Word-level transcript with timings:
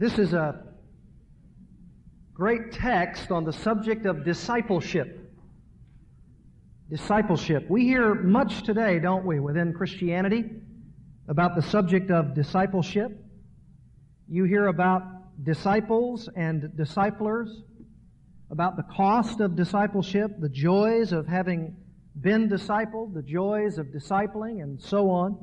This 0.00 0.18
is 0.18 0.32
a 0.32 0.58
great 2.32 2.72
text 2.72 3.30
on 3.30 3.44
the 3.44 3.52
subject 3.52 4.06
of 4.06 4.24
discipleship. 4.24 5.30
Discipleship. 6.88 7.68
We 7.68 7.84
hear 7.84 8.14
much 8.14 8.62
today, 8.62 8.98
don't 8.98 9.26
we, 9.26 9.40
within 9.40 9.74
Christianity 9.74 10.46
about 11.28 11.54
the 11.54 11.60
subject 11.60 12.10
of 12.10 12.34
discipleship. 12.34 13.12
You 14.26 14.44
hear 14.44 14.68
about 14.68 15.02
disciples 15.44 16.30
and 16.34 16.74
disciplers, 16.78 17.50
about 18.50 18.78
the 18.78 18.84
cost 18.84 19.40
of 19.40 19.54
discipleship, 19.54 20.30
the 20.40 20.48
joys 20.48 21.12
of 21.12 21.26
having 21.26 21.76
been 22.18 22.48
discipled, 22.48 23.12
the 23.12 23.22
joys 23.22 23.76
of 23.76 23.88
discipling, 23.88 24.62
and 24.62 24.80
so 24.80 25.10
on. 25.10 25.36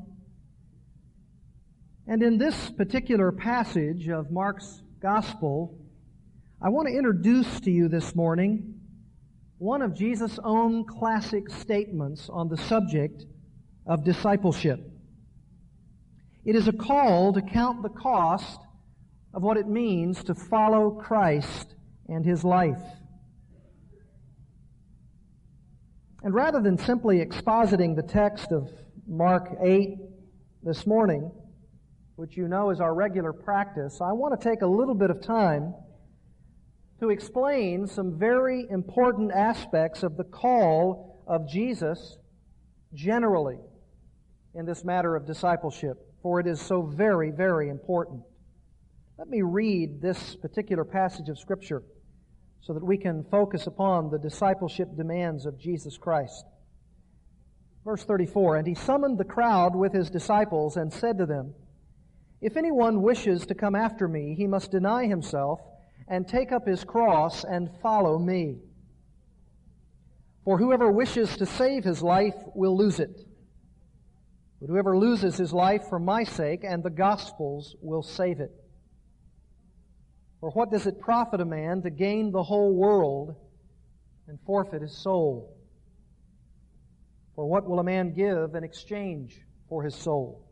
And 2.10 2.24
in 2.24 2.38
this 2.38 2.70
particular 2.70 3.34
passage 3.34 4.08
of 4.08 4.32
Mark's 4.32 4.82
Gospel, 5.02 5.78
I 6.62 6.70
want 6.70 6.88
to 6.88 6.94
introduce 6.94 7.60
to 7.60 7.70
you 7.70 7.90
this 7.90 8.16
morning 8.16 8.76
one 9.58 9.82
of 9.82 9.94
Jesus' 9.94 10.40
own 10.42 10.86
classic 10.86 11.50
statements 11.50 12.30
on 12.30 12.48
the 12.48 12.56
subject 12.56 13.26
of 13.86 14.06
discipleship. 14.06 14.80
It 16.46 16.56
is 16.56 16.70
a 16.70 16.72
call 16.72 17.34
to 17.34 17.42
count 17.42 17.84
the 17.84 17.90
cost 17.90 18.62
of 19.34 19.44
what 19.44 19.58
it 19.58 19.68
means 19.68 20.24
to 20.24 20.34
follow 20.34 20.92
Christ 20.92 21.76
and 22.08 22.26
His 22.26 22.46
life. 22.46 22.82
And 26.24 26.34
rather 26.34 26.62
than 26.62 26.78
simply 26.78 27.18
expositing 27.18 27.98
the 27.98 28.02
text 28.02 28.54
of 28.54 28.72
Mark 29.06 29.50
8 29.62 29.98
this 30.64 30.88
morning, 30.88 31.32
which 32.18 32.36
you 32.36 32.48
know 32.48 32.72
is 32.72 32.82
our 32.82 32.96
regular 32.96 33.32
practice, 33.32 34.00
I 34.02 34.12
want 34.12 34.40
to 34.40 34.50
take 34.50 34.64
a 34.64 34.68
little 34.68 34.96
bit 34.96 35.12
of 35.12 35.22
time 35.22 35.76
to 37.00 37.12
explain 37.12 37.86
some 37.86 38.18
very 38.18 38.66
important 38.72 39.32
aspects 39.32 40.02
of 40.02 40.18
the 40.18 40.24
call 40.24 41.24
of 41.28 41.48
Jesus 41.48 42.18
generally 42.92 43.60
in 44.56 44.66
this 44.66 44.84
matter 44.84 45.16
of 45.16 45.28
discipleship, 45.28 45.98
for 46.24 46.40
it 46.40 46.48
is 46.48 46.60
so 46.60 46.82
very, 46.82 47.30
very 47.30 47.70
important. 47.70 48.24
Let 49.20 49.30
me 49.30 49.44
read 49.44 50.02
this 50.02 50.36
particular 50.38 50.84
passage 50.84 51.30
of 51.30 51.38
Scripture 51.38 51.84
so 52.62 52.74
that 52.74 52.84
we 52.84 52.98
can 52.98 53.26
focus 53.30 53.68
upon 53.68 54.10
the 54.10 54.18
discipleship 54.18 54.90
demands 54.98 55.46
of 55.46 55.60
Jesus 55.60 56.00
Christ. 56.00 56.46
Verse 57.86 58.04
34 58.04 58.58
And 58.58 58.68
he 58.68 58.74
summoned 58.74 59.20
the 59.20 59.24
crowd 59.24 59.76
with 59.76 59.94
his 59.94 60.10
disciples 60.10 60.78
and 60.78 60.92
said 60.92 61.20
to 61.20 61.28
them, 61.28 61.54
if 62.42 62.56
anyone 62.56 63.02
wishes 63.02 63.46
to 63.48 63.56
come 63.56 63.76
after 63.76 64.08
me, 64.08 64.36
he 64.36 64.48
must 64.48 64.72
deny 64.72 65.06
himself 65.06 65.60
and 66.08 66.28
take 66.28 66.52
up 66.52 66.68
his 66.68 66.84
cross 66.84 67.44
and 67.44 67.70
follow 67.82 68.20
me. 68.20 68.60
For 70.46 70.58
whoever 70.58 70.92
wishes 70.92 71.36
to 71.38 71.46
save 71.46 71.84
his 71.84 72.02
life 72.02 72.36
will 72.54 72.78
lose 72.78 73.00
it. 73.00 73.20
But 74.62 74.70
whoever 74.70 74.98
loses 74.98 75.36
his 75.38 75.52
life 75.52 75.90
for 75.90 76.00
my 76.00 76.24
sake 76.24 76.64
and 76.64 76.84
the 76.84 76.90
gospel's 76.90 77.76
will 77.82 78.04
save 78.04 78.40
it. 78.40 78.52
For 80.40 80.52
what 80.52 80.72
does 80.72 80.88
it 80.88 81.02
profit 81.02 81.42
a 81.42 81.46
man 81.46 81.82
to 81.82 81.90
gain 81.90 82.32
the 82.32 82.44
whole 82.44 82.74
world 82.74 83.36
and 84.28 84.40
forfeit 84.46 84.82
his 84.82 84.96
soul? 84.96 85.58
For 87.36 87.46
what 87.46 87.68
will 87.68 87.80
a 87.80 87.84
man 87.84 88.14
give 88.14 88.56
in 88.56 88.64
exchange 88.64 89.42
for 89.68 89.84
his 89.84 89.96
soul? 89.96 90.47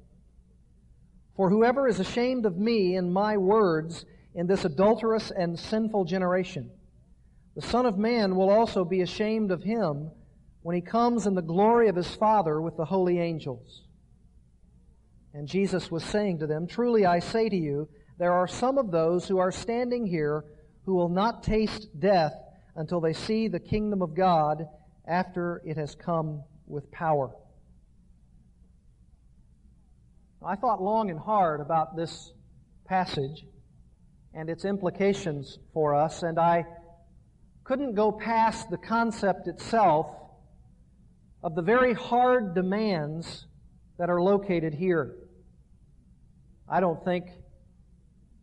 For 1.36 1.50
whoever 1.50 1.88
is 1.88 2.00
ashamed 2.00 2.45
of 2.45 2.58
me 2.58 2.95
and 2.95 3.14
my 3.14 3.38
words 3.38 4.05
in 4.33 4.47
this 4.47 4.66
adulterous 4.66 5.31
and 5.31 5.59
sinful 5.59 6.05
generation, 6.05 6.72
the 7.55 7.61
Son 7.61 7.86
of 7.86 7.97
Man 7.97 8.36
will 8.36 8.50
also 8.50 8.86
be 8.86 9.02
ashamed 9.02 9.52
of 9.52 9.63
him 9.63 10.11
when 10.61 10.75
he 10.75 10.81
comes 10.81 11.28
in 11.28 11.35
the 11.35 11.41
glory 11.41 11.90
of 11.90 11.95
his 11.95 12.16
Father 12.16 12.62
with 12.62 12.75
the 12.78 12.85
holy 12.85 13.19
angels. 13.19 13.84
And 15.34 15.47
Jesus 15.47 15.91
was 15.91 16.03
saying 16.03 16.40
to 16.40 16.47
them, 16.47 16.68
Truly 16.68 17.06
I 17.06 17.19
say 17.19 17.50
to 17.50 17.56
you, 17.56 17.90
there 18.18 18.34
are 18.34 18.47
some 18.47 18.78
of 18.78 18.91
those 18.91 19.28
who 19.28 19.38
are 19.38 19.51
standing 19.51 20.06
here 20.06 20.45
who 20.85 20.95
will 20.95 21.09
not 21.09 21.44
taste 21.44 21.90
death 22.00 22.34
until 22.75 23.01
they 23.01 23.13
see 23.13 23.47
the 23.47 23.59
kingdom 23.59 24.01
of 24.01 24.16
God 24.16 24.68
after 25.06 25.62
it 25.66 25.78
has 25.78 25.95
come 25.95 26.44
with 26.68 26.90
power. 26.91 27.31
I 30.47 30.56
thought 30.56 30.79
long 30.79 31.09
and 31.09 31.19
hard 31.19 31.59
about 31.59 31.95
this 31.95 32.31
passage 32.85 33.47
and 34.31 34.47
its 34.47 34.63
implications 34.63 35.57
for 35.73 35.95
us, 35.95 36.22
and 36.22 36.38
I 36.38 36.66
couldn't 37.63 37.95
go 37.95 38.11
past 38.11 38.69
the 38.69 38.78
concept 38.78 39.47
itself 39.47 40.06
of 41.41 41.56
the 41.56 41.63
very 41.63 41.94
hard 41.94 42.53
demands 42.53 43.47
that 43.97 44.11
are 44.11 44.22
located 44.22 44.75
here. 44.75 45.16
I 46.69 46.79
don't 46.79 47.03
think 47.03 47.25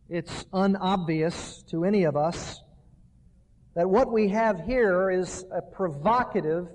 it's 0.09 0.45
unobvious 0.51 1.63
to 1.69 1.85
any 1.85 2.03
of 2.03 2.17
us 2.17 2.59
that 3.75 3.89
what 3.89 4.11
we 4.11 4.27
have 4.27 4.59
here 4.59 5.09
is 5.09 5.45
a 5.55 5.61
provocative 5.61 6.67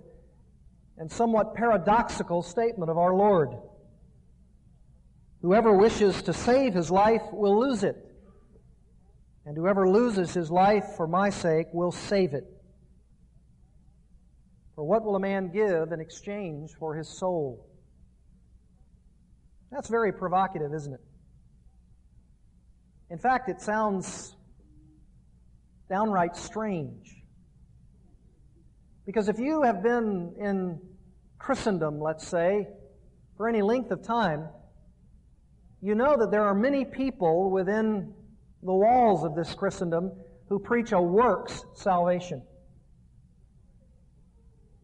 and 0.96 1.12
somewhat 1.12 1.54
paradoxical 1.54 2.42
statement 2.42 2.90
of 2.90 2.96
our 2.96 3.14
Lord. 3.14 3.50
Whoever 5.42 5.72
wishes 5.72 6.22
to 6.22 6.32
save 6.32 6.74
his 6.74 6.90
life 6.90 7.22
will 7.32 7.60
lose 7.60 7.84
it. 7.84 7.96
And 9.46 9.56
whoever 9.56 9.88
loses 9.88 10.34
his 10.34 10.50
life 10.50 10.84
for 10.96 11.06
my 11.06 11.30
sake 11.30 11.68
will 11.72 11.92
save 11.92 12.34
it. 12.34 12.44
For 14.74 14.84
what 14.84 15.04
will 15.04 15.16
a 15.16 15.20
man 15.20 15.50
give 15.52 15.92
in 15.92 16.00
exchange 16.00 16.72
for 16.78 16.94
his 16.94 17.08
soul? 17.08 17.66
That's 19.70 19.88
very 19.88 20.12
provocative, 20.12 20.72
isn't 20.74 20.94
it? 20.94 21.00
In 23.10 23.18
fact, 23.18 23.48
it 23.48 23.60
sounds 23.60 24.36
downright 25.88 26.36
strange. 26.36 27.14
Because 29.06 29.28
if 29.28 29.38
you 29.38 29.62
have 29.62 29.82
been 29.82 30.34
in 30.38 30.80
Christendom, 31.38 32.00
let's 32.00 32.26
say, 32.26 32.68
for 33.36 33.48
any 33.48 33.62
length 33.62 33.90
of 33.90 34.02
time, 34.02 34.48
you 35.80 35.94
know 35.94 36.16
that 36.16 36.30
there 36.30 36.44
are 36.44 36.54
many 36.54 36.84
people 36.84 37.50
within 37.50 38.12
the 38.62 38.72
walls 38.72 39.24
of 39.24 39.34
this 39.34 39.54
Christendom 39.54 40.12
who 40.48 40.58
preach 40.58 40.92
a 40.92 41.00
works 41.00 41.64
salvation. 41.74 42.42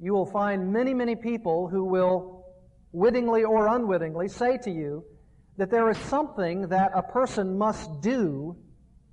You 0.01 0.13
will 0.13 0.27
find 0.27 0.73
many, 0.73 0.95
many 0.95 1.17
people 1.17 1.69
who 1.69 1.85
will 1.85 2.45
wittingly 2.93 3.43
or 3.43 3.67
unwittingly 3.69 4.29
say 4.29 4.59
to 4.59 4.71
you 4.71 5.05
that 5.57 5.71
there 5.71 5.89
is 5.91 5.99
something 5.99 6.69
that 6.69 6.93
a 6.95 7.03
person 7.03 7.59
must 7.59 8.01
do, 8.01 8.57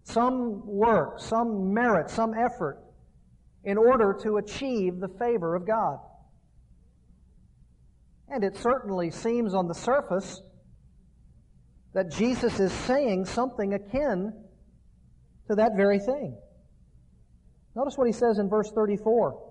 some 0.04 0.66
work, 0.66 1.20
some 1.20 1.74
merit, 1.74 2.10
some 2.10 2.34
effort, 2.34 2.80
in 3.64 3.78
order 3.78 4.18
to 4.24 4.38
achieve 4.38 5.00
the 5.00 5.08
favor 5.08 5.56
of 5.56 5.66
God. 5.66 6.00
And 8.28 8.44
it 8.44 8.56
certainly 8.58 9.12
seems 9.12 9.54
on 9.54 9.68
the 9.68 9.74
surface 9.74 10.42
that 11.94 12.12
Jesus 12.12 12.60
is 12.60 12.72
saying 12.72 13.26
something 13.26 13.74
akin 13.74 14.34
to 15.48 15.56
that 15.56 15.76
very 15.76 16.00
thing. 16.00 16.38
Notice 17.76 17.98
what 17.98 18.08
he 18.08 18.14
says 18.14 18.38
in 18.38 18.50
verse 18.50 18.72
34. 18.72 19.50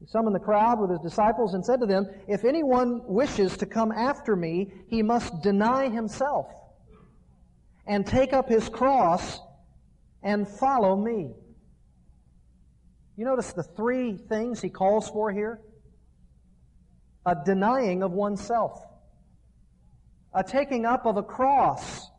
He 0.00 0.06
summoned 0.06 0.34
the 0.34 0.40
crowd 0.40 0.80
with 0.80 0.90
his 0.90 1.00
disciples 1.00 1.54
and 1.54 1.64
said 1.64 1.80
to 1.80 1.86
them, 1.86 2.06
If 2.26 2.44
anyone 2.44 3.02
wishes 3.04 3.56
to 3.58 3.66
come 3.66 3.92
after 3.92 4.34
me, 4.34 4.72
he 4.88 5.02
must 5.02 5.42
deny 5.42 5.88
himself 5.88 6.46
and 7.86 8.06
take 8.06 8.32
up 8.32 8.48
his 8.48 8.68
cross 8.68 9.40
and 10.22 10.48
follow 10.48 10.96
me. 10.96 11.34
You 13.16 13.24
notice 13.24 13.52
the 13.52 13.62
three 13.62 14.16
things 14.16 14.60
he 14.60 14.70
calls 14.70 15.08
for 15.08 15.30
here? 15.30 15.60
A 17.26 17.36
denying 17.44 18.02
of 18.02 18.12
oneself 18.12 18.82
a 20.34 20.42
taking 20.42 20.86
up 20.86 21.06
of 21.06 21.16
a 21.16 21.22
cross, 21.22 22.10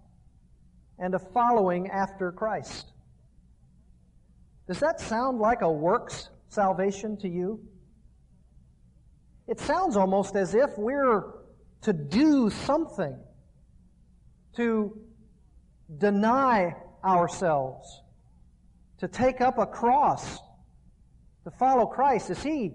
and 1.00 1.16
a 1.16 1.20
following 1.20 1.90
after 1.90 2.32
Christ. 2.32 2.92
Does 4.68 4.80
that 4.80 5.00
sound 5.00 5.40
like 5.40 5.62
a 5.62 5.72
works 5.72 6.30
salvation 6.50 7.18
to 7.18 7.28
you? 7.28 7.60
It 9.48 9.60
sounds 9.60 9.98
almost 9.98 10.36
as 10.36 10.56
if 10.56 10.70
we're 10.78 11.24
to 11.82 11.92
do 11.92 12.50
something, 12.50 13.18
to 14.56 14.98
deny 15.98 16.76
ourselves, 17.04 18.04
to 19.00 19.08
take 19.08 19.42
up 19.42 19.58
a 19.58 19.66
cross, 19.66 20.40
to 21.44 21.52
follow 21.52 21.86
Christ. 21.86 22.30
Is 22.30 22.42
he 22.42 22.72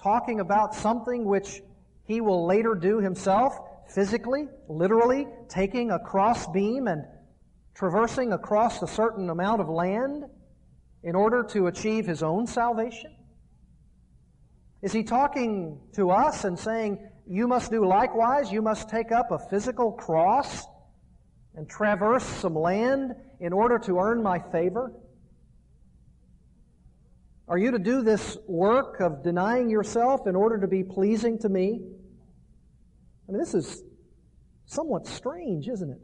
talking 0.00 0.38
about 0.38 0.74
something 0.74 1.24
which 1.24 1.60
he 2.04 2.20
will 2.20 2.46
later 2.46 2.76
do 2.76 3.00
himself? 3.00 3.58
Physically, 3.88 4.48
literally, 4.68 5.26
taking 5.48 5.90
a 5.90 5.98
cross 5.98 6.46
beam 6.48 6.88
and 6.88 7.04
traversing 7.74 8.32
across 8.32 8.82
a 8.82 8.86
certain 8.86 9.30
amount 9.30 9.60
of 9.60 9.68
land 9.68 10.24
in 11.02 11.14
order 11.14 11.42
to 11.44 11.66
achieve 11.66 12.06
his 12.06 12.22
own 12.22 12.46
salvation? 12.46 13.14
Is 14.82 14.92
he 14.92 15.02
talking 15.02 15.80
to 15.94 16.10
us 16.10 16.44
and 16.44 16.58
saying, 16.58 16.98
you 17.26 17.46
must 17.48 17.70
do 17.70 17.86
likewise, 17.86 18.50
you 18.50 18.62
must 18.62 18.88
take 18.88 19.12
up 19.12 19.30
a 19.30 19.38
physical 19.38 19.92
cross 19.92 20.64
and 21.54 21.68
traverse 21.68 22.24
some 22.24 22.54
land 22.54 23.14
in 23.40 23.52
order 23.52 23.78
to 23.80 23.98
earn 23.98 24.22
my 24.22 24.38
favor? 24.38 24.92
Are 27.48 27.58
you 27.58 27.70
to 27.70 27.78
do 27.78 28.02
this 28.02 28.36
work 28.46 29.00
of 29.00 29.22
denying 29.24 29.70
yourself 29.70 30.26
in 30.26 30.36
order 30.36 30.58
to 30.60 30.68
be 30.68 30.84
pleasing 30.84 31.38
to 31.40 31.48
me? 31.48 31.80
I 33.28 33.32
mean, 33.32 33.40
this 33.40 33.54
is 33.54 33.82
somewhat 34.66 35.06
strange, 35.06 35.68
isn't 35.68 35.90
it? 35.90 35.98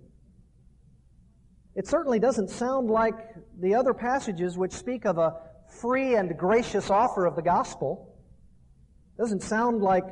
It 1.75 1.87
certainly 1.87 2.19
doesn't 2.19 2.51
sound 2.51 2.89
like 2.89 3.15
the 3.61 3.75
other 3.75 3.95
passages 3.95 4.57
which 4.57 4.73
speak 4.73 5.07
of 5.07 5.19
a 5.19 5.35
free 5.81 6.15
and 6.15 6.37
gracious 6.37 6.91
offer 6.91 7.25
of 7.27 7.35
the 7.35 7.43
gospel. 7.43 8.15
It 9.17 9.23
doesn't 9.23 9.43
sound 9.43 9.83
like 9.83 10.05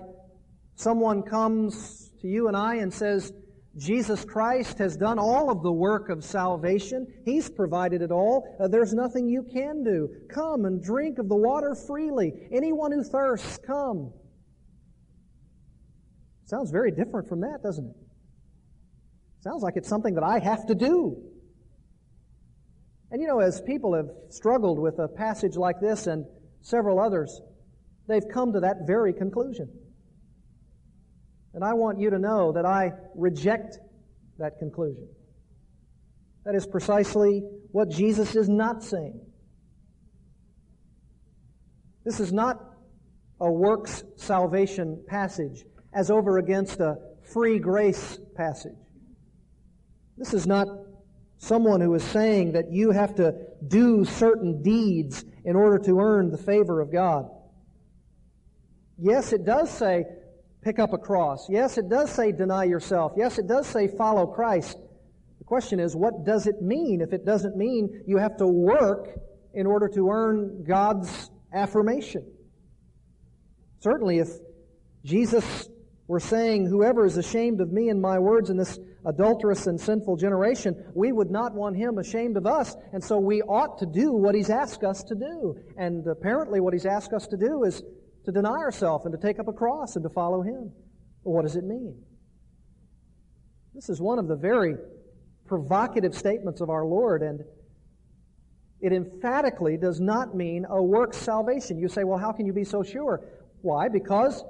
someone 0.75 1.23
comes 1.23 2.11
to 2.20 2.29
you 2.29 2.49
and 2.49 2.56
I 2.56 2.76
and 2.76 2.93
says, 2.93 3.32
Jesus 3.76 4.25
Christ 4.25 4.79
has 4.79 4.97
done 4.97 5.19
all 5.19 5.50
of 5.50 5.62
the 5.62 5.73
work 5.73 6.11
of 6.11 6.25
salvation. 6.25 7.06
He's 7.25 7.49
provided 7.49 8.03
it 8.03 8.11
all. 8.11 8.56
Uh, 8.61 8.69
there's 8.69 8.93
nothing 8.93 9.29
you 9.29 9.44
can 9.44 9.82
do. 9.82 10.11
Come 10.29 10.67
and 10.67 10.82
drink 10.82 11.19
of 11.19 11.29
the 11.29 11.37
water 11.37 11.75
freely. 11.75 12.32
Anyone 12.53 12.93
who 12.93 13.03
thirsts, 13.03 13.58
come. 13.67 14.12
Sounds 16.44 16.71
very 16.71 16.91
different 16.91 17.29
from 17.29 17.41
that, 17.41 17.62
doesn't 17.62 17.87
it? 17.87 17.97
Sounds 19.41 19.62
like 19.62 19.77
it's 19.77 19.89
something 19.89 20.15
that 20.15 20.25
I 20.25 20.39
have 20.39 20.67
to 20.67 20.75
do. 20.75 21.17
And 23.11 23.21
you 23.21 23.29
know, 23.29 23.41
as 23.41 23.61
people 23.61 23.94
have 23.94 24.09
struggled 24.31 24.79
with 24.79 24.99
a 24.99 25.09
passage 25.09 25.56
like 25.56 25.81
this 25.81 26.06
and 26.06 26.25
several 26.61 27.00
others, 27.00 27.41
they've 28.09 28.27
come 28.33 28.53
to 28.53 28.61
that 28.61 28.87
very 28.87 29.12
conclusion. 29.12 29.69
And 31.55 31.62
I 31.62 31.75
want 31.75 32.00
you 32.00 32.11
to 32.11 32.19
know 32.19 32.53
that 32.53 32.65
I 32.65 32.93
reject 33.15 33.79
that 34.39 34.59
conclusion. 34.59 35.09
That 36.44 36.55
is 36.55 36.67
precisely 36.67 37.43
what 37.71 37.91
Jesus 37.91 38.35
is 38.35 38.49
not 38.49 38.83
saying. 38.83 39.21
This 42.05 42.19
is 42.19 42.33
not 42.33 42.59
a 43.41 43.50
works 43.50 44.03
salvation 44.17 45.05
passage 45.06 45.65
as 45.94 46.11
over 46.11 46.39
against 46.39 46.81
a 46.81 46.97
free 47.23 47.59
grace 47.59 48.19
passage. 48.35 48.77
This 50.17 50.35
is 50.35 50.47
not 50.47 50.69
someone 51.39 51.81
who 51.81 51.94
is 51.94 52.05
saying 52.05 52.53
that 52.53 52.71
you 52.71 52.91
have 52.93 53.15
to 53.17 53.35
do 53.67 54.05
certain 54.05 54.62
deeds 54.62 55.25
in 55.44 55.56
order 55.56 55.79
to 55.79 55.99
earn 55.99 56.31
the 56.31 56.39
favor 56.39 56.81
of 56.81 56.93
God. 56.93 57.29
Yes, 58.99 59.33
it 59.33 59.44
does 59.44 59.71
say 59.71 60.05
pick 60.62 60.79
up 60.79 60.93
a 60.93 60.99
cross. 60.99 61.49
Yes, 61.50 61.79
it 61.79 61.89
does 61.89 62.11
say 62.11 62.31
deny 62.31 62.65
yourself. 62.65 63.12
Yes, 63.17 63.39
it 63.39 63.49
does 63.49 63.67
say 63.67 63.89
follow 63.89 64.27
Christ. 64.27 64.79
The 65.39 65.44
question 65.44 65.81
is, 65.81 65.97
what 65.97 66.25
does 66.25 66.47
it 66.47 66.62
mean 66.62 67.00
if 67.00 67.12
it 67.12 67.25
doesn't 67.27 67.56
mean 67.56 68.05
you 68.06 68.19
have 68.19 68.37
to 68.37 68.47
work 68.47 69.09
in 69.55 69.67
order 69.67 69.89
to 69.89 70.09
earn 70.11 70.62
God's 70.62 71.31
affirmation? 71.53 72.25
Certainly, 73.81 74.21
if 74.21 74.29
Jesus 75.05 75.69
were 76.12 76.20
saying, 76.20 76.67
Whoever 76.67 77.05
is 77.06 77.17
ashamed 77.17 77.61
of 77.61 77.73
me 77.73 77.88
and 77.88 78.00
my 78.00 78.19
words 78.19 78.50
in 78.50 78.56
this 78.56 78.79
adulterous 79.05 79.67
and 79.67 79.81
sinful 79.81 80.17
generation, 80.19 80.76
we 80.94 81.11
would 81.11 81.31
not 81.31 81.55
want 81.55 81.76
him 81.76 81.99
ashamed 81.99 82.37
of 82.37 82.47
us, 82.47 82.76
and 82.93 83.03
so 83.03 83.19
we 83.19 83.41
ought 83.43 83.79
to 83.79 83.87
do 83.87 84.12
what 84.12 84.35
he's 84.35 84.50
asked 84.50 84.85
us 84.85 85.03
to 85.05 85.14
do. 85.14 85.56
And 85.79 86.06
apparently, 86.06 86.61
what 86.61 86.75
he's 86.75 86.87
asked 86.87 87.14
us 87.14 87.26
to 87.29 87.37
do 87.37 87.64
is 87.64 87.82
to 88.25 88.32
deny 88.32 88.50
ourselves 88.50 89.05
and 89.05 89.12
to 89.12 89.26
take 89.26 89.38
up 89.38 89.49
a 89.49 89.53
cross 89.53 89.97
and 89.97 90.03
to 90.03 90.11
follow 90.11 90.43
Him. 90.43 90.70
Well, 91.25 91.35
what 91.35 91.43
does 91.43 91.56
it 91.56 91.64
mean? 91.64 91.97
This 93.75 93.88
is 93.88 94.00
one 94.00 94.19
of 94.19 94.29
the 94.29 94.37
very 94.37 94.75
provocative 95.47 96.15
statements 96.15 96.61
of 96.61 96.70
our 96.70 96.85
Lord, 96.85 97.23
and 97.23 97.41
it 98.81 98.93
emphatically 98.93 99.76
does 99.76 99.99
not 100.00 100.37
mean 100.37 100.67
a 100.69 100.82
work 100.82 101.15
salvation. 101.15 101.79
You 101.79 101.88
say, 101.88 102.05
well, 102.05 102.19
how 102.19 102.32
can 102.32 102.47
you 102.47 102.53
be 102.53 102.65
so 102.65 102.82
sure? 102.82 103.25
Why? 103.62 103.88
Because 103.88 104.44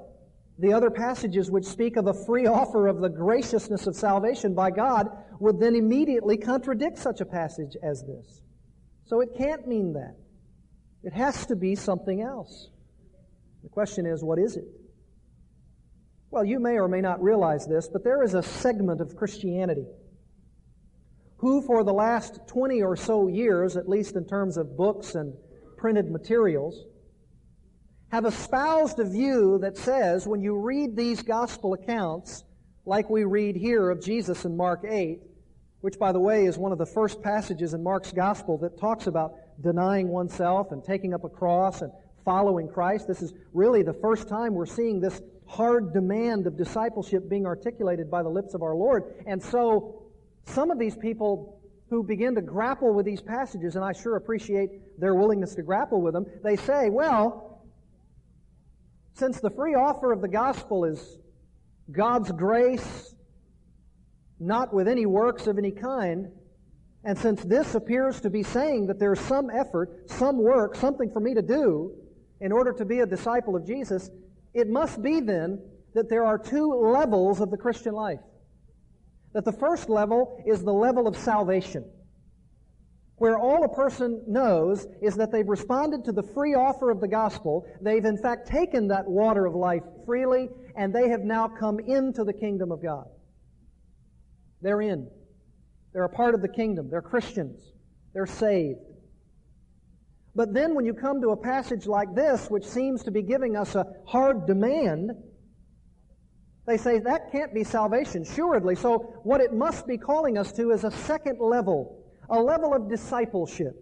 the 0.62 0.73
other 0.73 0.91
passages 0.91 1.50
which 1.50 1.64
speak 1.64 1.97
of 1.97 2.06
a 2.06 2.14
free 2.14 2.47
offer 2.47 2.87
of 2.87 3.00
the 3.00 3.09
graciousness 3.09 3.88
of 3.88 3.97
salvation 3.97 4.55
by 4.55 4.70
God 4.70 5.09
would 5.41 5.59
then 5.59 5.75
immediately 5.75 6.37
contradict 6.37 6.99
such 6.99 7.20
a 7.20 7.26
passage 7.26 7.76
as 7.82 8.05
this. 8.05 8.41
So 9.06 9.20
it 9.20 9.31
can't 9.37 9.67
mean 9.67 9.94
that. 9.94 10.14
It 11.03 11.12
has 11.14 11.47
to 11.47 11.56
be 11.56 11.75
something 11.75 12.23
else. 12.23 12.69
The 13.64 13.70
question 13.70 14.06
is, 14.06 14.23
what 14.23 14.38
is 14.38 14.56
it? 14.56 14.64
Well, 16.31 16.44
you 16.44 16.61
may 16.61 16.79
or 16.79 16.87
may 16.87 17.00
not 17.00 17.20
realize 17.20 17.67
this, 17.67 17.88
but 17.88 18.05
there 18.05 18.23
is 18.23 18.35
a 18.35 18.43
segment 18.43 19.00
of 19.00 19.17
Christianity 19.17 19.87
who, 21.38 21.61
for 21.62 21.82
the 21.82 21.93
last 21.93 22.38
20 22.47 22.82
or 22.82 22.94
so 22.94 23.26
years, 23.26 23.76
at 23.76 23.88
least 23.88 24.15
in 24.15 24.25
terms 24.26 24.56
of 24.56 24.76
books 24.76 25.17
and 25.17 25.35
printed 25.76 26.08
materials, 26.08 26.87
have 28.12 28.26
espoused 28.26 28.99
a 28.99 29.05
view 29.05 29.59
that 29.62 29.75
says 29.75 30.26
when 30.26 30.43
you 30.43 30.55
read 30.55 30.94
these 30.94 31.23
gospel 31.23 31.73
accounts, 31.73 32.44
like 32.85 33.09
we 33.09 33.25
read 33.25 33.56
here 33.56 33.88
of 33.88 34.05
Jesus 34.05 34.44
in 34.44 34.55
Mark 34.55 34.85
8, 34.87 35.23
which, 35.81 35.99
by 35.99 36.12
the 36.12 36.20
way, 36.20 36.44
is 36.44 36.59
one 36.59 36.73
of 36.73 36.79
the 36.79 36.85
first 36.85 37.23
passages 37.23 37.73
in 37.73 37.82
Mark's 37.82 38.12
gospel 38.12 38.59
that 38.59 38.79
talks 38.79 39.06
about 39.06 39.32
denying 39.62 40.09
oneself 40.09 40.73
and 40.73 40.85
taking 40.85 41.14
up 41.14 41.25
a 41.25 41.29
cross 41.31 41.81
and 41.81 41.91
following 42.23 42.69
Christ. 42.69 43.09
This 43.09 43.23
is 43.23 43.32
really 43.55 43.82
the 43.82 43.94
first 43.94 44.29
time 44.29 44.53
we're 44.53 44.67
seeing 44.67 45.00
this 45.00 45.23
hard 45.47 45.94
demand 45.94 46.47
of 46.47 46.58
discipleship 46.58 47.31
being 47.31 47.47
articulated 47.47 48.11
by 48.11 48.23
the 48.23 48.29
lips 48.29 48.53
of 48.53 48.62
our 48.62 48.75
Lord. 48.75 49.05
And 49.26 49.43
so, 49.43 50.03
some 50.44 50.70
of 50.70 50.79
these 50.79 50.97
people 50.97 51.62
who 51.88 52.03
begin 52.03 52.35
to 52.35 52.43
grapple 52.43 52.93
with 52.93 53.06
these 53.06 53.23
passages, 53.23 53.75
and 53.75 53.82
I 53.82 53.93
sure 53.93 54.17
appreciate 54.17 55.00
their 55.00 55.15
willingness 55.15 55.55
to 55.55 55.62
grapple 55.62 56.03
with 56.03 56.12
them, 56.12 56.26
they 56.44 56.56
say, 56.56 56.91
well, 56.91 57.51
since 59.14 59.41
the 59.41 59.50
free 59.50 59.75
offer 59.75 60.12
of 60.12 60.20
the 60.20 60.29
gospel 60.29 60.85
is 60.85 61.19
God's 61.91 62.32
grace, 62.32 63.14
not 64.41 64.73
with 64.73 64.88
any 64.88 65.06
works 65.06 65.47
of 65.47 65.59
any 65.59 65.70
kind, 65.70 66.31
and 67.05 67.19
since 67.19 67.43
this 67.43 67.75
appears 67.75 68.20
to 68.20 68.31
be 68.31 68.43
saying 68.43 68.86
that 68.86 68.98
there's 68.98 69.20
some 69.20 69.51
effort, 69.51 70.08
some 70.10 70.39
work, 70.39 70.77
something 70.77 71.10
for 71.10 71.20
me 71.20 71.34
to 71.34 71.43
do, 71.43 71.93
in 72.41 72.53
order 72.53 72.72
to 72.72 72.84
be 72.84 73.01
a 73.01 73.06
disciple 73.06 73.56
of 73.56 73.67
Jesus, 73.67 74.10
it 74.55 74.69
must 74.69 75.03
be 75.03 75.20
then 75.20 75.60
that 75.94 76.08
there 76.08 76.25
are 76.25 76.39
two 76.39 76.72
levels 76.72 77.41
of 77.41 77.51
the 77.51 77.56
Christian 77.56 77.94
life. 77.94 78.20
That 79.32 79.44
the 79.44 79.53
first 79.53 79.89
level 79.89 80.43
is 80.46 80.63
the 80.63 80.72
level 80.72 81.06
of 81.06 81.17
salvation, 81.17 81.84
where 83.22 83.38
all 83.38 83.62
a 83.62 83.69
person 83.69 84.20
knows 84.26 84.84
is 85.00 85.14
that 85.14 85.31
they've 85.31 85.48
responded 85.48 86.05
to 86.05 86.10
the 86.10 86.24
free 86.24 86.55
offer 86.55 86.91
of 86.91 87.00
the 87.00 87.06
gospel. 87.06 87.64
They've 87.81 88.05
in 88.05 88.19
fact 88.19 88.48
taken 88.48 88.88
that 88.88 89.06
water 89.06 89.46
of 89.46 89.55
life 89.55 89.84
freely, 90.05 90.48
and 90.74 90.93
they 90.93 91.08
have 91.08 91.20
now 91.20 91.46
come 91.46 91.79
into 91.79 92.24
the 92.24 92.32
kingdom 92.32 92.72
of 92.72 92.82
God. 92.82 93.06
They're 94.60 94.82
in. 94.82 95.08
They're 95.93 96.02
a 96.02 96.08
part 96.08 96.34
of 96.34 96.43
the 96.43 96.48
kingdom. 96.48 96.91
They're 96.91 97.00
Christians. 97.00 97.62
They're 98.12 98.26
saved. 98.26 98.81
But 100.34 100.52
then 100.52 100.74
when 100.74 100.84
you 100.84 100.93
come 100.93 101.20
to 101.20 101.29
a 101.29 101.36
passage 101.36 101.86
like 101.86 102.12
this, 102.17 102.50
which 102.50 102.64
seems 102.64 103.05
to 103.05 103.12
be 103.12 103.22
giving 103.22 103.56
us 103.56 103.76
a 103.76 103.86
hard 104.05 104.48
demand, 104.48 105.12
they 106.67 106.76
say 106.76 106.98
that 106.98 107.31
can't 107.31 107.55
be 107.55 107.62
salvation, 107.62 108.22
assuredly. 108.22 108.74
So 108.74 109.20
what 109.22 109.41
it 109.41 109.55
must 109.55 109.86
be 109.86 109.96
calling 109.96 110.38
us 110.38 110.50
to 110.55 110.72
is 110.72 110.82
a 110.82 110.91
second 110.91 111.38
level, 111.38 112.02
a 112.32 112.41
level 112.41 112.74
of 112.74 112.89
discipleship. 112.89 113.77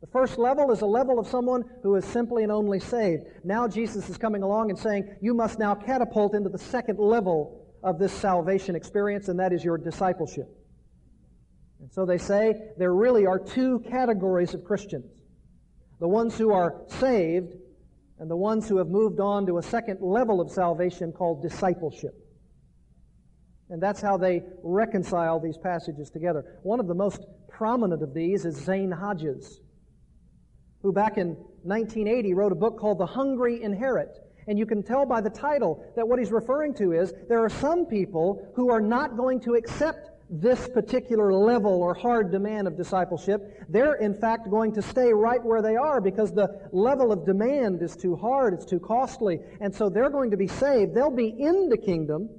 The 0.00 0.06
first 0.06 0.38
level 0.38 0.70
is 0.70 0.82
a 0.82 0.86
level 0.86 1.18
of 1.18 1.26
someone 1.26 1.64
who 1.82 1.96
is 1.96 2.04
simply 2.04 2.44
and 2.44 2.52
only 2.52 2.78
saved. 2.78 3.24
Now 3.42 3.66
Jesus 3.66 4.08
is 4.08 4.16
coming 4.16 4.42
along 4.42 4.70
and 4.70 4.78
saying, 4.78 5.16
you 5.20 5.34
must 5.34 5.58
now 5.58 5.74
catapult 5.74 6.34
into 6.34 6.50
the 6.50 6.58
second 6.58 7.00
level 7.00 7.66
of 7.82 7.98
this 7.98 8.12
salvation 8.12 8.76
experience, 8.76 9.28
and 9.28 9.40
that 9.40 9.52
is 9.52 9.64
your 9.64 9.78
discipleship. 9.78 10.48
And 11.80 11.90
so 11.90 12.04
they 12.04 12.18
say 12.18 12.72
there 12.76 12.94
really 12.94 13.26
are 13.26 13.38
two 13.38 13.80
categories 13.90 14.54
of 14.54 14.64
Christians 14.64 15.10
the 16.00 16.06
ones 16.06 16.38
who 16.38 16.52
are 16.52 16.82
saved 17.00 17.54
and 18.20 18.30
the 18.30 18.36
ones 18.36 18.68
who 18.68 18.76
have 18.76 18.86
moved 18.86 19.18
on 19.18 19.46
to 19.46 19.58
a 19.58 19.62
second 19.62 20.00
level 20.00 20.40
of 20.40 20.48
salvation 20.48 21.10
called 21.10 21.42
discipleship. 21.42 22.14
And 23.68 23.82
that's 23.82 24.00
how 24.00 24.16
they 24.16 24.42
reconcile 24.62 25.40
these 25.40 25.58
passages 25.58 26.08
together. 26.08 26.58
One 26.62 26.78
of 26.78 26.86
the 26.86 26.94
most 26.94 27.26
prominent 27.58 28.04
of 28.04 28.14
these 28.14 28.44
is 28.44 28.54
Zane 28.54 28.92
Hodges, 28.92 29.60
who 30.80 30.92
back 30.92 31.18
in 31.18 31.30
1980 31.64 32.32
wrote 32.34 32.52
a 32.52 32.54
book 32.54 32.78
called 32.78 32.98
The 32.98 33.06
Hungry 33.06 33.60
Inherit. 33.60 34.16
And 34.46 34.56
you 34.56 34.64
can 34.64 34.80
tell 34.80 35.04
by 35.04 35.20
the 35.20 35.28
title 35.28 35.84
that 35.96 36.06
what 36.06 36.20
he's 36.20 36.30
referring 36.30 36.72
to 36.74 36.92
is 36.92 37.12
there 37.28 37.44
are 37.44 37.50
some 37.50 37.84
people 37.84 38.48
who 38.54 38.70
are 38.70 38.80
not 38.80 39.16
going 39.16 39.40
to 39.40 39.54
accept 39.54 40.10
this 40.30 40.68
particular 40.68 41.34
level 41.34 41.82
or 41.82 41.94
hard 41.94 42.30
demand 42.30 42.68
of 42.68 42.76
discipleship. 42.76 43.66
They're 43.68 43.94
in 43.94 44.14
fact 44.14 44.48
going 44.48 44.72
to 44.74 44.82
stay 44.82 45.12
right 45.12 45.42
where 45.44 45.60
they 45.60 45.74
are 45.74 46.00
because 46.00 46.32
the 46.32 46.68
level 46.70 47.10
of 47.10 47.26
demand 47.26 47.82
is 47.82 47.96
too 47.96 48.14
hard, 48.14 48.54
it's 48.54 48.66
too 48.66 48.78
costly, 48.78 49.40
and 49.60 49.74
so 49.74 49.90
they're 49.90 50.10
going 50.10 50.30
to 50.30 50.36
be 50.36 50.46
saved. 50.46 50.94
They'll 50.94 51.10
be 51.10 51.34
in 51.36 51.68
the 51.68 51.78
kingdom, 51.78 52.30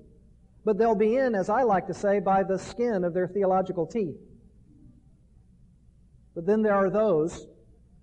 but 0.63 0.77
they'll 0.77 0.95
be 0.95 1.17
in, 1.17 1.35
as 1.35 1.49
I 1.49 1.63
like 1.63 1.87
to 1.87 1.93
say, 1.93 2.21
by 2.21 2.43
the 2.43 2.57
skin 2.57 3.03
of 3.03 3.13
their 3.13 3.27
theological 3.27 3.85
teeth. 3.85 4.15
But 6.39 6.45
then 6.45 6.61
there 6.61 6.73
are 6.73 6.89
those 6.89 7.47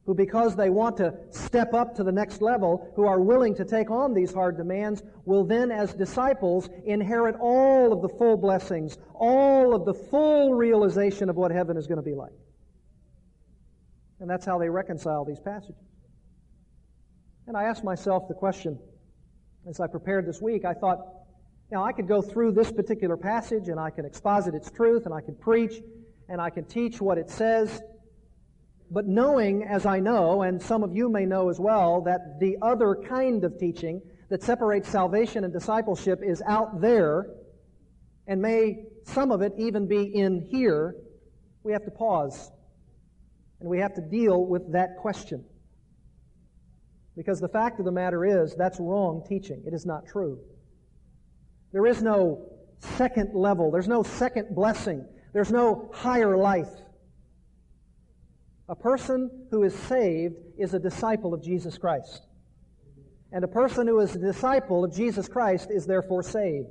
who, 0.05 0.14
because 0.14 0.57
they 0.57 0.69
want 0.69 0.99
to 0.99 1.14
step 1.31 1.73
up 1.73 1.95
to 1.95 2.05
the 2.05 2.12
next 2.12 2.43
level, 2.43 2.93
who 2.95 3.07
are 3.07 3.19
willing 3.19 3.55
to 3.55 3.64
take 3.64 3.90
on 3.90 4.12
these 4.12 4.31
hard 4.31 4.59
demands, 4.59 5.02
will 5.25 5.43
then, 5.43 5.71
as 5.71 5.95
disciples, 5.95 6.69
inherit 6.85 7.35
all 7.40 7.95
of 7.95 8.02
the 8.02 8.11
full 8.11 8.37
blessings, 8.37 8.99
all 9.14 9.75
of 9.75 9.87
the 9.87 9.95
full 9.95 10.52
realization 10.52 11.31
of 11.31 11.37
what 11.37 11.50
heaven 11.50 11.78
is 11.78 11.87
going 11.87 11.97
to 11.97 12.02
be 12.02 12.14
like. 12.14 12.35
And 14.21 14.28
that's 14.28 14.45
how 14.45 14.59
they 14.59 14.69
reconcile 14.69 15.25
these 15.25 15.40
passages. 15.40 15.81
And 17.47 17.57
I 17.57 17.62
asked 17.62 17.85
myself 17.85 18.28
the 18.28 18.35
question 18.35 18.78
as 19.66 19.81
I 19.81 19.87
prepared 19.87 20.26
this 20.26 20.43
week. 20.43 20.66
I 20.66 20.75
thought, 20.75 20.99
now 21.71 21.87
I 21.87 21.93
could 21.93 22.07
go 22.07 22.21
through 22.21 22.52
this 22.52 22.71
particular 22.71 23.16
passage 23.16 23.69
and 23.69 23.81
I 23.81 23.88
can 23.88 24.05
exposit 24.05 24.55
its 24.55 24.71
truth 24.71 25.07
and 25.07 25.14
I 25.14 25.23
can 25.23 25.37
preach 25.37 25.81
and 26.28 26.38
I 26.38 26.50
can 26.50 26.64
teach 26.64 27.00
what 27.00 27.19
it 27.19 27.31
says 27.31 27.81
but 28.90 29.07
knowing, 29.07 29.64
as 29.64 29.87
I 29.87 30.00
know, 30.00 30.43
and 30.43 30.62
some 30.62 30.83
of 30.83 30.95
you 30.95 31.09
may 31.09 31.26
know 31.26 31.49
as 31.49 31.59
well, 31.59 32.02
that 32.02 32.38
the 32.40 32.57
other 32.62 32.95
kind 33.09 33.45
of 33.45 33.59
teaching 33.59 34.00
that 34.28 34.43
separates 34.43 34.88
salvation 34.88 35.45
and 35.45 35.52
discipleship 35.52 36.21
is 36.23 36.43
out 36.47 36.81
there, 36.81 37.31
and 38.26 38.40
may 38.40 38.85
some 39.05 39.31
of 39.31 39.43
it 39.43 39.52
even 39.57 39.87
be 39.87 40.02
in 40.02 40.40
here, 40.50 40.97
we 41.62 41.73
have 41.73 41.85
to 41.85 41.90
pause. 41.90 42.50
And 43.61 43.69
we 43.69 43.78
have 43.78 43.95
to 43.95 44.00
deal 44.00 44.45
with 44.45 44.73
that 44.73 44.97
question. 44.99 45.45
Because 47.16 47.40
the 47.40 47.49
fact 47.49 47.78
of 47.78 47.87
the 47.87 47.93
matter 47.93 48.25
is, 48.25 48.55
that's 48.55 48.78
wrong 48.78 49.25
teaching. 49.26 49.62
It 49.66 49.73
is 49.73 49.87
not 49.87 50.07
true. 50.07 50.38
There 51.73 51.87
is 51.87 52.02
no 52.02 52.52
second 52.78 53.35
level. 53.35 53.71
There's 53.71 53.88
no 53.88 54.02
second 54.02 54.55
blessing. 54.55 55.07
There's 55.33 55.50
no 55.50 55.90
higher 55.95 56.37
life. 56.37 56.69
A 58.69 58.75
person 58.75 59.31
who 59.51 59.63
is 59.63 59.75
saved 59.75 60.35
is 60.59 60.75
a 60.75 60.79
disciple 60.79 61.33
of 61.33 61.43
Jesus 61.43 61.79
Christ. 61.79 62.23
And 63.33 63.45
a 63.45 63.49
person 63.49 63.87
who 63.87 64.01
is 64.01 64.15
a 64.15 64.19
disciple 64.19 64.85
of 64.85 64.95
Jesus 64.95 65.29
Christ 65.29 65.69
is 65.71 65.87
therefore 65.87 66.23
saved. 66.23 66.69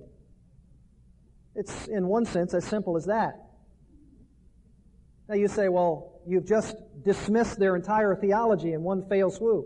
It's, 1.55 1.87
in 1.87 2.07
one 2.07 2.25
sense, 2.25 2.53
as 2.53 2.65
simple 2.65 2.97
as 2.97 3.05
that. 3.05 3.35
Now 5.29 5.35
you 5.35 5.47
say, 5.47 5.69
well, 5.69 6.21
you've 6.27 6.45
just 6.45 6.75
dismissed 7.03 7.59
their 7.59 7.75
entire 7.75 8.15
theology 8.15 8.73
in 8.73 8.83
one 8.83 9.07
fail 9.07 9.31
swoop. 9.31 9.65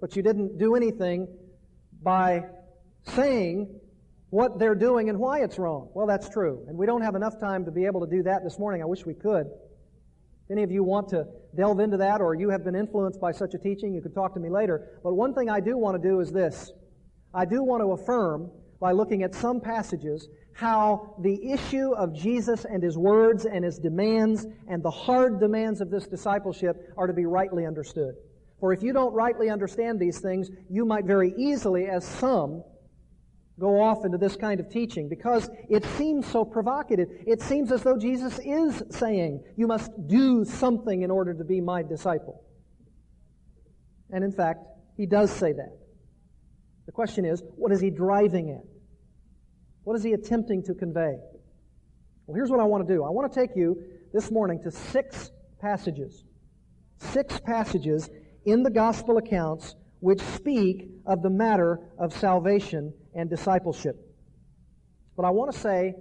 But 0.00 0.16
you 0.16 0.22
didn't 0.22 0.58
do 0.58 0.76
anything 0.76 1.28
by 2.02 2.44
saying 3.04 3.80
what 4.30 4.58
they're 4.58 4.74
doing 4.74 5.08
and 5.08 5.18
why 5.18 5.40
it's 5.40 5.58
wrong. 5.58 5.88
Well, 5.94 6.06
that's 6.06 6.28
true. 6.28 6.64
And 6.68 6.76
we 6.76 6.84
don't 6.84 7.02
have 7.02 7.14
enough 7.14 7.40
time 7.40 7.64
to 7.64 7.70
be 7.70 7.86
able 7.86 8.04
to 8.04 8.10
do 8.10 8.22
that 8.24 8.44
this 8.44 8.58
morning. 8.58 8.82
I 8.82 8.84
wish 8.84 9.06
we 9.06 9.14
could. 9.14 9.46
If 10.48 10.52
any 10.52 10.62
of 10.62 10.70
you 10.70 10.82
want 10.82 11.10
to 11.10 11.26
delve 11.54 11.78
into 11.78 11.98
that 11.98 12.22
or 12.22 12.34
you 12.34 12.48
have 12.48 12.64
been 12.64 12.74
influenced 12.74 13.20
by 13.20 13.32
such 13.32 13.52
a 13.52 13.58
teaching, 13.58 13.92
you 13.92 14.00
could 14.00 14.14
talk 14.14 14.32
to 14.32 14.40
me 14.40 14.48
later. 14.48 14.98
But 15.04 15.12
one 15.12 15.34
thing 15.34 15.50
I 15.50 15.60
do 15.60 15.76
want 15.76 16.00
to 16.00 16.08
do 16.08 16.20
is 16.20 16.32
this. 16.32 16.72
I 17.34 17.44
do 17.44 17.62
want 17.62 17.82
to 17.82 17.92
affirm 17.92 18.50
by 18.80 18.92
looking 18.92 19.22
at 19.22 19.34
some 19.34 19.60
passages 19.60 20.26
how 20.54 21.16
the 21.20 21.52
issue 21.52 21.92
of 21.92 22.14
Jesus 22.14 22.64
and 22.64 22.82
his 22.82 22.96
words 22.96 23.44
and 23.44 23.62
his 23.62 23.78
demands 23.78 24.46
and 24.68 24.82
the 24.82 24.90
hard 24.90 25.38
demands 25.38 25.82
of 25.82 25.90
this 25.90 26.06
discipleship 26.06 26.94
are 26.96 27.06
to 27.06 27.12
be 27.12 27.26
rightly 27.26 27.66
understood. 27.66 28.14
For 28.58 28.72
if 28.72 28.82
you 28.82 28.94
don't 28.94 29.12
rightly 29.12 29.50
understand 29.50 30.00
these 30.00 30.18
things, 30.18 30.48
you 30.70 30.86
might 30.86 31.04
very 31.04 31.34
easily, 31.36 31.88
as 31.88 32.06
some, 32.06 32.64
go 33.58 33.80
off 33.80 34.04
into 34.04 34.18
this 34.18 34.36
kind 34.36 34.60
of 34.60 34.70
teaching 34.70 35.08
because 35.08 35.50
it 35.68 35.84
seems 35.96 36.26
so 36.26 36.44
provocative. 36.44 37.08
It 37.26 37.42
seems 37.42 37.72
as 37.72 37.82
though 37.82 37.98
Jesus 37.98 38.38
is 38.44 38.82
saying, 38.90 39.42
you 39.56 39.66
must 39.66 39.90
do 40.06 40.44
something 40.44 41.02
in 41.02 41.10
order 41.10 41.34
to 41.34 41.44
be 41.44 41.60
my 41.60 41.82
disciple. 41.82 42.44
And 44.10 44.22
in 44.24 44.32
fact, 44.32 44.60
he 44.96 45.06
does 45.06 45.30
say 45.30 45.52
that. 45.52 45.76
The 46.86 46.92
question 46.92 47.24
is, 47.24 47.42
what 47.56 47.72
is 47.72 47.80
he 47.80 47.90
driving 47.90 48.50
at? 48.50 48.64
What 49.84 49.96
is 49.96 50.02
he 50.02 50.12
attempting 50.12 50.62
to 50.64 50.74
convey? 50.74 51.16
Well, 52.26 52.34
here's 52.34 52.50
what 52.50 52.60
I 52.60 52.64
want 52.64 52.86
to 52.86 52.94
do. 52.94 53.04
I 53.04 53.10
want 53.10 53.32
to 53.32 53.40
take 53.40 53.56
you 53.56 53.82
this 54.12 54.30
morning 54.30 54.62
to 54.62 54.70
six 54.70 55.30
passages. 55.60 56.24
Six 56.98 57.40
passages 57.40 58.08
in 58.44 58.62
the 58.62 58.70
gospel 58.70 59.18
accounts 59.18 59.74
which 60.00 60.20
speak 60.20 60.90
of 61.06 61.22
the 61.22 61.30
matter 61.30 61.80
of 61.98 62.12
salvation 62.12 62.92
and 63.18 63.28
discipleship. 63.28 63.96
But 65.16 65.26
I 65.26 65.30
want 65.30 65.52
to 65.52 65.58
say, 65.58 65.94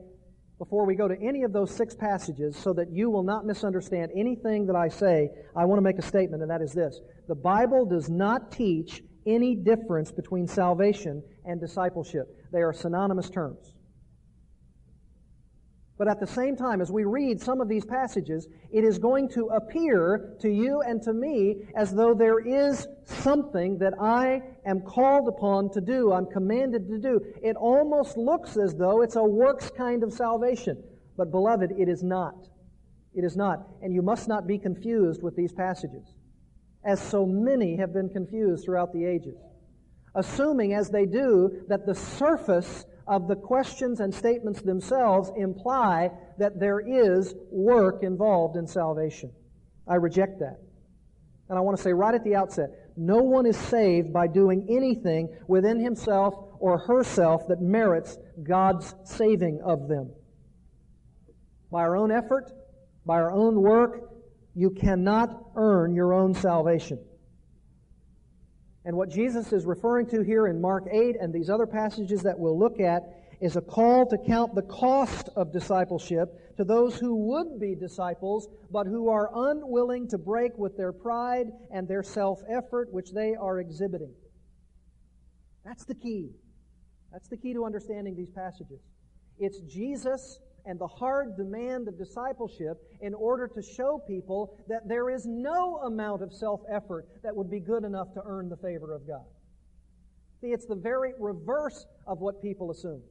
before 0.60 0.86
we 0.86 0.96
go 0.96 1.08
to 1.08 1.16
any 1.20 1.44
of 1.44 1.52
those 1.52 1.76
six 1.76 1.96
passages, 1.96 2.56
so 2.56 2.74
that 2.74 2.92
you 2.92 3.10
will 3.10 3.24
not 3.24 3.46
misunderstand 3.46 4.12
anything 4.16 4.68
that 4.68 4.76
I 4.76 4.88
say, 4.88 5.30
I 5.56 5.66
want 5.66 5.80
to 5.80 5.84
make 5.84 5.98
a 5.98 6.04
statement, 6.04 6.44
and 6.44 6.52
that 6.52 6.62
is 6.62 6.74
this. 6.74 7.00
The 7.28 7.36
Bible 7.36 7.86
does 7.86 8.08
not 8.08 8.52
teach 8.52 9.02
any 9.26 9.56
difference 9.56 10.12
between 10.12 10.48
salvation 10.48 11.24
and 11.44 11.60
discipleship. 11.60 12.28
They 12.54 12.62
are 12.62 12.72
synonymous 12.72 13.30
terms. 13.32 13.74
But 15.98 16.08
at 16.08 16.20
the 16.20 16.28
same 16.28 16.56
time, 16.56 16.80
as 16.80 16.92
we 16.92 17.06
read 17.06 17.42
some 17.42 17.60
of 17.60 17.68
these 17.68 17.84
passages, 17.84 18.48
it 18.72 18.84
is 18.84 19.00
going 19.00 19.30
to 19.30 19.48
appear 19.48 20.36
to 20.42 20.50
you 20.50 20.82
and 20.82 21.02
to 21.02 21.14
me 21.14 21.64
as 21.76 21.92
though 21.92 22.14
there 22.14 22.40
is 22.40 22.88
something 23.04 23.80
that 23.80 23.94
I 24.00 24.44
am 24.66 24.82
called 24.82 25.28
upon 25.28 25.72
to 25.72 25.82
do, 25.82 26.12
I'm 26.12 26.28
commanded 26.28 26.88
to 26.90 27.00
do. 27.00 27.20
It 27.42 27.56
almost 27.56 28.16
looks 28.16 28.58
as 28.58 28.76
though 28.76 29.02
it's 29.02 29.16
a 29.16 29.24
works 29.24 29.72
kind 29.76 30.04
of 30.04 30.14
salvation. 30.14 30.84
But 31.18 31.32
beloved, 31.32 31.72
it 31.72 31.90
is 31.90 32.04
not. 32.04 32.48
It 33.16 33.24
is 33.24 33.36
not. 33.36 33.68
And 33.82 33.92
you 33.92 34.04
must 34.04 34.28
not 34.28 34.46
be 34.46 34.60
confused 34.60 35.24
with 35.24 35.36
these 35.36 35.52
passages, 35.52 36.14
as 36.86 37.02
so 37.02 37.26
many 37.26 37.76
have 37.78 37.92
been 37.92 38.10
confused 38.10 38.66
throughout 38.66 38.94
the 38.94 39.04
ages. 39.04 39.40
Assuming, 40.14 40.74
as 40.74 40.90
they 40.92 41.08
do, 41.08 41.64
that 41.68 41.88
the 41.88 41.96
surface 41.96 42.86
of 43.08 43.28
the 43.28 43.36
questions 43.36 44.00
and 44.00 44.14
statements 44.14 44.62
themselves 44.62 45.32
imply 45.38 46.12
that 46.38 46.60
there 46.60 46.80
is 46.80 47.34
work 47.50 48.04
involved 48.04 48.58
in 48.58 48.68
salvation. 48.68 49.32
I 49.88 49.96
reject 49.96 50.40
that. 50.40 50.60
And 51.50 51.58
I 51.58 51.62
want 51.62 51.78
to 51.78 51.84
say 51.84 51.94
right 51.94 52.14
at 52.14 52.24
the 52.24 52.36
outset, 52.36 52.70
no 52.98 53.18
one 53.18 53.46
is 53.46 53.58
saved 53.58 54.12
by 54.12 54.28
doing 54.28 54.68
anything 54.70 55.30
within 55.48 55.80
himself 55.80 56.34
or 56.60 56.80
herself 56.80 57.48
that 57.48 57.62
merits 57.62 58.18
God's 58.44 58.94
saving 59.06 59.62
of 59.64 59.88
them. 59.88 60.12
By 61.72 61.82
our 61.82 61.96
own 61.96 62.12
effort, 62.12 62.52
by 63.06 63.16
our 63.16 63.32
own 63.32 63.62
work, 63.62 64.10
you 64.56 64.72
cannot 64.72 65.52
earn 65.56 65.94
your 65.94 66.14
own 66.14 66.34
salvation. 66.34 67.00
And 68.88 68.96
what 68.96 69.10
Jesus 69.10 69.52
is 69.52 69.66
referring 69.66 70.06
to 70.12 70.22
here 70.22 70.48
in 70.48 70.62
Mark 70.62 70.86
8 70.90 71.18
and 71.20 71.34
these 71.34 71.50
other 71.50 71.68
passages 71.68 72.22
that 72.22 72.40
we'll 72.40 72.58
look 72.58 72.80
at 72.80 73.04
is 73.42 73.58
a 73.58 73.62
call 73.62 74.06
to 74.06 74.18
count 74.18 74.56
the 74.56 74.62
cost 74.62 75.28
of 75.36 75.52
discipleship 75.52 76.56
to 76.56 76.64
those 76.64 76.98
who 76.98 77.14
would 77.14 77.60
be 77.60 77.76
disciples, 77.76 78.48
but 78.72 78.88
who 78.88 79.10
are 79.10 79.30
unwilling 79.52 80.08
to 80.08 80.18
break 80.18 80.58
with 80.58 80.78
their 80.78 80.94
pride 80.94 81.48
and 81.70 81.86
their 81.86 82.02
self 82.02 82.40
effort, 82.50 82.88
which 82.94 83.12
they 83.12 83.36
are 83.36 83.60
exhibiting. 83.60 84.14
That's 85.66 85.84
the 85.84 85.96
key. 85.96 86.30
That's 87.12 87.28
the 87.28 87.36
key 87.36 87.54
to 87.56 87.66
understanding 87.66 88.16
these 88.16 88.32
passages. 88.32 88.80
It's 89.38 89.60
Jesus 89.68 90.40
and 90.68 90.78
the 90.78 90.88
hard 90.88 91.38
demand 91.38 91.88
of 91.88 91.98
discipleship 91.98 92.78
in 93.02 93.14
order 93.14 93.48
to 93.48 93.62
show 93.62 94.00
people 94.06 94.60
that 94.68 94.88
there 94.88 95.10
is 95.10 95.26
no 95.26 95.78
amount 95.78 96.22
of 96.22 96.34
self 96.34 96.62
effort 96.70 97.08
that 97.24 97.36
would 97.36 97.50
be 97.50 97.60
good 97.60 97.84
enough 97.84 98.14
to 98.14 98.22
earn 98.26 98.50
the 98.50 98.58
favor 98.58 98.94
of 98.94 99.08
God. 99.08 99.26
See, 100.42 100.48
it's 100.48 100.66
the 100.66 100.76
very 100.76 101.14
reverse 101.20 101.86
of 102.06 102.20
what 102.20 102.42
people 102.42 102.70
assume. 102.70 103.02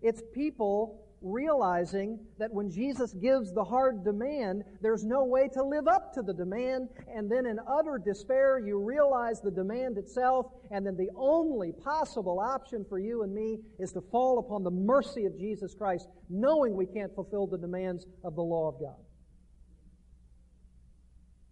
It's 0.00 0.22
people 0.34 1.04
realizing 1.22 2.18
that 2.38 2.52
when 2.52 2.70
Jesus 2.70 3.12
gives 3.14 3.52
the 3.52 3.64
hard 3.64 4.04
demand, 4.04 4.62
there's 4.80 5.04
no 5.04 5.24
way 5.24 5.48
to 5.52 5.62
live 5.62 5.86
up 5.86 6.12
to 6.14 6.22
the 6.22 6.32
demand, 6.32 6.88
and 7.14 7.30
then 7.30 7.46
in 7.46 7.58
utter 7.68 8.00
despair, 8.02 8.58
you 8.58 8.82
realize 8.82 9.40
the 9.40 9.50
demand 9.50 9.98
itself, 9.98 10.46
and 10.70 10.86
then 10.86 10.96
the 10.96 11.10
only 11.16 11.72
possible 11.72 12.40
option 12.40 12.84
for 12.88 12.98
you 12.98 13.22
and 13.22 13.34
me 13.34 13.58
is 13.78 13.92
to 13.92 14.00
fall 14.00 14.38
upon 14.38 14.64
the 14.64 14.70
mercy 14.70 15.26
of 15.26 15.38
Jesus 15.38 15.74
Christ, 15.74 16.08
knowing 16.28 16.74
we 16.74 16.86
can't 16.86 17.14
fulfill 17.14 17.46
the 17.46 17.58
demands 17.58 18.06
of 18.24 18.34
the 18.34 18.42
law 18.42 18.68
of 18.68 18.80
God. 18.80 18.96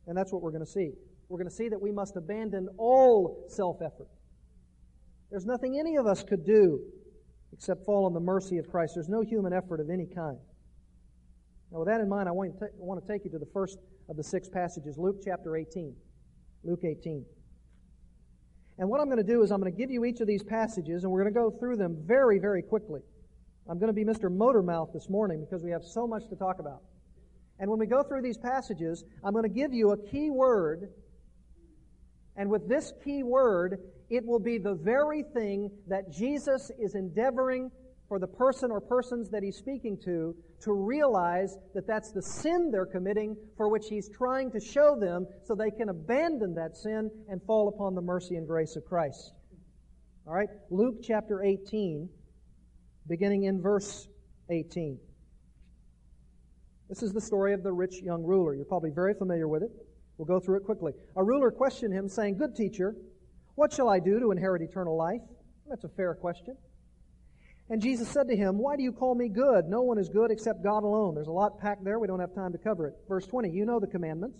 And 0.07 0.17
that's 0.17 0.33
what 0.33 0.41
we're 0.41 0.53
going 0.53 0.65
to 0.65 0.71
see. 0.71 0.93
We're 1.29 1.39
going 1.39 1.51
to 1.51 1.55
see 1.55 1.69
that 1.69 1.81
we 1.81 1.93
must 1.93 2.17
abandon 2.17 2.69
all 2.79 3.45
self 3.49 3.83
effort. 3.83 4.09
There's 5.31 5.45
nothing 5.45 5.79
any 5.79 5.97
of 5.97 6.07
us 6.07 6.23
could 6.23 6.47
do 6.47 6.81
except 7.59 7.85
fall 7.85 8.07
on 8.07 8.15
the 8.15 8.21
mercy 8.21 8.59
of 8.59 8.71
Christ. 8.71 8.95
There's 8.95 9.09
no 9.09 9.21
human 9.21 9.53
effort 9.53 9.81
of 9.81 9.91
any 9.91 10.07
kind. 10.07 10.39
Now, 11.73 11.81
with 11.81 11.89
that 11.89 12.01
in 12.01 12.09
mind, 12.09 12.29
I 12.29 12.33
want 12.33 12.55
to, 12.55 12.61
ta- 12.61 12.73
I 12.73 12.85
want 12.85 13.05
to 13.05 13.13
take 13.13 13.25
you 13.25 13.31
to 13.33 13.39
the 13.39 13.49
first 13.53 13.79
of 14.09 14.17
the 14.17 14.23
six 14.23 14.49
passages, 14.49 14.97
Luke 14.97 15.17
chapter 15.25 15.57
18. 15.57 15.93
Luke 16.63 16.85
18. 16.85 17.25
And 18.79 18.89
what 18.89 19.01
I'm 19.01 19.07
going 19.07 19.19
to 19.19 19.25
do 19.25 19.43
is 19.43 19.51
I'm 19.51 19.61
going 19.61 19.73
to 19.73 19.77
give 19.77 19.91
you 19.91 20.05
each 20.05 20.21
of 20.21 20.29
these 20.29 20.45
passages, 20.45 21.03
and 21.03 21.13
we're 21.13 21.23
going 21.23 21.35
to 21.35 21.39
go 21.39 21.51
through 21.51 21.77
them 21.77 21.97
very, 22.07 22.39
very 22.39 22.63
quickly. 22.63 23.01
I'm 23.69 23.81
going 23.81 23.93
to 23.93 23.93
be 23.93 24.05
Mr. 24.05 24.35
Motormouth 24.35 24.93
this 24.93 25.11
morning 25.11 25.45
because 25.45 25.65
we 25.65 25.73
have 25.73 25.83
so 25.85 26.07
much 26.07 26.29
to 26.29 26.37
talk 26.37 26.61
about. 26.61 26.83
And 27.59 27.69
when 27.69 27.81
we 27.81 27.87
go 27.87 28.05
through 28.05 28.23
these 28.23 28.39
passages, 28.39 29.05
I'm 29.25 29.33
going 29.33 29.43
to 29.43 29.49
give 29.49 29.75
you 29.75 29.91
a 29.91 29.97
key 29.97 30.31
word. 30.31 30.91
And 32.37 32.49
with 32.49 32.69
this 32.69 32.93
key 33.05 33.25
word, 33.25 33.81
it 34.11 34.25
will 34.25 34.39
be 34.39 34.59
the 34.59 34.75
very 34.75 35.23
thing 35.35 35.71
that 35.87 36.11
Jesus 36.11 36.71
is 36.79 36.95
endeavoring 36.95 37.71
for 38.09 38.19
the 38.19 38.27
person 38.27 38.71
or 38.71 38.81
persons 38.81 39.29
that 39.31 39.43
he's 39.43 39.57
speaking 39.57 39.99
to 40.05 40.35
to 40.63 40.73
realize 40.73 41.59
that 41.75 41.87
that's 41.87 42.11
the 42.11 42.23
sin 42.23 42.71
they're 42.71 42.87
committing 42.87 43.37
for 43.57 43.69
which 43.69 43.87
he's 43.89 44.09
trying 44.09 44.51
to 44.51 44.59
show 44.59 44.99
them 44.99 45.27
so 45.45 45.55
they 45.55 45.71
can 45.71 45.91
abandon 45.91 46.55
that 46.55 46.77
sin 46.77 47.11
and 47.29 47.43
fall 47.43 47.69
upon 47.69 47.95
the 47.95 48.01
mercy 48.01 48.37
and 48.37 48.47
grace 48.47 48.77
of 48.77 48.85
Christ. 48.85 49.33
All 50.27 50.35
right, 50.35 50.49
Luke 50.71 50.97
chapter 51.03 51.43
18, 51.43 52.09
beginning 53.09 53.45
in 53.45 53.61
verse 53.61 54.09
18. 54.51 54.99
This 56.89 57.03
is 57.03 57.13
the 57.13 57.21
story 57.21 57.53
of 57.53 57.63
the 57.63 57.73
rich 57.73 57.97
young 58.03 58.23
ruler. 58.23 58.55
You're 58.55 58.65
probably 58.65 58.91
very 58.91 59.13
familiar 59.13 59.49
with 59.49 59.63
it. 59.63 59.71
We'll 60.17 60.27
go 60.27 60.41
through 60.41 60.57
it 60.57 60.65
quickly. 60.65 60.93
A 61.17 61.23
ruler 61.23 61.51
questioned 61.51 61.93
him, 61.95 62.09
saying, 62.09 62.39
Good 62.39 62.57
teacher, 62.57 62.97
what 63.59 63.73
shall 63.73 63.89
I 63.89 63.99
do 63.99 64.21
to 64.21 64.31
inherit 64.31 64.63
eternal 64.63 64.97
life? 64.97 65.21
That's 65.69 65.83
a 65.83 65.89
fair 65.89 66.15
question. 66.15 66.57
And 67.69 67.83
Jesus 67.83 68.09
said 68.09 68.29
to 68.29 68.37
him, 68.37 68.57
Why 68.57 68.77
do 68.77 68.85
you 68.85 68.93
call 68.93 69.17
me 69.17 69.29
good? 69.29 69.65
No 69.67 69.83
one 69.83 69.99
is 69.99 70.09
good 70.09 70.31
except 70.31 70.63
God 70.63 70.85
alone. 70.85 71.17
There's 71.17 71.27
a 71.27 71.33
lot 71.33 71.59
packed 71.59 71.85
there. 71.85 71.99
We 71.99 72.07
don't 72.07 72.21
have 72.21 72.33
time 72.33 72.53
to 72.53 72.59
cover 72.59 72.87
it. 72.87 72.95
Verse 73.09 73.27
20, 73.27 73.51
you 73.51 73.67
know 73.67 73.81
the 73.81 73.89
commandments. 73.89 74.39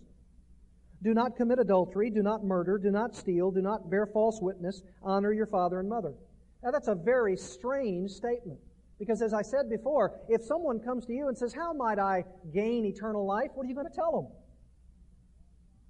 Do 1.03 1.15
not 1.15 1.35
commit 1.37 1.59
adultery. 1.59 2.11
Do 2.11 2.23
not 2.23 2.45
murder. 2.45 2.79
Do 2.79 2.93
not 2.93 3.17
steal. 3.17 3.51
Do 3.51 3.61
not 3.61 3.91
bear 3.91 4.07
false 4.07 4.39
witness. 4.41 4.83
Honor 5.03 5.33
your 5.33 5.47
father 5.47 5.81
and 5.81 5.89
mother. 5.89 6.15
Now 6.63 6.71
that's 6.71 6.87
a 6.87 6.95
very 6.95 7.37
strange 7.37 8.13
statement. 8.13 8.61
Because 9.01 9.21
as 9.21 9.35
I 9.35 9.43
said 9.43 9.69
before, 9.69 10.21
if 10.29 10.45
someone 10.45 10.79
comes 10.79 11.07
to 11.07 11.13
you 11.13 11.27
and 11.27 11.37
says, 11.37 11.53
How 11.53 11.73
might 11.73 11.99
I 11.99 12.23
gain 12.55 12.85
eternal 12.85 13.27
life? 13.27 13.51
What 13.55 13.67
are 13.67 13.69
you 13.69 13.75
going 13.75 13.89
to 13.89 13.97
tell 13.97 14.13
them? 14.13 14.29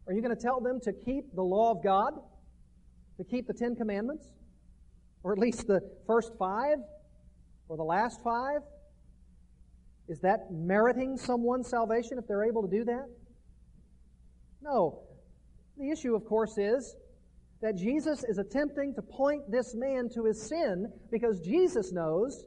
Are 0.07 0.15
you 0.15 0.23
going 0.23 0.35
to 0.35 0.43
tell 0.43 0.61
them 0.61 0.81
to 0.85 0.95
keep 0.95 1.35
the 1.35 1.43
law 1.43 1.73
of 1.73 1.85
God? 1.85 2.15
To 3.19 3.25
keep 3.25 3.47
the 3.47 3.55
Ten 3.55 3.77
Commandments? 3.77 4.27
Or 5.23 5.33
at 5.33 5.39
least 5.39 5.67
the 5.67 5.81
first 6.07 6.33
five? 6.39 6.79
or 7.69 7.77
the 7.77 7.85
last 7.85 8.21
five? 8.23 8.61
Is 10.09 10.21
that 10.21 10.51
meriting 10.51 11.17
someone's 11.17 11.69
salvation 11.69 12.19
if 12.19 12.27
they're 12.27 12.45
able 12.45 12.63
to 12.63 12.69
do 12.69 12.85
that? 12.85 13.07
No. 14.63 15.03
The 15.77 15.91
issue, 15.91 16.15
of 16.15 16.25
course, 16.25 16.57
is 16.57 16.97
that 17.61 17.77
Jesus 17.77 18.25
is 18.25 18.39
attempting 18.39 18.95
to 18.95 19.03
point 19.03 19.51
this 19.51 19.75
man 19.75 20.09
to 20.15 20.25
his 20.25 20.49
sin 20.49 20.91
because 21.11 21.41
Jesus 21.41 21.93
knows 21.93 22.45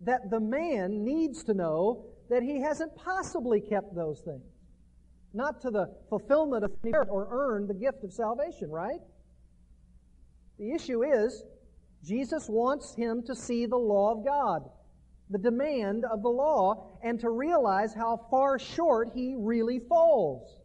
that 0.00 0.30
the 0.30 0.40
man 0.40 1.04
needs 1.04 1.44
to 1.44 1.54
know 1.54 2.06
that 2.28 2.42
he 2.42 2.60
hasn't 2.60 2.94
possibly 2.96 3.60
kept 3.60 3.94
those 3.94 4.20
things. 4.20 4.42
Not 5.32 5.60
to 5.62 5.70
the 5.70 5.94
fulfillment 6.08 6.64
of 6.64 6.72
merit 6.82 7.08
or 7.10 7.28
earn 7.30 7.66
the 7.66 7.74
gift 7.74 8.02
of 8.02 8.12
salvation, 8.12 8.70
right? 8.70 9.00
The 10.58 10.72
issue 10.72 11.02
is 11.02 11.44
Jesus 12.02 12.48
wants 12.48 12.94
him 12.94 13.22
to 13.26 13.34
see 13.34 13.66
the 13.66 13.76
law 13.76 14.12
of 14.12 14.24
God, 14.24 14.68
the 15.28 15.38
demand 15.38 16.04
of 16.04 16.22
the 16.22 16.28
law, 16.28 16.98
and 17.02 17.18
to 17.20 17.30
realize 17.30 17.94
how 17.94 18.26
far 18.30 18.58
short 18.58 19.10
he 19.14 19.34
really 19.36 19.80
falls. 19.80 20.60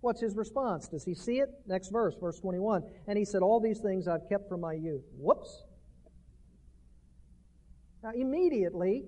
What's 0.00 0.20
his 0.20 0.36
response? 0.36 0.88
Does 0.88 1.04
he 1.04 1.14
see 1.14 1.38
it? 1.38 1.48
Next 1.66 1.90
verse, 1.90 2.14
verse 2.20 2.38
21. 2.40 2.82
And 3.06 3.16
he 3.16 3.24
said, 3.24 3.42
All 3.42 3.60
these 3.60 3.80
things 3.80 4.06
I've 4.06 4.28
kept 4.28 4.48
from 4.48 4.60
my 4.60 4.74
youth. 4.74 5.04
Whoops. 5.16 5.64
Now, 8.02 8.10
immediately, 8.14 9.04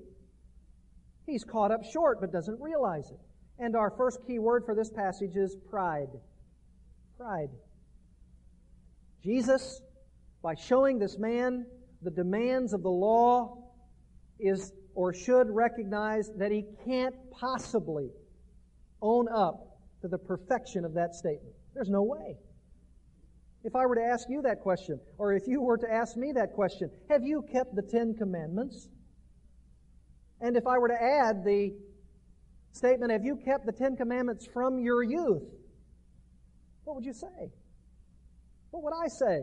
he's 1.26 1.44
caught 1.44 1.70
up 1.70 1.85
short 1.85 2.18
but 2.20 2.33
doesn't 2.33 2.59
realize 2.61 3.11
it. 3.11 3.18
And 3.59 3.76
our 3.76 3.90
first 3.90 4.20
key 4.26 4.38
word 4.38 4.64
for 4.64 4.74
this 4.74 4.90
passage 4.90 5.37
is 5.37 5.57
pride. 5.70 6.09
Pride. 7.18 7.50
Jesus 9.22 9.83
by 10.46 10.54
showing 10.54 10.96
this 10.96 11.18
man 11.18 11.66
the 12.02 12.11
demands 12.12 12.72
of 12.72 12.80
the 12.80 12.88
law 12.88 13.56
is 14.38 14.72
or 14.94 15.12
should 15.12 15.50
recognize 15.50 16.30
that 16.38 16.52
he 16.52 16.62
can't 16.85 17.16
possibly 17.32 18.11
own 19.02 19.26
up 19.35 19.80
to 20.00 20.06
the 20.06 20.16
perfection 20.16 20.85
of 20.85 20.94
that 20.94 21.16
statement. 21.16 21.52
There's 21.74 21.88
no 21.90 22.04
way. 22.04 22.37
If 23.64 23.74
I 23.74 23.87
were 23.87 23.96
to 23.96 24.04
ask 24.04 24.28
you 24.30 24.40
that 24.42 24.61
question, 24.61 25.00
or 25.18 25.32
if 25.32 25.48
you 25.48 25.61
were 25.61 25.78
to 25.78 25.92
ask 25.92 26.16
me 26.16 26.30
that 26.37 26.52
question, 26.52 26.90
have 27.11 27.24
you 27.24 27.42
kept 27.50 27.74
the 27.74 27.82
Ten 27.82 28.14
Commandments? 28.14 28.88
And 30.40 30.56
if 30.56 30.64
I 30.64 30.78
were 30.78 30.88
to 30.88 31.02
add 31.02 31.42
the 31.44 31.72
statement, 32.70 33.11
have 33.11 33.24
you 33.24 33.37
kept 33.44 33.66
the 33.66 33.72
Ten 33.72 33.96
Commandments 33.96 34.46
from 34.46 34.78
your 34.78 35.02
youth? 35.02 35.42
What 36.85 36.94
would 36.94 37.04
you 37.04 37.14
say? 37.14 37.50
What 38.70 38.85
would 38.85 38.94
I 38.94 39.09
say? 39.09 39.40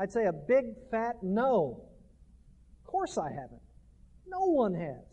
I'd 0.00 0.10
say 0.10 0.24
a 0.24 0.32
big 0.32 0.64
fat 0.90 1.16
no. 1.22 1.84
Of 2.80 2.90
course 2.90 3.18
I 3.18 3.28
haven't. 3.28 3.60
No 4.26 4.46
one 4.46 4.72
has. 4.72 5.04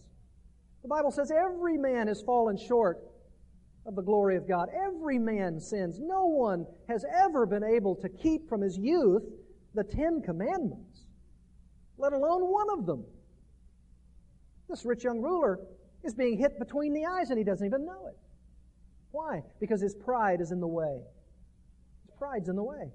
The 0.81 0.87
Bible 0.87 1.11
says 1.11 1.29
every 1.29 1.77
man 1.77 2.07
has 2.07 2.21
fallen 2.21 2.57
short 2.57 2.99
of 3.85 3.95
the 3.95 4.01
glory 4.01 4.37
of 4.37 4.47
God. 4.47 4.69
Every 4.73 5.19
man 5.19 5.59
sins. 5.59 5.99
No 5.99 6.27
one 6.27 6.65
has 6.87 7.03
ever 7.21 7.45
been 7.45 7.65
able 7.65 7.95
to 7.97 8.07
keep 8.07 8.47
from 8.47 8.61
his 8.61 8.77
youth 8.77 9.23
the 9.73 9.83
Ten 9.83 10.21
Commandments, 10.21 11.05
let 11.97 12.13
alone 12.13 12.43
one 12.43 12.79
of 12.79 12.85
them. 12.85 13.03
This 14.69 14.85
rich 14.85 15.03
young 15.03 15.21
ruler 15.21 15.59
is 16.05 16.15
being 16.15 16.37
hit 16.37 16.57
between 16.59 16.93
the 16.93 17.05
eyes 17.05 17.29
and 17.29 17.37
he 17.37 17.43
doesn't 17.43 17.65
even 17.65 17.85
know 17.85 18.07
it. 18.07 18.17
Why? 19.11 19.41
Because 19.59 19.81
his 19.81 19.95
pride 19.95 20.39
is 20.39 20.51
in 20.51 20.61
the 20.61 20.67
way. 20.67 21.01
His 22.05 22.15
pride's 22.17 22.47
in 22.47 22.55
the 22.55 22.63
way. 22.63 22.91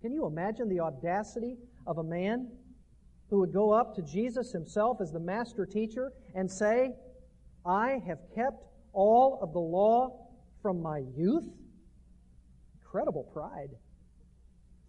Can 0.00 0.12
you 0.12 0.26
imagine 0.26 0.68
the 0.68 0.80
audacity 0.80 1.56
of 1.86 1.98
a 1.98 2.02
man 2.02 2.48
who 3.28 3.38
would 3.40 3.52
go 3.52 3.70
up 3.70 3.94
to 3.96 4.02
Jesus 4.02 4.52
himself 4.52 5.00
as 5.00 5.12
the 5.12 5.20
master 5.20 5.66
teacher 5.66 6.12
and 6.34 6.50
say, 6.50 6.92
I 7.64 8.00
have 8.06 8.18
kept 8.34 8.64
all 8.92 9.38
of 9.42 9.52
the 9.52 9.60
law 9.60 10.28
from 10.62 10.82
my 10.82 11.02
youth? 11.16 11.46
Incredible 12.82 13.24
pride. 13.32 13.70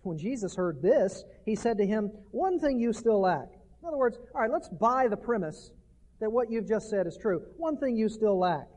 When 0.04 0.18
Jesus 0.18 0.56
heard 0.56 0.82
this, 0.82 1.24
he 1.46 1.56
said 1.56 1.78
to 1.78 1.86
him, 1.86 2.12
One 2.32 2.60
thing 2.60 2.80
you 2.80 2.94
still 2.94 3.22
lack. 3.22 3.50
In 3.82 3.88
other 3.88 3.98
words, 3.98 4.18
all 4.34 4.42
right, 4.42 4.52
let's 4.52 4.70
buy 4.70 5.08
the 5.08 5.18
premise 5.18 5.72
that 6.20 6.32
what 6.32 6.50
you've 6.50 6.68
just 6.68 6.90
said 6.90 7.06
is 7.06 7.18
true. 7.22 7.44
One 7.58 7.78
thing 7.78 7.96
you 7.96 8.10
still 8.10 8.40
lack. 8.40 8.68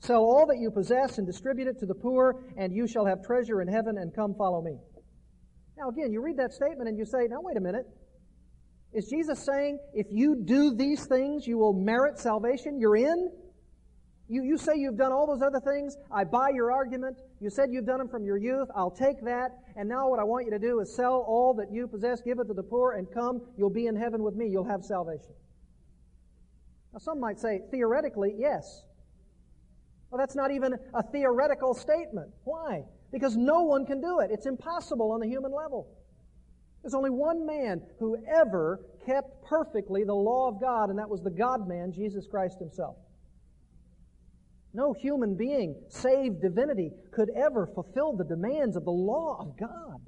Sell 0.00 0.22
all 0.22 0.46
that 0.46 0.58
you 0.58 0.70
possess 0.70 1.18
and 1.18 1.26
distribute 1.26 1.68
it 1.68 1.78
to 1.80 1.86
the 1.86 1.94
poor, 1.94 2.42
and 2.56 2.74
you 2.74 2.86
shall 2.86 3.04
have 3.04 3.22
treasure 3.24 3.60
in 3.60 3.68
heaven, 3.68 3.98
and 3.98 4.14
come 4.14 4.34
follow 4.34 4.62
me. 4.62 4.78
Now, 5.80 5.88
again, 5.88 6.12
you 6.12 6.20
read 6.20 6.36
that 6.36 6.52
statement 6.52 6.90
and 6.90 6.98
you 6.98 7.06
say, 7.06 7.26
now, 7.30 7.38
wait 7.40 7.56
a 7.56 7.60
minute. 7.60 7.86
Is 8.92 9.08
Jesus 9.08 9.42
saying, 9.42 9.78
if 9.94 10.06
you 10.10 10.42
do 10.44 10.74
these 10.74 11.06
things, 11.06 11.46
you 11.46 11.56
will 11.56 11.72
merit 11.72 12.18
salvation? 12.18 12.78
You're 12.78 12.96
in? 12.96 13.30
You, 14.28 14.44
you 14.44 14.58
say 14.58 14.72
you've 14.76 14.98
done 14.98 15.10
all 15.10 15.26
those 15.26 15.42
other 15.42 15.60
things. 15.60 15.96
I 16.12 16.24
buy 16.24 16.50
your 16.54 16.70
argument. 16.70 17.16
You 17.40 17.48
said 17.48 17.68
you've 17.70 17.86
done 17.86 17.98
them 17.98 18.08
from 18.08 18.24
your 18.24 18.36
youth. 18.36 18.68
I'll 18.76 18.90
take 18.90 19.24
that. 19.24 19.52
And 19.74 19.88
now 19.88 20.08
what 20.08 20.20
I 20.20 20.24
want 20.24 20.44
you 20.44 20.50
to 20.50 20.58
do 20.58 20.80
is 20.80 20.94
sell 20.94 21.24
all 21.26 21.54
that 21.54 21.72
you 21.72 21.88
possess, 21.88 22.20
give 22.20 22.38
it 22.40 22.46
to 22.48 22.54
the 22.54 22.62
poor, 22.62 22.92
and 22.92 23.06
come. 23.10 23.40
You'll 23.56 23.70
be 23.70 23.86
in 23.86 23.96
heaven 23.96 24.22
with 24.22 24.34
me. 24.34 24.48
You'll 24.48 24.68
have 24.68 24.84
salvation. 24.84 25.32
Now, 26.92 26.98
some 26.98 27.20
might 27.20 27.38
say, 27.38 27.60
theoretically, 27.70 28.34
yes. 28.36 28.84
Well, 30.10 30.18
that's 30.18 30.36
not 30.36 30.50
even 30.50 30.74
a 30.92 31.02
theoretical 31.10 31.72
statement. 31.72 32.28
Why? 32.44 32.82
Because 33.12 33.36
no 33.36 33.62
one 33.62 33.86
can 33.86 34.00
do 34.00 34.20
it. 34.20 34.30
It's 34.30 34.46
impossible 34.46 35.10
on 35.12 35.20
the 35.20 35.26
human 35.26 35.52
level. 35.52 35.88
There's 36.82 36.94
only 36.94 37.10
one 37.10 37.44
man 37.44 37.82
who 37.98 38.16
ever 38.26 38.80
kept 39.04 39.44
perfectly 39.44 40.04
the 40.04 40.14
law 40.14 40.48
of 40.48 40.60
God, 40.60 40.90
and 40.90 40.98
that 40.98 41.08
was 41.08 41.22
the 41.22 41.30
God 41.30 41.68
man, 41.68 41.92
Jesus 41.92 42.26
Christ 42.26 42.58
himself. 42.58 42.96
No 44.72 44.92
human 44.92 45.34
being, 45.36 45.74
save 45.88 46.40
divinity, 46.40 46.92
could 47.10 47.30
ever 47.30 47.66
fulfill 47.66 48.16
the 48.16 48.24
demands 48.24 48.76
of 48.76 48.84
the 48.84 48.92
law 48.92 49.36
of 49.40 49.58
God. 49.58 50.00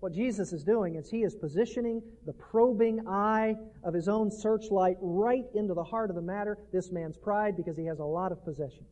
What 0.00 0.12
Jesus 0.12 0.52
is 0.52 0.64
doing 0.64 0.96
is 0.96 1.08
he 1.08 1.22
is 1.22 1.36
positioning 1.36 2.02
the 2.26 2.32
probing 2.32 3.06
eye 3.06 3.54
of 3.84 3.94
his 3.94 4.08
own 4.08 4.32
searchlight 4.32 4.96
right 5.00 5.44
into 5.54 5.74
the 5.74 5.84
heart 5.84 6.10
of 6.10 6.16
the 6.16 6.22
matter, 6.22 6.58
this 6.72 6.90
man's 6.90 7.16
pride, 7.16 7.56
because 7.56 7.76
he 7.76 7.86
has 7.86 8.00
a 8.00 8.04
lot 8.04 8.32
of 8.32 8.44
possessions, 8.44 8.88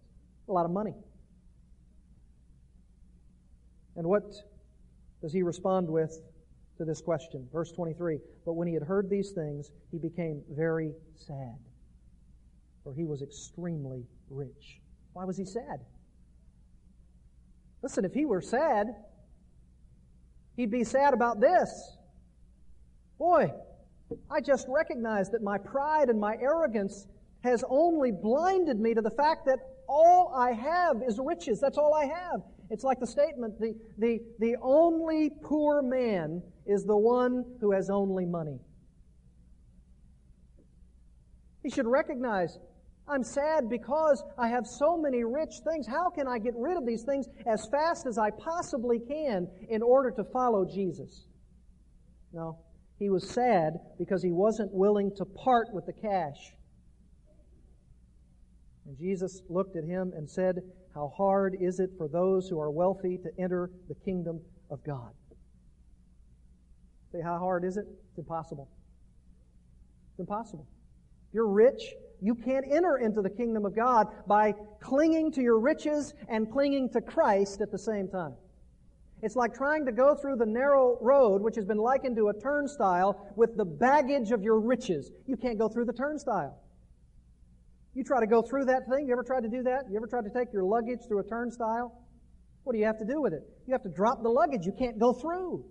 a 0.48 0.52
lot 0.52 0.64
of 0.64 0.70
money. 0.70 0.94
And 3.96 4.06
what 4.06 4.24
does 5.20 5.32
he 5.32 5.42
respond 5.42 5.88
with 5.88 6.20
to 6.78 6.84
this 6.84 7.00
question? 7.00 7.48
Verse 7.52 7.72
23 7.72 8.18
But 8.44 8.54
when 8.54 8.68
he 8.68 8.74
had 8.74 8.82
heard 8.82 9.10
these 9.10 9.32
things, 9.32 9.70
he 9.90 9.98
became 9.98 10.42
very 10.50 10.92
sad. 11.16 11.56
for 12.82 12.94
he 12.94 13.04
was 13.04 13.22
extremely 13.22 14.06
rich. 14.30 14.80
Why 15.12 15.24
was 15.24 15.36
he 15.36 15.44
sad? 15.44 15.80
Listen, 17.82 18.04
if 18.04 18.12
he 18.14 18.24
were 18.24 18.40
sad, 18.40 18.86
he'd 20.56 20.70
be 20.70 20.84
sad 20.84 21.14
about 21.14 21.40
this. 21.40 21.96
Boy, 23.18 23.52
I 24.30 24.40
just 24.40 24.66
recognize 24.68 25.30
that 25.30 25.42
my 25.42 25.58
pride 25.58 26.08
and 26.08 26.18
my 26.18 26.36
arrogance 26.36 27.06
has 27.42 27.64
only 27.68 28.12
blinded 28.12 28.78
me 28.78 28.94
to 28.94 29.00
the 29.00 29.10
fact 29.10 29.46
that 29.46 29.58
all 29.88 30.32
I 30.34 30.52
have 30.52 31.02
is 31.06 31.18
riches. 31.18 31.60
That's 31.60 31.78
all 31.78 31.94
I 31.94 32.06
have. 32.06 32.42
It's 32.70 32.84
like 32.84 33.00
the 33.00 33.06
statement, 33.06 33.58
the, 33.58 33.74
the, 33.98 34.20
the 34.38 34.56
only 34.62 35.30
poor 35.42 35.82
man 35.82 36.40
is 36.66 36.84
the 36.84 36.96
one 36.96 37.44
who 37.60 37.72
has 37.72 37.90
only 37.90 38.24
money. 38.24 38.60
He 41.64 41.70
should 41.70 41.86
recognize, 41.86 42.58
I'm 43.08 43.24
sad 43.24 43.68
because 43.68 44.22
I 44.38 44.48
have 44.48 44.66
so 44.66 44.96
many 44.96 45.24
rich 45.24 45.54
things. 45.68 45.86
How 45.88 46.10
can 46.10 46.28
I 46.28 46.38
get 46.38 46.54
rid 46.56 46.76
of 46.76 46.86
these 46.86 47.02
things 47.02 47.26
as 47.44 47.66
fast 47.72 48.06
as 48.06 48.18
I 48.18 48.30
possibly 48.30 49.00
can 49.00 49.48
in 49.68 49.82
order 49.82 50.12
to 50.12 50.24
follow 50.32 50.64
Jesus? 50.64 51.26
No. 52.32 52.60
He 53.00 53.10
was 53.10 53.28
sad 53.28 53.80
because 53.98 54.22
he 54.22 54.30
wasn't 54.30 54.72
willing 54.72 55.10
to 55.16 55.24
part 55.24 55.68
with 55.72 55.86
the 55.86 55.92
cash. 55.92 56.54
And 58.86 58.96
Jesus 58.96 59.42
looked 59.48 59.76
at 59.76 59.84
him 59.84 60.12
and 60.14 60.30
said, 60.30 60.60
How 60.94 61.12
hard 61.16 61.56
is 61.60 61.80
it 61.80 61.90
for 61.96 62.08
those 62.08 62.48
who 62.48 62.58
are 62.60 62.70
wealthy 62.70 63.18
to 63.18 63.30
enter 63.38 63.70
the 63.88 63.94
kingdom 63.94 64.40
of 64.70 64.82
God? 64.84 65.12
Say, 67.12 67.20
how 67.20 67.38
hard 67.38 67.64
is 67.64 67.76
it? 67.76 67.86
It's 68.08 68.18
impossible. 68.18 68.68
It's 70.12 70.20
impossible. 70.20 70.66
If 71.28 71.34
you're 71.34 71.48
rich, 71.48 71.94
you 72.20 72.34
can't 72.34 72.64
enter 72.70 72.98
into 72.98 73.22
the 73.22 73.30
kingdom 73.30 73.64
of 73.64 73.74
God 73.74 74.08
by 74.26 74.54
clinging 74.80 75.32
to 75.32 75.42
your 75.42 75.58
riches 75.58 76.14
and 76.28 76.50
clinging 76.50 76.90
to 76.90 77.00
Christ 77.00 77.60
at 77.60 77.70
the 77.70 77.78
same 77.78 78.08
time. 78.08 78.34
It's 79.22 79.36
like 79.36 79.54
trying 79.54 79.84
to 79.86 79.92
go 79.92 80.14
through 80.14 80.36
the 80.36 80.46
narrow 80.46 80.98
road, 81.00 81.42
which 81.42 81.56
has 81.56 81.64
been 81.64 81.78
likened 81.78 82.16
to 82.16 82.28
a 82.28 82.34
turnstile, 82.34 83.32
with 83.36 83.56
the 83.56 83.64
baggage 83.64 84.30
of 84.30 84.42
your 84.42 84.58
riches. 84.58 85.10
You 85.26 85.36
can't 85.36 85.58
go 85.58 85.68
through 85.68 85.84
the 85.84 85.92
turnstile. 85.92 86.58
You 87.94 88.04
try 88.04 88.20
to 88.20 88.26
go 88.26 88.42
through 88.42 88.66
that 88.66 88.82
thing. 88.88 89.06
You 89.06 89.12
ever 89.12 89.24
tried 89.24 89.42
to 89.42 89.48
do 89.48 89.62
that? 89.64 89.84
You 89.90 89.96
ever 89.96 90.06
tried 90.06 90.24
to 90.24 90.30
take 90.30 90.52
your 90.52 90.64
luggage 90.64 91.00
through 91.08 91.20
a 91.20 91.24
turnstile? 91.24 91.92
What 92.62 92.72
do 92.72 92.78
you 92.78 92.86
have 92.86 92.98
to 92.98 93.04
do 93.04 93.20
with 93.20 93.32
it? 93.32 93.42
You 93.66 93.72
have 93.72 93.82
to 93.82 93.88
drop 93.88 94.22
the 94.22 94.28
luggage. 94.28 94.64
You 94.64 94.72
can't 94.72 94.98
go 94.98 95.12
through. 95.12 95.64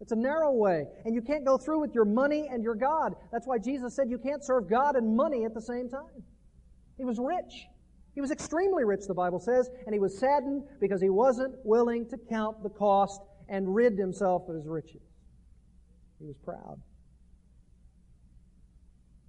It's 0.00 0.12
a 0.12 0.16
narrow 0.16 0.52
way. 0.52 0.84
And 1.04 1.14
you 1.14 1.22
can't 1.22 1.44
go 1.44 1.56
through 1.56 1.80
with 1.80 1.94
your 1.94 2.04
money 2.04 2.48
and 2.50 2.62
your 2.62 2.74
God. 2.74 3.14
That's 3.32 3.46
why 3.46 3.58
Jesus 3.58 3.94
said 3.94 4.10
you 4.10 4.18
can't 4.18 4.44
serve 4.44 4.68
God 4.68 4.96
and 4.96 5.16
money 5.16 5.44
at 5.44 5.54
the 5.54 5.60
same 5.60 5.88
time. 5.88 6.24
He 6.98 7.04
was 7.04 7.18
rich. 7.18 7.66
He 8.14 8.20
was 8.20 8.30
extremely 8.30 8.84
rich, 8.84 9.02
the 9.06 9.14
Bible 9.14 9.38
says, 9.38 9.70
and 9.86 9.94
he 9.94 10.00
was 10.00 10.18
saddened 10.18 10.64
because 10.80 11.00
he 11.00 11.10
wasn't 11.10 11.54
willing 11.64 12.08
to 12.08 12.18
count 12.28 12.62
the 12.62 12.70
cost 12.70 13.20
and 13.48 13.72
rid 13.74 13.96
himself 13.96 14.42
of 14.48 14.56
his 14.56 14.66
riches. 14.66 15.02
He 16.18 16.26
was 16.26 16.36
proud. 16.44 16.80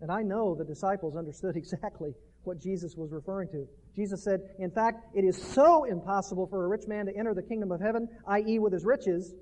And 0.01 0.11
I 0.11 0.23
know 0.23 0.55
the 0.55 0.65
disciples 0.65 1.15
understood 1.15 1.55
exactly 1.55 2.13
what 2.43 2.59
Jesus 2.59 2.95
was 2.95 3.11
referring 3.11 3.49
to. 3.49 3.67
Jesus 3.95 4.23
said, 4.23 4.39
in 4.59 4.71
fact, 4.71 5.05
it 5.13 5.23
is 5.23 5.37
so 5.37 5.83
impossible 5.83 6.47
for 6.47 6.65
a 6.65 6.67
rich 6.67 6.87
man 6.87 7.05
to 7.05 7.15
enter 7.15 7.33
the 7.33 7.43
kingdom 7.43 7.71
of 7.71 7.79
heaven, 7.79 8.07
i.e., 8.27 8.57
with 8.57 8.73
his 8.73 8.83
riches, 8.83 9.35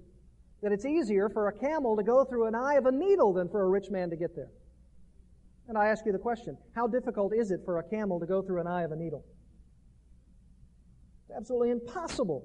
that 0.62 0.72
it's 0.72 0.86
easier 0.86 1.30
for 1.30 1.48
a 1.48 1.54
camel 1.58 1.95
to 1.95 2.04
go 2.04 2.26
through 2.26 2.48
an 2.48 2.56
eye 2.56 2.76
of 2.76 2.86
a 2.86 2.91
needle 2.91 3.32
than 3.34 3.48
for 3.48 3.62
a 3.62 3.69
rich 3.69 3.89
man 3.89 4.10
to 4.10 4.17
get 4.17 4.36
there. 4.36 4.52
And 5.69 5.78
I 5.78 5.88
ask 5.88 6.06
you 6.06 6.12
the 6.12 6.17
question 6.17 6.58
how 6.76 6.88
difficult 6.88 7.34
is 7.34 7.52
it 7.52 7.62
for 7.63 7.80
a 7.80 7.84
camel 7.84 8.19
to 8.19 8.26
go 8.26 8.41
through 8.41 8.60
an 8.60 8.67
eye 8.67 8.84
of 8.84 8.91
a 8.91 8.95
needle? 8.95 9.24
It's 11.24 11.38
absolutely 11.38 11.69
impossible. 11.69 12.43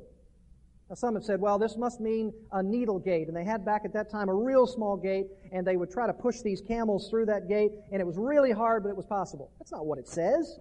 Now, 0.89 0.95
some 0.97 1.15
have 1.15 1.25
said, 1.25 1.41
well, 1.41 1.59
this 1.59 1.77
must 1.77 2.01
mean 2.01 2.33
a 2.53 2.63
needle 2.63 2.99
gate. 2.99 3.29
And 3.29 3.37
they 3.37 3.45
had 3.45 3.65
back 3.65 3.83
at 3.85 3.93
that 3.95 4.11
time 4.11 4.29
a 4.29 4.35
real 4.35 4.67
small 4.67 4.97
gate, 4.97 5.29
and 5.51 5.67
they 5.67 5.77
would 5.77 5.91
try 5.91 6.07
to 6.07 6.13
push 6.13 6.41
these 6.43 6.61
camels 6.61 7.09
through 7.09 7.27
that 7.27 7.49
gate, 7.49 7.73
and 7.91 8.01
it 8.01 8.07
was 8.07 8.19
really 8.19 8.53
hard, 8.53 8.83
but 8.83 8.91
it 8.91 8.97
was 8.97 9.07
possible. 9.07 9.51
That's 9.59 9.73
not 9.73 9.87
what 9.87 9.99
it 9.99 10.07
says. 10.07 10.59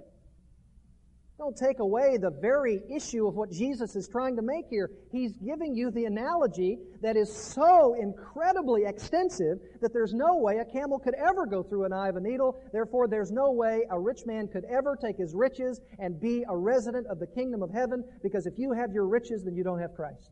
Don't 1.40 1.58
take 1.58 1.80
away 1.80 2.18
the 2.18 2.30
very 2.30 2.82
issue 2.96 3.28
of 3.28 3.34
what 3.34 3.52
Jesus 3.52 3.96
is 3.96 4.08
trying 4.08 4.36
to 4.36 4.44
make 4.44 4.66
here. 4.70 4.92
He's 5.12 5.36
giving 5.38 5.76
you 5.76 5.90
the 5.90 6.06
analogy 6.06 6.78
that 7.02 7.18
is 7.18 7.36
so 7.36 7.96
incredibly 8.00 8.86
extensive 8.86 9.58
that 9.82 9.94
there's 9.94 10.14
no 10.14 10.38
way 10.38 10.60
a 10.60 10.66
camel 10.66 11.00
could 11.00 11.16
ever 11.16 11.48
go 11.48 11.64
through 11.64 11.86
an 11.86 11.94
eye 11.94 12.08
of 12.08 12.18
a 12.18 12.22
needle. 12.22 12.62
Therefore, 12.72 13.08
there's 13.08 13.32
no 13.32 13.52
way 13.52 13.82
a 13.90 14.00
rich 14.00 14.22
man 14.28 14.48
could 14.48 14.64
ever 14.66 14.96
take 14.96 15.18
his 15.18 15.34
riches 15.34 15.82
and 15.98 16.22
be 16.22 16.46
a 16.48 16.56
resident 16.56 17.08
of 17.08 17.20
the 17.20 17.28
kingdom 17.28 17.64
of 17.64 17.72
heaven 17.72 18.04
because 18.22 18.46
if 18.46 18.54
you 18.58 18.72
have 18.72 18.92
your 18.92 19.08
riches, 19.08 19.44
then 19.44 19.56
you 19.56 19.64
don't 19.64 19.80
have 19.80 19.96
Christ. 19.96 20.30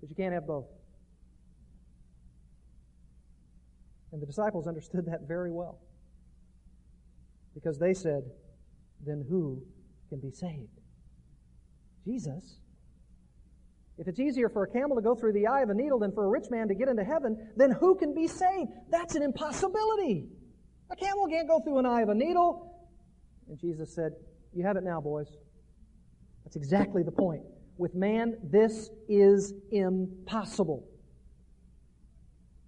But 0.00 0.08
you 0.08 0.14
can't 0.14 0.34
have 0.34 0.46
both. 0.46 0.66
And 4.12 4.22
the 4.22 4.26
disciples 4.26 4.68
understood 4.68 5.04
that 5.06 5.26
very 5.26 5.50
well 5.50 5.80
because 7.54 7.78
they 7.78 7.92
said, 7.92 8.22
then 9.04 9.24
who 9.28 9.62
can 10.08 10.20
be 10.20 10.30
saved? 10.30 10.80
Jesus. 12.04 12.58
If 13.98 14.08
it's 14.08 14.20
easier 14.20 14.48
for 14.48 14.64
a 14.64 14.68
camel 14.68 14.96
to 14.96 15.02
go 15.02 15.14
through 15.14 15.32
the 15.32 15.46
eye 15.46 15.62
of 15.62 15.70
a 15.70 15.74
needle 15.74 15.98
than 15.98 16.12
for 16.12 16.26
a 16.26 16.28
rich 16.28 16.46
man 16.50 16.68
to 16.68 16.74
get 16.74 16.88
into 16.88 17.02
heaven, 17.02 17.48
then 17.56 17.70
who 17.70 17.94
can 17.94 18.14
be 18.14 18.28
saved? 18.28 18.70
That's 18.90 19.14
an 19.14 19.22
impossibility. 19.22 20.28
A 20.90 20.96
camel 20.96 21.26
can't 21.28 21.48
go 21.48 21.60
through 21.60 21.78
an 21.78 21.86
eye 21.86 22.02
of 22.02 22.10
a 22.10 22.14
needle. 22.14 22.88
And 23.48 23.58
Jesus 23.58 23.94
said, 23.94 24.12
You 24.52 24.64
have 24.64 24.76
it 24.76 24.84
now, 24.84 25.00
boys. 25.00 25.28
That's 26.44 26.56
exactly 26.56 27.02
the 27.02 27.12
point. 27.12 27.42
With 27.78 27.94
man, 27.94 28.36
this 28.42 28.90
is 29.08 29.52
impossible. 29.72 30.86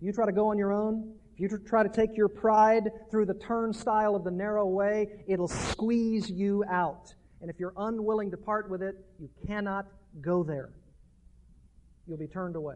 You 0.00 0.12
try 0.12 0.26
to 0.26 0.32
go 0.32 0.50
on 0.50 0.58
your 0.58 0.72
own, 0.72 1.14
if 1.38 1.52
you 1.52 1.58
try 1.58 1.84
to 1.84 1.88
take 1.88 2.16
your 2.16 2.28
pride 2.28 2.90
through 3.12 3.26
the 3.26 3.34
turnstile 3.34 4.16
of 4.16 4.24
the 4.24 4.30
narrow 4.30 4.66
way, 4.66 5.06
it'll 5.28 5.46
squeeze 5.46 6.28
you 6.28 6.64
out. 6.68 7.14
And 7.40 7.48
if 7.48 7.60
you're 7.60 7.74
unwilling 7.76 8.32
to 8.32 8.36
part 8.36 8.68
with 8.68 8.82
it, 8.82 8.96
you 9.20 9.30
cannot 9.46 9.86
go 10.20 10.42
there. 10.42 10.70
You'll 12.08 12.18
be 12.18 12.26
turned 12.26 12.56
away. 12.56 12.74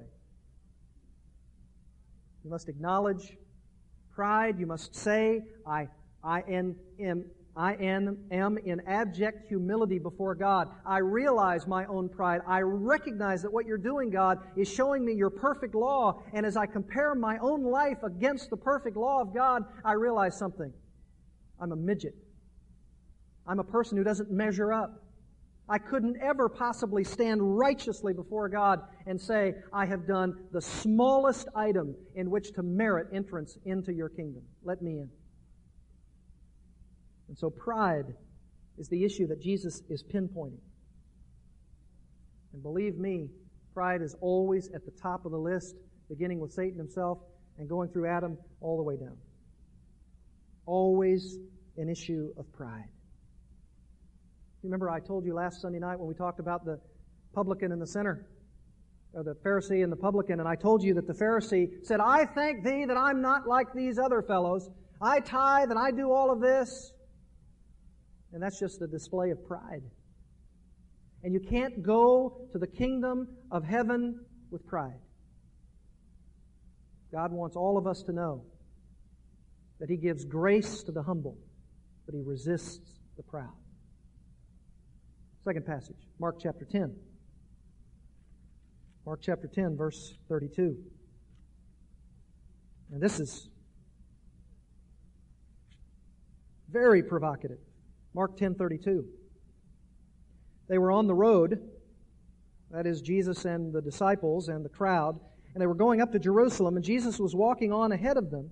You 2.44 2.50
must 2.50 2.68
acknowledge 2.68 3.36
pride. 4.14 4.60
You 4.60 4.66
must 4.66 4.94
say, 4.94 5.42
I, 5.66 5.88
I 6.22 6.42
am, 6.42 6.76
am 7.00 7.24
I 7.54 7.74
am, 7.74 8.16
am 8.30 8.56
in 8.56 8.80
abject 8.86 9.48
humility 9.48 9.98
before 9.98 10.34
God. 10.34 10.68
I 10.86 10.98
realize 10.98 11.66
my 11.66 11.84
own 11.84 12.08
pride. 12.08 12.40
I 12.46 12.60
recognize 12.60 13.42
that 13.42 13.52
what 13.52 13.66
you're 13.66 13.76
doing, 13.76 14.08
God, 14.08 14.38
is 14.56 14.72
showing 14.72 15.04
me 15.04 15.12
your 15.12 15.28
perfect 15.28 15.74
law. 15.74 16.22
And 16.32 16.46
as 16.46 16.56
I 16.56 16.64
compare 16.64 17.14
my 17.14 17.36
own 17.38 17.62
life 17.62 18.02
against 18.02 18.48
the 18.48 18.56
perfect 18.56 18.96
law 18.96 19.20
of 19.20 19.34
God, 19.34 19.64
I 19.84 19.92
realize 19.92 20.38
something. 20.38 20.72
I'm 21.60 21.72
a 21.72 21.76
midget. 21.76 22.14
I'm 23.46 23.58
a 23.58 23.64
person 23.64 23.98
who 23.98 24.04
doesn't 24.04 24.30
measure 24.30 24.72
up. 24.72 25.02
I 25.68 25.78
couldn't 25.78 26.16
ever 26.20 26.48
possibly 26.48 27.04
stand 27.04 27.58
righteously 27.58 28.14
before 28.14 28.48
God 28.48 28.80
and 29.06 29.20
say, 29.20 29.54
I 29.72 29.86
have 29.86 30.06
done 30.06 30.34
the 30.52 30.60
smallest 30.60 31.48
item 31.54 31.94
in 32.14 32.30
which 32.30 32.52
to 32.54 32.62
merit 32.62 33.08
entrance 33.12 33.56
into 33.64 33.92
your 33.92 34.08
kingdom. 34.08 34.42
Let 34.64 34.82
me 34.82 34.92
in. 34.92 35.10
And 37.32 37.38
so 37.38 37.48
pride 37.48 38.12
is 38.76 38.90
the 38.90 39.04
issue 39.06 39.26
that 39.28 39.40
Jesus 39.40 39.80
is 39.88 40.04
pinpointing. 40.04 40.60
And 42.52 42.62
believe 42.62 42.98
me, 42.98 43.30
pride 43.72 44.02
is 44.02 44.14
always 44.20 44.68
at 44.74 44.84
the 44.84 44.90
top 44.90 45.24
of 45.24 45.32
the 45.32 45.38
list, 45.38 45.76
beginning 46.10 46.40
with 46.40 46.52
Satan 46.52 46.76
himself 46.76 47.20
and 47.56 47.70
going 47.70 47.88
through 47.88 48.06
Adam 48.06 48.36
all 48.60 48.76
the 48.76 48.82
way 48.82 48.96
down. 48.96 49.16
Always 50.66 51.38
an 51.78 51.88
issue 51.88 52.34
of 52.36 52.52
pride. 52.52 52.90
Remember, 54.62 54.90
I 54.90 55.00
told 55.00 55.24
you 55.24 55.32
last 55.32 55.62
Sunday 55.62 55.78
night 55.78 55.98
when 55.98 56.08
we 56.08 56.14
talked 56.14 56.38
about 56.38 56.66
the 56.66 56.78
publican 57.32 57.72
and 57.72 57.80
the 57.80 57.86
sinner, 57.86 58.26
or 59.14 59.22
the 59.22 59.36
Pharisee 59.36 59.82
and 59.82 59.90
the 59.90 59.96
publican, 59.96 60.38
and 60.38 60.46
I 60.46 60.54
told 60.54 60.82
you 60.82 60.92
that 60.92 61.06
the 61.06 61.14
Pharisee 61.14 61.82
said, 61.82 61.98
I 61.98 62.26
thank 62.26 62.62
thee 62.62 62.84
that 62.84 62.98
I'm 62.98 63.22
not 63.22 63.48
like 63.48 63.72
these 63.72 63.98
other 63.98 64.20
fellows. 64.20 64.68
I 65.00 65.20
tithe 65.20 65.70
and 65.70 65.78
I 65.78 65.92
do 65.92 66.12
all 66.12 66.30
of 66.30 66.38
this. 66.38 66.92
And 68.32 68.42
that's 68.42 68.58
just 68.58 68.80
a 68.82 68.86
display 68.86 69.30
of 69.30 69.46
pride. 69.46 69.82
And 71.22 71.32
you 71.32 71.40
can't 71.40 71.82
go 71.82 72.48
to 72.52 72.58
the 72.58 72.66
kingdom 72.66 73.28
of 73.50 73.64
heaven 73.64 74.24
with 74.50 74.66
pride. 74.66 74.98
God 77.12 77.30
wants 77.30 77.56
all 77.56 77.76
of 77.76 77.86
us 77.86 78.02
to 78.04 78.12
know 78.12 78.44
that 79.78 79.90
He 79.90 79.96
gives 79.96 80.24
grace 80.24 80.82
to 80.84 80.92
the 80.92 81.02
humble, 81.02 81.36
but 82.06 82.14
He 82.14 82.22
resists 82.22 83.00
the 83.16 83.22
proud. 83.22 83.52
Second 85.44 85.66
passage, 85.66 86.08
Mark 86.18 86.36
chapter 86.40 86.64
10. 86.64 86.94
Mark 89.04 89.20
chapter 89.20 89.48
10, 89.48 89.76
verse 89.76 90.14
32. 90.28 90.76
And 92.92 93.02
this 93.02 93.20
is 93.20 93.48
Very 96.72 97.02
provocative. 97.02 97.58
Mark 98.14 98.36
10:32. 98.36 99.04
They 100.68 100.78
were 100.78 100.92
on 100.92 101.06
the 101.06 101.14
road, 101.14 101.70
that 102.70 102.86
is 102.86 103.02
Jesus 103.02 103.44
and 103.44 103.72
the 103.72 103.82
disciples 103.82 104.48
and 104.48 104.64
the 104.64 104.70
crowd, 104.70 105.18
and 105.54 105.60
they 105.60 105.66
were 105.66 105.74
going 105.74 106.00
up 106.00 106.12
to 106.12 106.18
Jerusalem 106.18 106.76
and 106.76 106.84
Jesus 106.84 107.18
was 107.18 107.34
walking 107.34 107.72
on 107.72 107.92
ahead 107.92 108.16
of 108.16 108.30
them. 108.30 108.50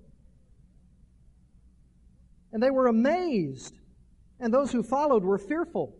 And 2.51 2.61
they 2.61 2.71
were 2.71 2.87
amazed, 2.87 3.79
and 4.39 4.53
those 4.53 4.71
who 4.71 4.83
followed 4.83 5.23
were 5.23 5.37
fearful. 5.37 5.95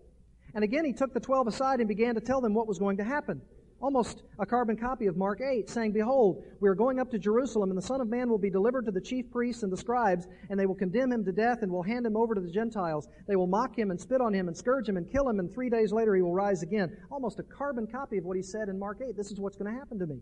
And 0.53 0.63
again 0.63 0.85
he 0.85 0.93
took 0.93 1.13
the 1.13 1.19
12 1.19 1.47
aside 1.47 1.79
and 1.79 1.87
began 1.87 2.15
to 2.15 2.21
tell 2.21 2.41
them 2.41 2.53
what 2.53 2.67
was 2.67 2.77
going 2.77 2.97
to 2.97 3.03
happen 3.03 3.41
almost 3.81 4.23
a 4.39 4.45
carbon 4.45 4.77
copy 4.77 5.07
of 5.07 5.17
Mark 5.17 5.41
8, 5.41 5.69
saying, 5.69 5.91
Behold, 5.91 6.43
we 6.59 6.69
are 6.69 6.75
going 6.75 6.99
up 6.99 7.09
to 7.11 7.19
Jerusalem, 7.19 7.69
and 7.69 7.77
the 7.77 7.81
Son 7.81 7.99
of 7.99 8.07
Man 8.07 8.29
will 8.29 8.37
be 8.37 8.49
delivered 8.49 8.85
to 8.85 8.91
the 8.91 9.01
chief 9.01 9.29
priests 9.31 9.63
and 9.63 9.71
the 9.71 9.77
scribes, 9.77 10.27
and 10.49 10.59
they 10.59 10.65
will 10.65 10.75
condemn 10.75 11.11
him 11.11 11.25
to 11.25 11.31
death 11.31 11.59
and 11.61 11.71
will 11.71 11.83
hand 11.83 12.05
him 12.05 12.15
over 12.15 12.35
to 12.35 12.41
the 12.41 12.51
Gentiles. 12.51 13.07
They 13.27 13.35
will 13.35 13.47
mock 13.47 13.77
him 13.77 13.91
and 13.91 13.99
spit 13.99 14.21
on 14.21 14.33
him 14.33 14.47
and 14.47 14.55
scourge 14.55 14.87
him 14.87 14.97
and 14.97 15.11
kill 15.11 15.27
him, 15.27 15.39
and 15.39 15.51
three 15.51 15.69
days 15.69 15.91
later 15.91 16.15
he 16.15 16.21
will 16.21 16.33
rise 16.33 16.63
again. 16.63 16.95
Almost 17.09 17.39
a 17.39 17.43
carbon 17.43 17.87
copy 17.87 18.17
of 18.17 18.25
what 18.25 18.37
he 18.37 18.43
said 18.43 18.69
in 18.69 18.77
Mark 18.77 18.99
8. 19.05 19.17
This 19.17 19.31
is 19.31 19.39
what's 19.39 19.57
going 19.57 19.71
to 19.71 19.77
happen 19.77 19.99
to 19.99 20.05
me. 20.05 20.19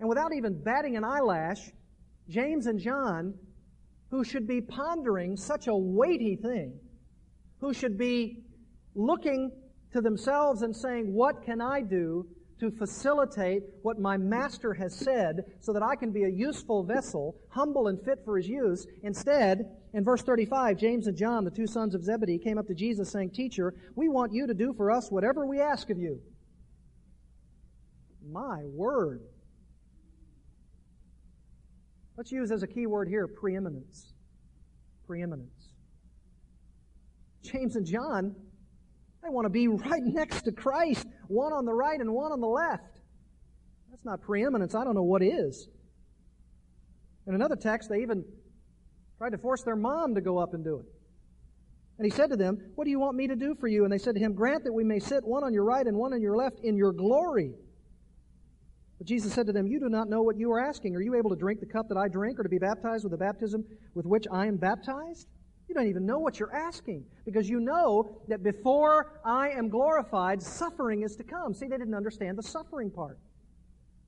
And 0.00 0.08
without 0.08 0.34
even 0.34 0.62
batting 0.62 0.96
an 0.96 1.04
eyelash, 1.04 1.70
James 2.28 2.66
and 2.66 2.78
John, 2.78 3.34
who 4.10 4.24
should 4.24 4.46
be 4.46 4.60
pondering 4.60 5.36
such 5.36 5.66
a 5.66 5.74
weighty 5.74 6.36
thing, 6.36 6.78
who 7.60 7.72
should 7.72 7.96
be 7.98 8.44
looking 8.94 9.50
to 9.94 10.00
themselves 10.00 10.62
and 10.62 10.76
saying, 10.76 11.12
What 11.14 11.42
can 11.44 11.60
I 11.60 11.80
do 11.80 12.26
to 12.58 12.70
facilitate 12.70 13.62
what 13.82 13.98
my 13.98 14.16
master 14.16 14.74
has 14.74 14.94
said 14.94 15.44
so 15.60 15.72
that 15.72 15.82
I 15.84 15.94
can 15.94 16.10
be 16.10 16.24
a 16.24 16.28
useful 16.28 16.82
vessel, 16.82 17.36
humble 17.48 17.86
and 17.86 18.02
fit 18.04 18.18
for 18.24 18.36
his 18.36 18.48
use? 18.48 18.86
Instead, 19.04 19.70
in 19.94 20.02
verse 20.02 20.22
35, 20.22 20.78
James 20.78 21.06
and 21.06 21.16
John, 21.16 21.44
the 21.44 21.50
two 21.50 21.68
sons 21.68 21.94
of 21.94 22.02
Zebedee, 22.02 22.38
came 22.38 22.58
up 22.58 22.66
to 22.66 22.74
Jesus 22.74 23.10
saying, 23.10 23.30
Teacher, 23.30 23.72
we 23.94 24.08
want 24.08 24.32
you 24.32 24.48
to 24.48 24.54
do 24.54 24.74
for 24.74 24.90
us 24.90 25.12
whatever 25.12 25.46
we 25.46 25.60
ask 25.60 25.88
of 25.90 25.98
you. 25.98 26.20
My 28.28 28.64
word. 28.64 29.22
Let's 32.16 32.32
use 32.32 32.50
as 32.50 32.64
a 32.64 32.66
key 32.66 32.86
word 32.86 33.08
here 33.08 33.28
preeminence. 33.28 34.12
Preeminence. 35.06 35.68
James 37.42 37.76
and 37.76 37.86
John 37.86 38.34
I 39.24 39.30
want 39.30 39.46
to 39.46 39.50
be 39.50 39.68
right 39.68 40.02
next 40.02 40.42
to 40.42 40.52
Christ, 40.52 41.06
one 41.28 41.52
on 41.52 41.64
the 41.64 41.72
right 41.72 41.98
and 41.98 42.12
one 42.12 42.32
on 42.32 42.40
the 42.40 42.46
left. 42.46 43.00
That's 43.90 44.04
not 44.04 44.20
preeminence. 44.20 44.74
I 44.74 44.84
don't 44.84 44.94
know 44.94 45.02
what 45.02 45.22
is. 45.22 45.68
In 47.26 47.34
another 47.34 47.56
text, 47.56 47.88
they 47.88 48.02
even 48.02 48.24
tried 49.18 49.30
to 49.30 49.38
force 49.38 49.62
their 49.62 49.76
mom 49.76 50.14
to 50.14 50.20
go 50.20 50.38
up 50.38 50.52
and 50.52 50.64
do 50.64 50.80
it. 50.80 50.86
And 51.98 52.04
he 52.04 52.10
said 52.10 52.30
to 52.30 52.36
them, 52.36 52.58
What 52.74 52.84
do 52.84 52.90
you 52.90 52.98
want 52.98 53.16
me 53.16 53.28
to 53.28 53.36
do 53.36 53.54
for 53.54 53.68
you? 53.68 53.84
And 53.84 53.92
they 53.92 53.98
said 53.98 54.14
to 54.16 54.20
him, 54.20 54.34
Grant 54.34 54.64
that 54.64 54.72
we 54.72 54.84
may 54.84 54.98
sit 54.98 55.24
one 55.24 55.44
on 55.44 55.52
your 55.54 55.64
right 55.64 55.86
and 55.86 55.96
one 55.96 56.12
on 56.12 56.20
your 56.20 56.36
left 56.36 56.60
in 56.60 56.76
your 56.76 56.92
glory. 56.92 57.52
But 58.98 59.06
Jesus 59.06 59.32
said 59.32 59.46
to 59.46 59.52
them, 59.52 59.66
You 59.66 59.78
do 59.78 59.88
not 59.88 60.08
know 60.08 60.22
what 60.22 60.36
you 60.36 60.50
are 60.52 60.60
asking. 60.60 60.96
Are 60.96 61.00
you 61.00 61.14
able 61.14 61.30
to 61.30 61.36
drink 61.36 61.60
the 61.60 61.66
cup 61.66 61.88
that 61.88 61.96
I 61.96 62.08
drink 62.08 62.38
or 62.38 62.42
to 62.42 62.48
be 62.48 62.58
baptized 62.58 63.04
with 63.04 63.12
the 63.12 63.16
baptism 63.16 63.64
with 63.94 64.06
which 64.06 64.26
I 64.30 64.46
am 64.46 64.56
baptized? 64.56 65.28
You 65.68 65.74
don't 65.74 65.88
even 65.88 66.06
know 66.06 66.18
what 66.18 66.38
you're 66.38 66.54
asking 66.54 67.04
because 67.24 67.48
you 67.48 67.58
know 67.58 68.20
that 68.28 68.42
before 68.42 69.20
I 69.24 69.50
am 69.50 69.68
glorified, 69.68 70.42
suffering 70.42 71.02
is 71.02 71.16
to 71.16 71.24
come. 71.24 71.54
See, 71.54 71.66
they 71.66 71.78
didn't 71.78 71.94
understand 71.94 72.38
the 72.38 72.42
suffering 72.42 72.90
part. 72.90 73.18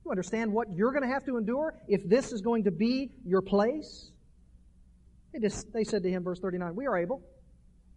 You 0.05 0.11
understand 0.11 0.53
what 0.53 0.67
you're 0.73 0.91
going 0.91 1.03
to 1.03 1.13
have 1.13 1.25
to 1.25 1.37
endure 1.37 1.73
if 1.87 2.07
this 2.07 2.31
is 2.31 2.41
going 2.41 2.63
to 2.65 2.71
be 2.71 3.11
your 3.25 3.41
place? 3.41 4.11
They, 5.33 5.39
just, 5.39 5.73
they 5.73 5.83
said 5.83 6.03
to 6.03 6.09
him, 6.09 6.23
verse 6.23 6.39
39, 6.39 6.75
We 6.75 6.87
are 6.87 6.97
able. 6.97 7.21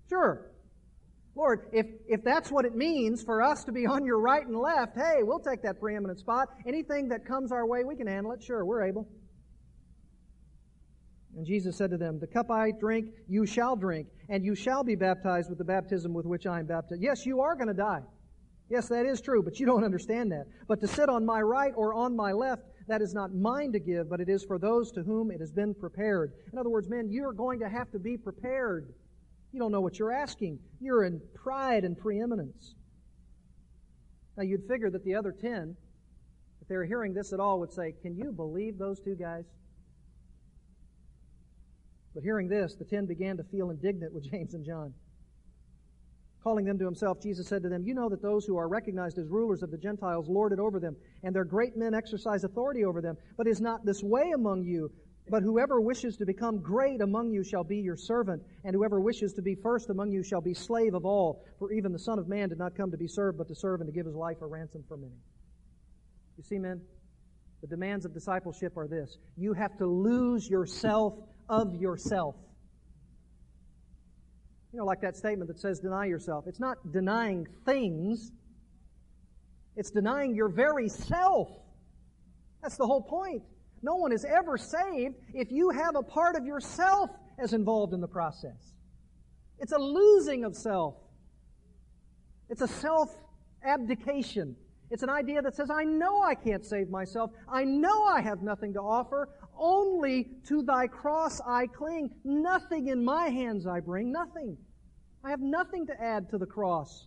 Sure. 0.08 0.50
Lord, 1.36 1.68
if, 1.72 1.86
if 2.08 2.24
that's 2.24 2.50
what 2.50 2.64
it 2.64 2.74
means 2.74 3.22
for 3.22 3.40
us 3.40 3.62
to 3.64 3.72
be 3.72 3.86
on 3.86 4.04
your 4.04 4.20
right 4.20 4.44
and 4.44 4.56
left, 4.56 4.96
hey, 4.96 5.22
we'll 5.22 5.38
take 5.38 5.62
that 5.62 5.78
preeminent 5.78 6.18
spot. 6.18 6.48
Anything 6.66 7.08
that 7.10 7.24
comes 7.24 7.52
our 7.52 7.66
way, 7.66 7.84
we 7.84 7.94
can 7.94 8.08
handle 8.08 8.32
it. 8.32 8.42
Sure, 8.42 8.64
we're 8.64 8.82
able. 8.82 9.06
And 11.36 11.46
Jesus 11.46 11.76
said 11.76 11.90
to 11.90 11.96
them, 11.96 12.18
The 12.18 12.26
cup 12.26 12.50
I 12.50 12.72
drink, 12.72 13.06
you 13.28 13.46
shall 13.46 13.76
drink, 13.76 14.08
and 14.28 14.44
you 14.44 14.54
shall 14.54 14.82
be 14.82 14.96
baptized 14.96 15.48
with 15.48 15.58
the 15.58 15.64
baptism 15.64 16.12
with 16.12 16.26
which 16.26 16.46
I 16.46 16.58
am 16.58 16.66
baptized. 16.66 17.02
Yes, 17.02 17.24
you 17.24 17.40
are 17.40 17.54
going 17.54 17.68
to 17.68 17.74
die. 17.74 18.02
Yes, 18.68 18.88
that 18.88 19.06
is 19.06 19.20
true, 19.20 19.42
but 19.42 19.58
you 19.58 19.66
don't 19.66 19.84
understand 19.84 20.30
that. 20.32 20.46
But 20.68 20.80
to 20.80 20.86
sit 20.86 21.08
on 21.08 21.26
my 21.26 21.40
right 21.42 21.72
or 21.74 21.92
on 21.94 22.14
my 22.14 22.32
left, 22.32 22.62
that 22.86 23.02
is 23.02 23.14
not 23.14 23.34
mine 23.34 23.72
to 23.72 23.80
give, 23.80 24.08
but 24.08 24.20
it 24.20 24.28
is 24.28 24.44
for 24.44 24.58
those 24.58 24.92
to 24.92 25.02
whom 25.02 25.30
it 25.30 25.40
has 25.40 25.50
been 25.50 25.74
prepared. 25.74 26.32
In 26.52 26.58
other 26.58 26.70
words, 26.70 26.88
men, 26.88 27.08
you're 27.10 27.32
going 27.32 27.60
to 27.60 27.68
have 27.68 27.90
to 27.92 27.98
be 27.98 28.16
prepared. 28.16 28.92
You 29.52 29.58
don't 29.58 29.72
know 29.72 29.80
what 29.80 29.98
you're 29.98 30.12
asking. 30.12 30.60
You're 30.80 31.04
in 31.04 31.20
pride 31.34 31.84
and 31.84 31.98
preeminence. 31.98 32.74
Now, 34.36 34.44
you'd 34.44 34.66
figure 34.68 34.90
that 34.90 35.04
the 35.04 35.16
other 35.16 35.32
ten, 35.32 35.76
if 36.62 36.68
they 36.68 36.76
were 36.76 36.84
hearing 36.84 37.12
this 37.12 37.32
at 37.32 37.40
all, 37.40 37.58
would 37.60 37.72
say, 37.72 37.94
Can 38.02 38.16
you 38.16 38.32
believe 38.32 38.78
those 38.78 39.00
two 39.00 39.16
guys? 39.16 39.44
But 42.14 42.22
hearing 42.22 42.48
this, 42.48 42.74
the 42.74 42.84
ten 42.84 43.06
began 43.06 43.36
to 43.36 43.44
feel 43.44 43.70
indignant 43.70 44.12
with 44.12 44.24
James 44.30 44.54
and 44.54 44.64
John. 44.64 44.94
Calling 46.42 46.64
them 46.64 46.78
to 46.78 46.86
himself, 46.86 47.22
Jesus 47.22 47.46
said 47.46 47.62
to 47.62 47.68
them, 47.68 47.84
You 47.84 47.94
know 47.94 48.08
that 48.08 48.22
those 48.22 48.46
who 48.46 48.56
are 48.56 48.66
recognized 48.66 49.18
as 49.18 49.26
rulers 49.28 49.62
of 49.62 49.70
the 49.70 49.76
Gentiles 49.76 50.26
lord 50.26 50.52
it 50.52 50.58
over 50.58 50.80
them, 50.80 50.96
and 51.22 51.34
their 51.34 51.44
great 51.44 51.76
men 51.76 51.92
exercise 51.92 52.44
authority 52.44 52.84
over 52.84 53.02
them. 53.02 53.16
But 53.36 53.46
is 53.46 53.60
not 53.60 53.84
this 53.84 54.02
way 54.02 54.32
among 54.34 54.64
you. 54.64 54.90
But 55.28 55.42
whoever 55.42 55.80
wishes 55.80 56.16
to 56.16 56.26
become 56.26 56.58
great 56.58 57.02
among 57.02 57.30
you 57.30 57.44
shall 57.44 57.62
be 57.62 57.76
your 57.76 57.96
servant, 57.96 58.42
and 58.64 58.74
whoever 58.74 59.00
wishes 59.00 59.34
to 59.34 59.42
be 59.42 59.54
first 59.54 59.90
among 59.90 60.10
you 60.10 60.24
shall 60.24 60.40
be 60.40 60.54
slave 60.54 60.94
of 60.94 61.04
all. 61.04 61.44
For 61.58 61.70
even 61.72 61.92
the 61.92 61.98
Son 61.98 62.18
of 62.18 62.26
Man 62.26 62.48
did 62.48 62.58
not 62.58 62.74
come 62.74 62.90
to 62.90 62.96
be 62.96 63.06
served, 63.06 63.36
but 63.38 63.46
to 63.48 63.54
serve 63.54 63.80
and 63.80 63.88
to 63.88 63.92
give 63.92 64.06
his 64.06 64.16
life 64.16 64.38
a 64.40 64.46
ransom 64.46 64.82
for 64.88 64.96
many. 64.96 65.12
You 66.38 66.42
see, 66.42 66.58
men, 66.58 66.80
the 67.60 67.66
demands 67.66 68.06
of 68.06 68.14
discipleship 68.14 68.76
are 68.76 68.88
this 68.88 69.18
you 69.36 69.52
have 69.52 69.76
to 69.78 69.86
lose 69.86 70.48
yourself 70.48 71.14
of 71.50 71.74
yourself. 71.74 72.36
You 74.72 74.78
know, 74.78 74.84
like 74.84 75.00
that 75.00 75.16
statement 75.16 75.48
that 75.48 75.58
says 75.58 75.80
deny 75.80 76.06
yourself. 76.06 76.44
It's 76.46 76.60
not 76.60 76.92
denying 76.92 77.46
things, 77.66 78.30
it's 79.76 79.90
denying 79.90 80.34
your 80.34 80.48
very 80.48 80.88
self. 80.88 81.48
That's 82.62 82.76
the 82.76 82.86
whole 82.86 83.02
point. 83.02 83.42
No 83.82 83.96
one 83.96 84.12
is 84.12 84.24
ever 84.24 84.56
saved 84.56 85.16
if 85.34 85.50
you 85.50 85.70
have 85.70 85.96
a 85.96 86.02
part 86.02 86.36
of 86.36 86.44
yourself 86.44 87.10
as 87.38 87.52
involved 87.52 87.94
in 87.94 88.00
the 88.00 88.08
process. 88.08 88.74
It's 89.58 89.72
a 89.72 89.78
losing 89.78 90.44
of 90.44 90.54
self. 90.54 90.94
It's 92.48 92.62
a 92.62 92.68
self 92.68 93.08
abdication. 93.64 94.56
It's 94.90 95.04
an 95.04 95.10
idea 95.10 95.40
that 95.40 95.54
says, 95.54 95.70
I 95.70 95.84
know 95.84 96.22
I 96.22 96.34
can't 96.34 96.66
save 96.66 96.90
myself. 96.90 97.30
I 97.48 97.64
know 97.64 98.04
I 98.04 98.20
have 98.20 98.42
nothing 98.42 98.72
to 98.74 98.80
offer. 98.80 99.28
Only 99.56 100.30
to 100.48 100.62
thy 100.62 100.88
cross 100.88 101.40
I 101.46 101.68
cling. 101.68 102.10
Nothing 102.24 102.88
in 102.88 103.04
my 103.04 103.28
hands 103.28 103.66
I 103.66 103.78
bring. 103.80 104.10
Nothing. 104.10 104.56
I 105.24 105.30
have 105.30 105.40
nothing 105.40 105.86
to 105.86 105.92
add 106.02 106.28
to 106.30 106.38
the 106.38 106.46
cross. 106.46 107.06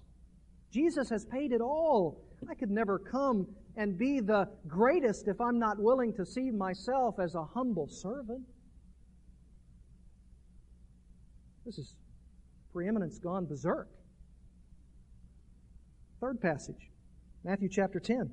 Jesus 0.71 1.09
has 1.09 1.25
paid 1.25 1.51
it 1.51 1.61
all. 1.61 2.23
I 2.49 2.55
could 2.55 2.71
never 2.71 2.99
come 2.99 3.47
and 3.75 3.97
be 3.97 4.19
the 4.19 4.47
greatest 4.67 5.27
if 5.27 5.41
I'm 5.41 5.59
not 5.59 5.77
willing 5.79 6.13
to 6.13 6.25
see 6.25 6.51
myself 6.51 7.19
as 7.19 7.35
a 7.35 7.43
humble 7.43 7.87
servant. 7.87 8.43
This 11.65 11.77
is 11.77 11.95
preeminence 12.71 13.19
gone 13.19 13.45
berserk. 13.45 13.89
Third 16.21 16.41
passage. 16.41 16.92
Matthew 17.43 17.69
chapter 17.69 17.99
10. 17.99 18.29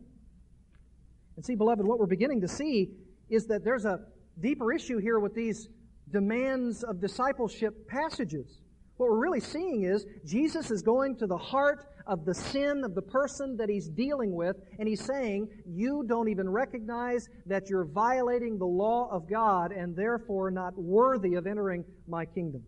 And 1.36 1.44
see, 1.44 1.54
beloved, 1.54 1.86
what 1.86 1.98
we're 1.98 2.06
beginning 2.06 2.40
to 2.42 2.48
see 2.48 2.90
is 3.28 3.46
that 3.46 3.64
there's 3.64 3.84
a 3.84 4.00
deeper 4.40 4.72
issue 4.72 4.98
here 4.98 5.18
with 5.18 5.34
these 5.34 5.68
demands 6.10 6.82
of 6.82 7.00
discipleship 7.00 7.88
passages. 7.88 8.60
What 8.96 9.10
we're 9.10 9.18
really 9.18 9.40
seeing 9.40 9.84
is 9.84 10.04
Jesus 10.26 10.70
is 10.70 10.82
going 10.82 11.16
to 11.16 11.26
the 11.26 11.36
heart 11.36 11.86
of 12.06 12.24
the 12.24 12.34
sin 12.34 12.84
of 12.84 12.94
the 12.94 13.02
person 13.02 13.56
that 13.56 13.68
he's 13.68 13.88
dealing 13.88 14.34
with, 14.34 14.56
and 14.78 14.86
he's 14.86 15.04
saying, 15.04 15.48
You 15.66 16.04
don't 16.06 16.28
even 16.28 16.48
recognize 16.48 17.28
that 17.46 17.70
you're 17.70 17.86
violating 17.86 18.58
the 18.58 18.66
law 18.66 19.08
of 19.10 19.28
God 19.28 19.72
and 19.72 19.96
therefore 19.96 20.50
not 20.50 20.76
worthy 20.76 21.34
of 21.34 21.46
entering 21.46 21.84
my 22.06 22.26
kingdom. 22.26 22.62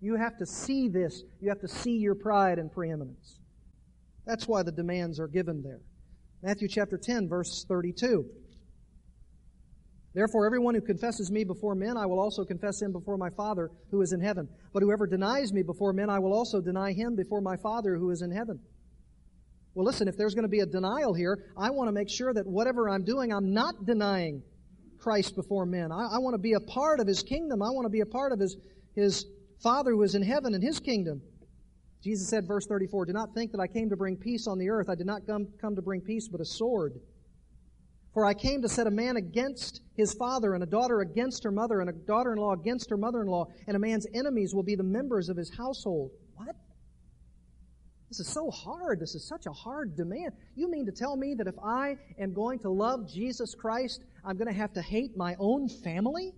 You 0.00 0.16
have 0.16 0.36
to 0.38 0.46
see 0.46 0.88
this. 0.88 1.22
You 1.40 1.48
have 1.48 1.60
to 1.60 1.68
see 1.68 1.96
your 1.96 2.14
pride 2.14 2.58
and 2.58 2.70
preeminence. 2.70 3.38
That's 4.28 4.46
why 4.46 4.62
the 4.62 4.70
demands 4.70 5.18
are 5.18 5.26
given 5.26 5.62
there. 5.62 5.80
Matthew 6.42 6.68
chapter 6.68 6.98
10, 6.98 7.30
verse 7.30 7.64
32. 7.66 8.26
Therefore, 10.12 10.44
everyone 10.44 10.74
who 10.74 10.82
confesses 10.82 11.30
me 11.30 11.44
before 11.44 11.74
men, 11.74 11.96
I 11.96 12.04
will 12.04 12.20
also 12.20 12.44
confess 12.44 12.82
him 12.82 12.92
before 12.92 13.16
my 13.16 13.30
Father 13.30 13.70
who 13.90 14.02
is 14.02 14.12
in 14.12 14.20
heaven. 14.20 14.46
But 14.74 14.82
whoever 14.82 15.06
denies 15.06 15.50
me 15.54 15.62
before 15.62 15.94
men, 15.94 16.10
I 16.10 16.18
will 16.18 16.34
also 16.34 16.60
deny 16.60 16.92
him 16.92 17.16
before 17.16 17.40
my 17.40 17.56
Father 17.56 17.96
who 17.96 18.10
is 18.10 18.20
in 18.20 18.30
heaven. 18.30 18.60
Well, 19.72 19.86
listen, 19.86 20.08
if 20.08 20.18
there's 20.18 20.34
going 20.34 20.44
to 20.44 20.48
be 20.48 20.60
a 20.60 20.66
denial 20.66 21.14
here, 21.14 21.46
I 21.56 21.70
want 21.70 21.88
to 21.88 21.92
make 21.92 22.10
sure 22.10 22.34
that 22.34 22.46
whatever 22.46 22.90
I'm 22.90 23.04
doing, 23.04 23.32
I'm 23.32 23.54
not 23.54 23.86
denying 23.86 24.42
Christ 24.98 25.36
before 25.36 25.64
men. 25.64 25.90
I, 25.90 26.16
I 26.16 26.18
want 26.18 26.34
to 26.34 26.38
be 26.38 26.52
a 26.52 26.60
part 26.60 27.00
of 27.00 27.06
his 27.06 27.22
kingdom. 27.22 27.62
I 27.62 27.70
want 27.70 27.86
to 27.86 27.90
be 27.90 28.00
a 28.00 28.06
part 28.06 28.32
of 28.32 28.40
his, 28.40 28.58
his 28.94 29.24
Father 29.62 29.92
who 29.92 30.02
is 30.02 30.14
in 30.14 30.22
heaven 30.22 30.52
and 30.52 30.62
his 30.62 30.80
kingdom. 30.80 31.22
Jesus 32.02 32.28
said, 32.28 32.46
verse 32.46 32.66
34, 32.66 33.06
Do 33.06 33.12
not 33.12 33.34
think 33.34 33.52
that 33.52 33.60
I 33.60 33.66
came 33.66 33.90
to 33.90 33.96
bring 33.96 34.16
peace 34.16 34.46
on 34.46 34.58
the 34.58 34.70
earth. 34.70 34.88
I 34.88 34.94
did 34.94 35.06
not 35.06 35.26
come, 35.26 35.48
come 35.60 35.74
to 35.76 35.82
bring 35.82 36.00
peace, 36.00 36.28
but 36.28 36.40
a 36.40 36.44
sword. 36.44 36.94
For 38.14 38.24
I 38.24 38.34
came 38.34 38.62
to 38.62 38.68
set 38.68 38.86
a 38.86 38.90
man 38.90 39.16
against 39.16 39.82
his 39.94 40.14
father, 40.14 40.54
and 40.54 40.62
a 40.62 40.66
daughter 40.66 41.00
against 41.00 41.44
her 41.44 41.50
mother, 41.50 41.80
and 41.80 41.90
a 41.90 41.92
daughter 41.92 42.32
in 42.32 42.38
law 42.38 42.52
against 42.52 42.90
her 42.90 42.96
mother 42.96 43.22
in 43.22 43.28
law, 43.28 43.46
and 43.66 43.76
a 43.76 43.80
man's 43.80 44.06
enemies 44.14 44.54
will 44.54 44.62
be 44.62 44.76
the 44.76 44.82
members 44.82 45.28
of 45.28 45.36
his 45.36 45.50
household. 45.56 46.10
What? 46.34 46.56
This 48.08 48.20
is 48.20 48.28
so 48.28 48.50
hard. 48.50 49.00
This 49.00 49.14
is 49.14 49.28
such 49.28 49.46
a 49.46 49.52
hard 49.52 49.96
demand. 49.96 50.32
You 50.56 50.70
mean 50.70 50.86
to 50.86 50.92
tell 50.92 51.16
me 51.16 51.34
that 51.34 51.46
if 51.46 51.58
I 51.62 51.96
am 52.18 52.32
going 52.32 52.58
to 52.60 52.70
love 52.70 53.08
Jesus 53.12 53.54
Christ, 53.54 54.02
I'm 54.24 54.36
going 54.36 54.48
to 54.48 54.58
have 54.58 54.72
to 54.74 54.82
hate 54.82 55.16
my 55.16 55.36
own 55.38 55.68
family? 55.68 56.32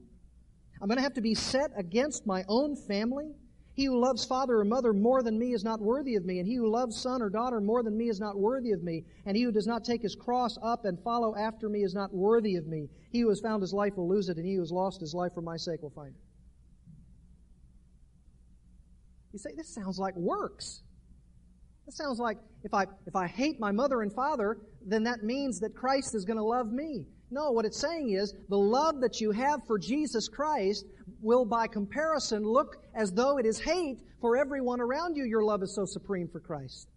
I'm 0.83 0.88
going 0.88 0.96
to 0.96 1.03
have 1.03 1.14
to 1.14 1.20
be 1.20 1.35
set 1.35 1.70
against 1.77 2.27
my 2.27 2.44
own 2.49 2.75
family? 2.75 3.35
He 3.81 3.87
who 3.87 3.99
loves 3.99 4.27
father 4.27 4.59
or 4.61 4.64
mother 4.66 4.93
more 4.93 5.23
than 5.23 5.38
me 5.38 5.55
is 5.55 5.64
not 5.64 5.81
worthy 5.81 6.14
of 6.14 6.27
me, 6.27 6.38
and 6.38 6.47
he 6.47 6.57
who 6.57 6.71
loves 6.71 7.01
son 7.01 7.23
or 7.23 7.31
daughter 7.31 7.62
more 7.62 7.83
than 7.83 7.97
me 7.97 8.11
is 8.11 8.21
not 8.21 8.38
worthy 8.38 8.73
of 8.73 8.83
me, 8.83 9.07
and 9.25 9.35
he 9.35 9.43
who 9.43 9.51
does 9.51 9.66
not 9.66 9.87
take 9.87 10.03
his 10.03 10.14
cross 10.14 10.59
up 10.62 10.85
and 10.85 11.03
follow 11.03 11.35
after 11.35 11.66
me 11.71 11.83
is 11.83 11.95
not 11.95 12.12
worthy 12.12 12.57
of 12.57 12.66
me. 12.66 12.90
He 13.11 13.21
who 13.21 13.31
has 13.31 13.40
found 13.40 13.62
his 13.62 13.73
life 13.73 13.97
will 13.97 14.07
lose 14.07 14.29
it, 14.29 14.37
and 14.37 14.45
he 14.45 14.57
who 14.57 14.61
has 14.61 14.71
lost 14.71 15.01
his 15.01 15.14
life 15.14 15.33
for 15.33 15.40
my 15.40 15.57
sake 15.57 15.81
will 15.81 15.95
find 15.97 16.11
it. 16.11 16.21
You 19.33 19.38
say, 19.38 19.53
this 19.57 19.75
sounds 19.75 19.99
like 19.99 20.14
works. 20.14 20.83
This 21.87 21.97
sounds 21.97 22.19
like 22.19 22.37
if 22.64 22.75
I, 22.75 22.85
if 23.07 23.16
I 23.16 23.29
hate 23.29 23.59
my 23.59 23.73
mother 23.73 24.03
and 24.03 24.12
father, 24.12 24.59
then 24.87 25.05
that 25.05 25.23
means 25.23 25.59
that 25.61 25.75
Christ 25.75 26.14
is 26.14 26.27
going 26.27 26.37
to 26.37 26.45
love 26.45 26.71
me. 26.71 27.07
No, 27.31 27.53
what 27.53 27.64
it's 27.64 27.79
saying 27.79 28.11
is 28.11 28.35
the 28.49 28.59
love 28.59 29.01
that 29.01 29.21
you 29.21 29.31
have 29.31 29.64
for 29.66 29.79
Jesus 29.79 30.29
Christ 30.29 30.85
will, 31.23 31.45
by 31.45 31.66
comparison, 31.66 32.45
look 32.45 32.83
as 32.95 33.12
though 33.12 33.38
it 33.38 33.47
is 33.47 33.61
hate 33.61 34.01
for 34.21 34.37
everyone 34.37 34.81
around 34.81 35.16
you. 35.16 35.25
Your 35.25 35.45
love 35.45 35.62
is 35.62 35.75
so 35.75 35.85
supreme 35.85 36.29
for 36.29 36.40
Christ. 36.40 36.88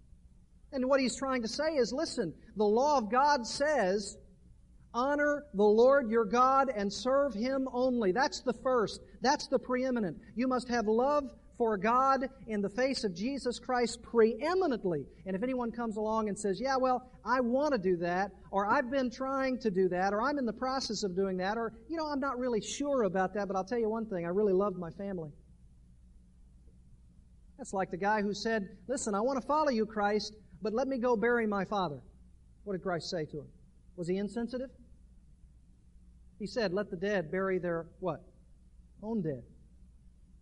And 0.72 0.90
what 0.90 1.00
he's 1.00 1.16
trying 1.16 1.44
to 1.44 1.48
say 1.48 1.76
is 1.76 1.94
listen, 1.94 2.34
the 2.56 2.64
law 2.64 2.98
of 2.98 3.12
God 3.12 3.46
says, 3.46 4.18
honor 4.94 5.46
the 5.54 5.64
Lord 5.64 6.10
your 6.10 6.26
God 6.26 6.72
and 6.76 6.92
serve 6.92 7.34
him 7.34 7.68
only. 7.72 8.12
That's 8.12 8.42
the 8.42 8.54
first. 8.54 9.02
That's 9.22 9.48
the 9.48 9.60
preeminent. 9.60 10.18
You 10.36 10.48
must 10.48 10.68
have 10.70 10.88
love 10.88 11.30
for 11.58 11.78
God 11.78 12.28
in 12.48 12.62
the 12.62 12.70
face 12.70 13.04
of 13.04 13.16
Jesus 13.16 13.60
Christ 13.60 14.02
preeminently. 14.02 15.06
And 15.26 15.36
if 15.36 15.44
anyone 15.44 15.72
comes 15.72 15.98
along 15.98 16.30
and 16.30 16.38
says, 16.38 16.60
Yeah, 16.60 16.78
well, 16.78 17.12
I 17.24 17.42
want 17.42 17.74
to 17.74 17.78
do 17.78 17.98
that, 17.98 18.32
or 18.52 18.66
I've 18.72 18.90
been 18.90 19.10
trying 19.12 19.60
to 19.60 19.72
do 19.72 19.88
that, 19.90 20.14
or 20.14 20.22
I'm 20.22 20.38
in 20.38 20.46
the 20.46 20.54
process 20.54 21.04
of 21.04 21.16
doing 21.16 21.38
that, 21.38 21.58
or, 21.58 21.74
you 21.88 21.98
know, 21.98 22.08
I'm 22.08 22.20
not 22.20 22.40
really 22.40 22.62
sure 22.62 23.04
about 23.04 23.34
that, 23.36 23.48
but 23.48 23.56
I'll 23.56 23.64
tell 23.64 23.78
you 23.78 23.90
one 23.90 24.06
thing 24.06 24.26
I 24.26 24.30
really 24.30 24.54
love 24.54 24.76
my 24.76 24.90
family. 24.92 25.32
That's 27.58 27.74
like 27.74 27.92
the 27.92 27.98
guy 27.98 28.22
who 28.22 28.34
said, 28.34 28.68
Listen, 28.88 29.14
I 29.14 29.22
want 29.22 29.40
to 29.40 29.48
follow 29.48 29.70
you, 29.70 29.86
Christ, 29.86 30.34
but 30.62 30.74
let 30.74 30.88
me 30.88 30.98
go 30.98 31.16
bury 31.16 31.46
my 31.46 31.66
father. 31.66 32.00
What 32.64 32.74
did 32.74 32.82
Christ 32.82 33.10
say 33.10 33.26
to 33.26 33.40
him? 33.40 33.48
Was 33.96 34.08
he 34.08 34.18
insensitive? 34.18 34.70
He 36.40 36.48
said, 36.48 36.74
Let 36.74 36.90
the 36.90 36.98
dead 36.98 37.32
bury 37.32 37.60
their 37.60 37.86
what? 38.00 38.22
Own 39.04 39.22
dead. 39.22 39.44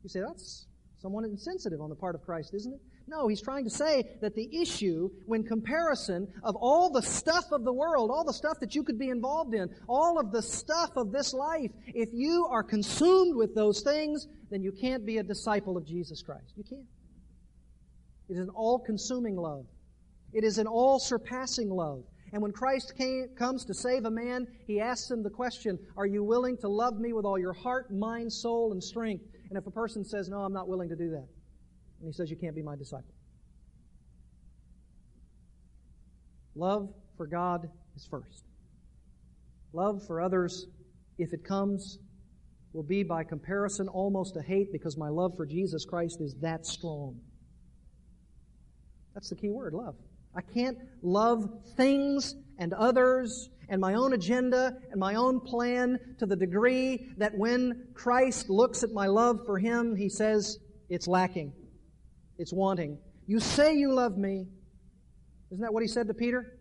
You 0.04 0.10
say, 0.10 0.22
That's 0.22 0.68
somewhat 1.02 1.26
insensitive 1.26 1.82
on 1.82 1.90
the 1.90 1.96
part 1.96 2.14
of 2.14 2.22
Christ, 2.22 2.54
isn't 2.54 2.74
it? 2.74 2.80
No, 3.08 3.28
he's 3.28 3.42
trying 3.42 3.64
to 3.64 3.70
say 3.70 4.18
that 4.22 4.36
the 4.36 4.62
issue, 4.62 5.10
when 5.26 5.44
comparison 5.44 6.28
of 6.44 6.56
all 6.56 6.92
the 6.92 7.02
stuff 7.02 7.52
of 7.52 7.64
the 7.64 7.74
world, 7.74 8.12
all 8.12 8.24
the 8.24 8.34
stuff 8.34 8.60
that 8.60 8.76
you 8.76 8.84
could 8.84 9.00
be 9.00 9.10
involved 9.10 9.56
in, 9.56 9.70
all 9.90 10.20
of 10.20 10.32
the 10.32 10.42
stuff 10.42 10.92
of 10.96 11.12
this 11.12 11.34
life, 11.34 11.72
if 11.88 12.10
you 12.14 12.48
are 12.50 12.64
consumed 12.64 13.36
with 13.36 13.56
those 13.56 13.82
things, 13.82 14.28
then 14.52 14.62
you 14.62 14.72
can't 14.72 15.06
be 15.06 15.18
a 15.18 15.24
disciple 15.24 15.76
of 15.76 15.86
Jesus 15.86 16.22
Christ. 16.22 16.54
You 16.56 16.64
can't. 16.64 16.86
It 18.30 18.34
is 18.34 18.40
an 18.40 18.50
all 18.50 18.80
consuming 18.80 19.36
love, 19.36 19.66
it 20.34 20.44
is 20.44 20.60
an 20.60 20.68
all 20.68 21.00
surpassing 21.00 21.70
love. 21.70 22.04
And 22.34 22.42
when 22.42 22.54
Christ 22.54 22.94
came, 22.98 23.28
comes 23.38 23.66
to 23.66 23.74
save 23.74 24.06
a 24.06 24.12
man, 24.12 24.48
he 24.66 24.80
asks 24.80 25.12
him 25.12 25.22
the 25.22 25.30
question 25.30 25.78
Are 25.98 26.06
you 26.06 26.24
willing 26.24 26.58
to 26.60 26.70
love 26.70 26.98
me 26.98 27.12
with 27.12 27.26
all 27.26 27.38
your 27.38 27.52
heart, 27.52 27.92
mind, 27.92 28.32
soul, 28.32 28.72
and 28.72 28.82
strength? 28.82 29.26
And 29.52 29.58
if 29.58 29.68
a 29.68 29.72
person 29.72 30.06
says, 30.06 30.30
No, 30.30 30.38
I'm 30.38 30.54
not 30.54 30.70
willing 30.70 30.88
to 30.88 30.96
do 30.96 31.10
that, 31.10 31.28
and 32.00 32.08
he 32.08 32.14
says, 32.14 32.30
You 32.30 32.38
can't 32.38 32.56
be 32.56 32.62
my 32.62 32.78
disciple. 32.78 33.14
Love 36.56 36.88
for 37.18 37.28
God 37.28 37.70
is 37.98 38.08
first. 38.10 38.46
Love 39.74 40.08
for 40.08 40.22
others, 40.22 40.68
if 41.18 41.34
it 41.34 41.44
comes, 41.44 42.00
will 42.72 42.84
be 42.84 43.04
by 43.04 43.26
comparison 43.26 43.90
almost 43.90 44.38
a 44.38 44.42
hate 44.42 44.72
because 44.72 44.98
my 44.98 45.10
love 45.10 45.34
for 45.36 45.46
Jesus 45.46 45.84
Christ 45.84 46.22
is 46.22 46.34
that 46.42 46.66
strong. 46.66 47.20
That's 49.14 49.28
the 49.28 49.36
key 49.36 49.50
word 49.50 49.74
love. 49.74 49.96
I 50.34 50.40
can't 50.40 50.78
love 51.02 51.44
things 51.76 52.36
and 52.58 52.74
others 52.74 53.50
and 53.72 53.82
my 53.82 53.96
own 53.96 54.14
agenda 54.14 54.78
and 54.92 55.00
my 55.00 55.16
own 55.16 55.40
plan 55.40 55.98
to 56.20 56.28
the 56.28 56.36
degree 56.36 57.08
that 57.18 57.36
when 57.36 57.88
Christ 57.96 58.50
looks 58.50 58.84
at 58.84 58.92
my 58.92 59.08
love 59.08 59.40
for 59.46 59.58
Him, 59.58 59.96
He 59.96 60.10
says, 60.10 60.60
it's 60.90 61.08
lacking. 61.08 61.54
It's 62.38 62.54
wanting. 62.54 63.00
You 63.26 63.40
say 63.40 63.76
you 63.76 63.94
love 63.94 64.18
me. 64.18 64.46
Isn't 65.52 65.64
that 65.64 65.74
what 65.74 65.82
He 65.82 65.88
said 65.88 66.08
to 66.08 66.14
Peter? 66.14 66.58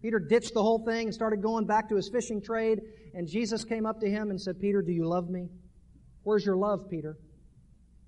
Peter 0.00 0.18
ditched 0.18 0.54
the 0.54 0.62
whole 0.62 0.84
thing 0.84 1.08
and 1.08 1.14
started 1.14 1.42
going 1.42 1.66
back 1.66 1.88
to 1.90 1.96
his 1.96 2.08
fishing 2.08 2.40
trade, 2.40 2.80
and 3.14 3.26
Jesus 3.26 3.64
came 3.64 3.84
up 3.84 4.00
to 4.00 4.08
him 4.08 4.30
and 4.30 4.40
said, 4.40 4.60
Peter, 4.60 4.80
do 4.80 4.92
you 4.92 5.06
love 5.06 5.28
me? 5.28 5.48
Where's 6.22 6.46
your 6.46 6.56
love, 6.56 6.88
Peter? 6.88 7.18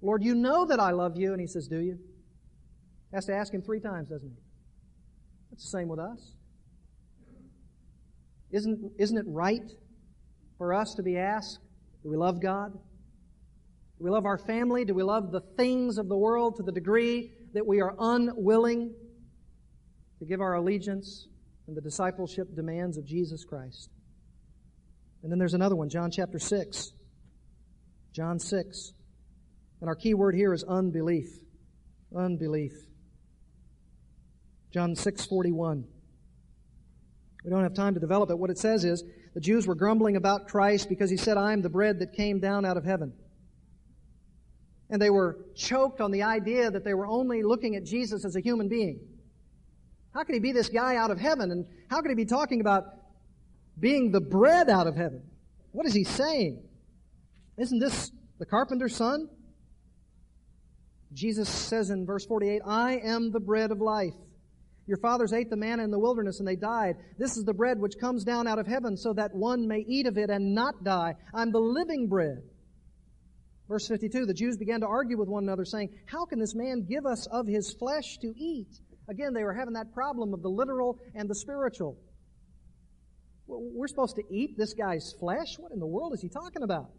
Lord, 0.00 0.24
you 0.24 0.34
know 0.34 0.64
that 0.66 0.80
I 0.80 0.92
love 0.92 1.16
you. 1.16 1.32
And 1.32 1.40
he 1.40 1.46
says, 1.46 1.68
Do 1.68 1.78
you? 1.78 1.98
Has 3.12 3.26
to 3.26 3.34
ask 3.34 3.52
him 3.52 3.60
three 3.60 3.80
times, 3.80 4.08
doesn't 4.08 4.30
he? 4.30 4.36
That's 5.50 5.64
the 5.64 5.78
same 5.78 5.88
with 5.88 5.98
us. 5.98 6.36
Isn't, 8.52 8.92
isn't 8.98 9.16
it 9.16 9.24
right 9.26 9.70
for 10.58 10.74
us 10.74 10.94
to 10.94 11.02
be 11.02 11.16
asked, 11.16 11.58
do 12.02 12.10
we 12.10 12.16
love 12.16 12.40
God? 12.40 12.72
Do 12.72 14.04
we 14.04 14.10
love 14.10 14.24
our 14.24 14.38
family? 14.38 14.84
Do 14.84 14.94
we 14.94 15.02
love 15.02 15.30
the 15.30 15.42
things 15.56 15.98
of 15.98 16.08
the 16.08 16.16
world 16.16 16.56
to 16.56 16.62
the 16.62 16.72
degree 16.72 17.32
that 17.54 17.66
we 17.66 17.80
are 17.80 17.94
unwilling 17.98 18.94
to 20.18 20.24
give 20.24 20.40
our 20.40 20.54
allegiance 20.54 21.28
and 21.66 21.76
the 21.76 21.80
discipleship 21.80 22.54
demands 22.54 22.96
of 22.96 23.04
Jesus 23.04 23.44
Christ? 23.44 23.90
And 25.22 25.30
then 25.30 25.38
there's 25.38 25.54
another 25.54 25.76
one, 25.76 25.88
John 25.88 26.10
chapter 26.10 26.38
6. 26.38 26.92
John 28.12 28.38
6. 28.38 28.92
And 29.80 29.88
our 29.88 29.94
key 29.94 30.14
word 30.14 30.34
here 30.34 30.52
is 30.52 30.64
unbelief. 30.64 31.28
Unbelief. 32.16 32.72
John 34.72 34.94
6:41. 34.94 35.84
We 37.44 37.50
don't 37.50 37.62
have 37.62 37.74
time 37.74 37.94
to 37.94 38.00
develop 38.00 38.30
it. 38.30 38.38
What 38.38 38.50
it 38.50 38.58
says 38.58 38.84
is 38.84 39.02
the 39.34 39.40
Jews 39.40 39.66
were 39.66 39.74
grumbling 39.74 40.16
about 40.16 40.48
Christ 40.48 40.88
because 40.88 41.10
he 41.10 41.16
said, 41.16 41.36
I 41.36 41.52
am 41.52 41.62
the 41.62 41.70
bread 41.70 41.98
that 42.00 42.12
came 42.12 42.40
down 42.40 42.64
out 42.64 42.76
of 42.76 42.84
heaven. 42.84 43.12
And 44.90 45.00
they 45.00 45.10
were 45.10 45.38
choked 45.54 46.00
on 46.00 46.10
the 46.10 46.24
idea 46.24 46.70
that 46.70 46.84
they 46.84 46.94
were 46.94 47.06
only 47.06 47.42
looking 47.42 47.76
at 47.76 47.84
Jesus 47.84 48.24
as 48.24 48.36
a 48.36 48.40
human 48.40 48.68
being. 48.68 49.00
How 50.12 50.24
could 50.24 50.34
he 50.34 50.40
be 50.40 50.52
this 50.52 50.68
guy 50.68 50.96
out 50.96 51.10
of 51.10 51.18
heaven? 51.18 51.52
And 51.52 51.64
how 51.88 52.02
could 52.02 52.10
he 52.10 52.16
be 52.16 52.24
talking 52.24 52.60
about 52.60 52.84
being 53.78 54.10
the 54.10 54.20
bread 54.20 54.68
out 54.68 54.86
of 54.86 54.96
heaven? 54.96 55.22
What 55.72 55.86
is 55.86 55.94
he 55.94 56.04
saying? 56.04 56.62
Isn't 57.56 57.78
this 57.78 58.10
the 58.38 58.46
carpenter's 58.46 58.96
son? 58.96 59.28
Jesus 61.12 61.48
says 61.48 61.90
in 61.90 62.06
verse 62.06 62.26
48, 62.26 62.62
I 62.66 62.98
am 62.98 63.30
the 63.30 63.40
bread 63.40 63.70
of 63.70 63.80
life. 63.80 64.14
Your 64.90 64.98
fathers 64.98 65.32
ate 65.32 65.48
the 65.50 65.56
manna 65.56 65.84
in 65.84 65.92
the 65.92 66.00
wilderness 66.00 66.40
and 66.40 66.48
they 66.48 66.56
died. 66.56 66.96
This 67.16 67.36
is 67.36 67.44
the 67.44 67.54
bread 67.54 67.78
which 67.78 67.96
comes 68.00 68.24
down 68.24 68.48
out 68.48 68.58
of 68.58 68.66
heaven 68.66 68.96
so 68.96 69.12
that 69.12 69.32
one 69.32 69.68
may 69.68 69.84
eat 69.86 70.08
of 70.08 70.18
it 70.18 70.30
and 70.30 70.52
not 70.52 70.82
die. 70.82 71.14
I'm 71.32 71.52
the 71.52 71.60
living 71.60 72.08
bread. 72.08 72.42
Verse 73.68 73.86
52, 73.86 74.26
the 74.26 74.34
Jews 74.34 74.56
began 74.56 74.80
to 74.80 74.88
argue 74.88 75.16
with 75.16 75.28
one 75.28 75.44
another 75.44 75.64
saying, 75.64 75.90
how 76.06 76.24
can 76.24 76.40
this 76.40 76.56
man 76.56 76.86
give 76.88 77.06
us 77.06 77.28
of 77.30 77.46
his 77.46 77.72
flesh 77.72 78.18
to 78.22 78.34
eat? 78.36 78.66
Again, 79.08 79.32
they 79.32 79.44
were 79.44 79.54
having 79.54 79.74
that 79.74 79.94
problem 79.94 80.34
of 80.34 80.42
the 80.42 80.48
literal 80.48 80.98
and 81.14 81.30
the 81.30 81.36
spiritual. 81.36 81.96
We're 83.46 83.86
supposed 83.86 84.16
to 84.16 84.24
eat 84.28 84.58
this 84.58 84.74
guy's 84.74 85.14
flesh? 85.20 85.54
What 85.58 85.70
in 85.70 85.78
the 85.78 85.86
world 85.86 86.14
is 86.14 86.20
he 86.20 86.28
talking 86.28 86.64
about? 86.64 86.90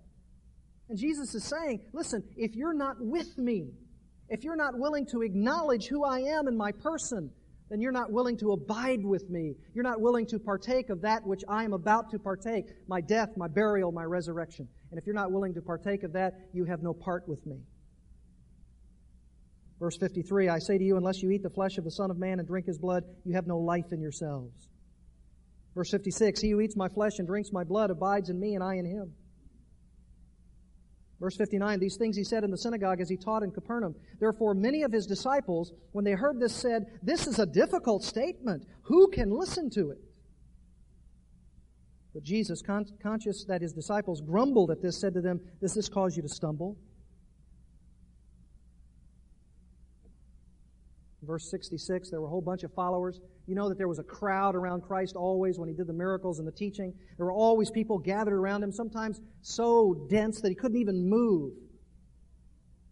And 0.87 0.97
Jesus 0.97 1.35
is 1.35 1.43
saying, 1.43 1.81
listen, 1.91 2.23
if 2.37 2.55
you're 2.55 2.73
not 2.73 2.95
with 3.01 3.37
me, 3.37 3.73
if 4.29 4.45
you're 4.45 4.55
not 4.55 4.79
willing 4.79 5.07
to 5.07 5.23
acknowledge 5.23 5.87
who 5.87 6.05
I 6.05 6.19
am 6.19 6.47
in 6.47 6.55
my 6.55 6.71
person, 6.71 7.31
then 7.71 7.79
you're 7.79 7.93
not 7.93 8.11
willing 8.11 8.35
to 8.35 8.51
abide 8.51 9.05
with 9.05 9.29
me. 9.29 9.55
You're 9.73 9.85
not 9.85 10.01
willing 10.01 10.25
to 10.27 10.39
partake 10.39 10.89
of 10.89 11.01
that 11.03 11.25
which 11.25 11.41
I 11.47 11.63
am 11.63 11.71
about 11.71 12.11
to 12.11 12.19
partake 12.19 12.65
my 12.85 12.99
death, 12.99 13.29
my 13.37 13.47
burial, 13.47 13.93
my 13.93 14.03
resurrection. 14.03 14.67
And 14.91 14.99
if 14.99 15.05
you're 15.05 15.15
not 15.15 15.31
willing 15.31 15.53
to 15.53 15.61
partake 15.61 16.03
of 16.03 16.11
that, 16.11 16.33
you 16.51 16.65
have 16.65 16.83
no 16.83 16.93
part 16.93 17.29
with 17.29 17.45
me. 17.45 17.61
Verse 19.79 19.97
53 19.97 20.49
I 20.49 20.59
say 20.59 20.77
to 20.77 20.83
you, 20.83 20.97
unless 20.97 21.23
you 21.23 21.31
eat 21.31 21.43
the 21.43 21.49
flesh 21.49 21.77
of 21.77 21.85
the 21.85 21.91
Son 21.91 22.11
of 22.11 22.17
Man 22.17 22.39
and 22.39 22.47
drink 22.47 22.65
his 22.65 22.77
blood, 22.77 23.05
you 23.23 23.35
have 23.35 23.47
no 23.47 23.57
life 23.57 23.93
in 23.93 24.01
yourselves. 24.01 24.67
Verse 25.73 25.91
56 25.91 26.41
He 26.41 26.49
who 26.49 26.59
eats 26.59 26.75
my 26.75 26.89
flesh 26.89 27.19
and 27.19 27.27
drinks 27.27 27.53
my 27.53 27.63
blood 27.63 27.89
abides 27.89 28.29
in 28.29 28.37
me, 28.37 28.55
and 28.55 28.63
I 28.63 28.75
in 28.75 28.85
him. 28.85 29.13
Verse 31.21 31.37
59 31.37 31.79
These 31.79 31.97
things 31.97 32.17
he 32.17 32.23
said 32.23 32.43
in 32.43 32.49
the 32.49 32.57
synagogue 32.57 32.99
as 32.99 33.07
he 33.07 33.15
taught 33.15 33.43
in 33.43 33.51
Capernaum. 33.51 33.95
Therefore, 34.19 34.55
many 34.55 34.81
of 34.81 34.91
his 34.91 35.05
disciples, 35.05 35.71
when 35.91 36.03
they 36.03 36.13
heard 36.13 36.39
this, 36.39 36.53
said, 36.53 36.87
This 37.03 37.27
is 37.27 37.37
a 37.37 37.45
difficult 37.45 38.03
statement. 38.03 38.65
Who 38.83 39.07
can 39.09 39.29
listen 39.29 39.69
to 39.71 39.91
it? 39.91 39.99
But 42.13 42.23
Jesus, 42.23 42.61
con- 42.61 42.87
conscious 43.01 43.45
that 43.45 43.61
his 43.61 43.71
disciples 43.71 44.19
grumbled 44.19 44.71
at 44.71 44.81
this, 44.81 44.99
said 44.99 45.13
to 45.13 45.21
them, 45.21 45.39
Does 45.61 45.75
this 45.75 45.87
cause 45.87 46.17
you 46.17 46.23
to 46.23 46.27
stumble? 46.27 46.75
Verse 51.23 51.49
66, 51.49 52.09
there 52.09 52.19
were 52.19 52.27
a 52.27 52.29
whole 52.29 52.41
bunch 52.41 52.63
of 52.63 52.73
followers. 52.73 53.19
You 53.47 53.55
know 53.55 53.69
that 53.69 53.77
there 53.77 53.87
was 53.87 53.99
a 53.99 54.03
crowd 54.03 54.55
around 54.55 54.81
Christ 54.81 55.15
always 55.15 55.59
when 55.59 55.69
he 55.69 55.75
did 55.75 55.87
the 55.87 55.93
miracles 55.93 56.39
and 56.39 56.47
the 56.47 56.51
teaching. 56.51 56.93
There 57.17 57.25
were 57.25 57.31
always 57.31 57.69
people 57.69 57.97
gathered 57.99 58.33
around 58.33 58.63
him, 58.63 58.71
sometimes 58.71 59.21
so 59.41 60.07
dense 60.09 60.41
that 60.41 60.49
he 60.49 60.55
couldn't 60.55 60.79
even 60.79 61.09
move. 61.09 61.53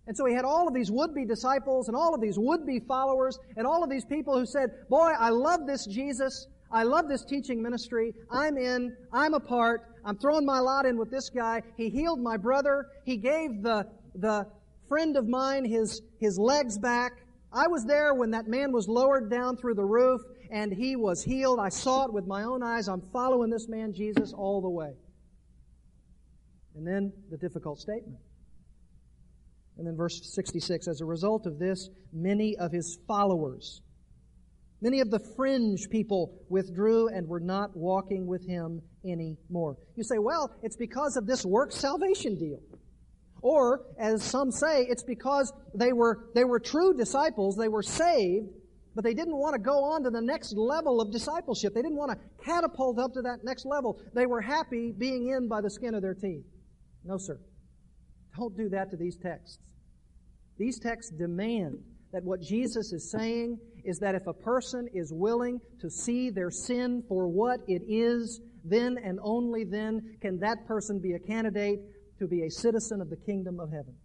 And 0.08 0.18
so 0.18 0.26
he 0.26 0.34
had 0.34 0.44
all 0.44 0.68
of 0.68 0.74
these 0.74 0.90
would-be 0.90 1.26
disciples 1.26 1.88
and 1.88 1.96
all 1.96 2.16
of 2.16 2.22
these 2.22 2.38
would-be 2.38 2.80
followers 2.80 3.38
and 3.56 3.68
all 3.68 3.84
of 3.84 3.92
these 3.92 4.06
people 4.06 4.38
who 4.38 4.46
said, 4.46 4.72
boy, 4.90 5.14
I 5.18 5.30
love 5.30 5.68
this 5.68 5.86
Jesus. 5.86 6.48
I 6.72 6.84
love 6.84 7.08
this 7.08 7.24
teaching 7.24 7.62
ministry. 7.62 8.16
I'm 8.32 8.58
in. 8.58 8.96
I'm 9.14 9.36
a 9.36 9.40
part. 9.40 9.82
I'm 10.04 10.18
throwing 10.18 10.46
my 10.46 10.60
lot 10.60 10.86
in 10.86 10.98
with 10.98 11.12
this 11.12 11.30
guy. 11.30 11.62
He 11.78 11.90
healed 11.90 12.20
my 12.20 12.38
brother. 12.38 12.88
He 13.06 13.18
gave 13.18 13.62
the, 13.62 13.88
the 14.16 14.48
friend 14.88 15.16
of 15.16 15.28
mine 15.28 15.66
his, 15.66 16.02
his 16.20 16.40
legs 16.40 16.78
back. 16.80 17.14
I 17.52 17.68
was 17.68 17.86
there 17.86 18.14
when 18.14 18.32
that 18.32 18.48
man 18.48 18.72
was 18.72 18.88
lowered 18.88 19.30
down 19.30 19.58
through 19.58 19.74
the 19.76 19.86
roof 19.86 20.22
and 20.52 20.72
he 20.72 20.96
was 20.96 21.24
healed. 21.24 21.60
I 21.60 21.70
saw 21.70 22.06
it 22.06 22.14
with 22.14 22.28
my 22.28 22.44
own 22.44 22.62
eyes. 22.62 22.88
I'm 22.88 23.02
following 23.14 23.50
this 23.50 23.68
man, 23.68 23.94
Jesus, 23.94 24.34
all 24.34 24.62
the 24.62 24.70
way. 24.70 24.94
And 26.76 26.86
then 26.86 27.12
the 27.32 27.38
difficult 27.38 27.80
statement. 27.80 28.20
And 29.78 29.88
then 29.88 29.96
verse 29.96 30.22
66 30.34 30.88
As 30.88 31.02
a 31.02 31.06
result 31.06 31.48
of 31.48 31.58
this, 31.58 31.90
many 32.14 32.56
of 32.58 32.72
his 32.72 33.00
followers, 33.08 33.82
many 34.82 35.00
of 35.00 35.10
the 35.10 35.20
fringe 35.36 35.90
people 35.90 36.40
withdrew 36.50 37.08
and 37.08 37.28
were 37.28 37.40
not 37.40 37.76
walking 37.76 38.28
with 38.28 38.46
him 38.46 38.82
anymore. 39.04 39.78
You 39.96 40.04
say, 40.04 40.20
well, 40.20 40.54
it's 40.62 40.76
because 40.76 41.18
of 41.18 41.26
this 41.26 41.46
work 41.46 41.72
salvation 41.72 42.38
deal. 42.38 42.60
Or, 43.42 43.86
as 43.98 44.24
some 44.24 44.52
say, 44.52 44.84
it's 44.84 45.04
because 45.04 45.54
they 45.74 45.94
were, 45.94 46.30
they 46.36 46.44
were 46.44 46.60
true 46.60 46.94
disciples, 46.94 47.56
they 47.56 47.70
were 47.70 47.84
saved, 47.84 48.50
but 48.96 49.04
they 49.04 49.14
didn't 49.14 49.38
want 49.38 49.54
to 49.54 49.60
go 49.60 49.84
on 49.84 50.04
to 50.04 50.10
the 50.10 50.22
next 50.22 50.54
level 50.58 51.00
of 51.00 51.12
discipleship. 51.12 51.74
They 51.74 51.82
didn't 51.82 51.98
want 51.98 52.12
to 52.12 52.44
catapult 52.44 53.00
up 53.00 53.14
to 53.14 53.22
that 53.22 53.44
next 53.44 53.66
level. 53.66 54.00
They 54.14 54.26
were 54.26 54.42
happy 54.42 54.92
being 54.92 55.30
in 55.30 55.48
by 55.48 55.62
the 55.62 55.70
skin 55.70 55.96
of 55.96 56.02
their 56.02 56.16
teeth. 56.16 56.44
No, 57.06 57.18
sir. 57.18 57.40
Don't 58.38 58.56
do 58.58 58.70
that 58.70 58.92
to 58.92 58.98
these 58.98 59.18
texts. 59.18 59.60
These 60.58 60.80
texts 60.80 61.14
demand 61.18 61.78
that 62.12 62.24
what 62.24 62.42
Jesus 62.42 62.92
is 62.92 63.10
saying 63.12 63.60
is 63.86 64.00
that 64.00 64.16
if 64.16 64.28
a 64.28 64.34
person 64.34 64.88
is 64.94 65.14
willing 65.14 65.60
to 65.80 65.90
see 65.90 66.30
their 66.30 66.52
sin 66.52 67.04
for 67.08 67.28
what 67.28 67.62
it 67.68 67.84
is, 67.88 68.42
then 68.66 68.98
and 69.04 69.20
only 69.24 69.64
then 69.64 70.18
can 70.22 70.40
that 70.40 70.66
person 70.68 71.00
be 71.00 71.14
a 71.14 71.20
candidate 71.20 71.80
to 72.20 72.28
be 72.28 72.44
a 72.44 72.52
citizen 72.52 73.02
of 73.02 73.10
the 73.10 73.16
kingdom 73.16 73.60
of 73.60 73.72
heaven. 73.72 73.96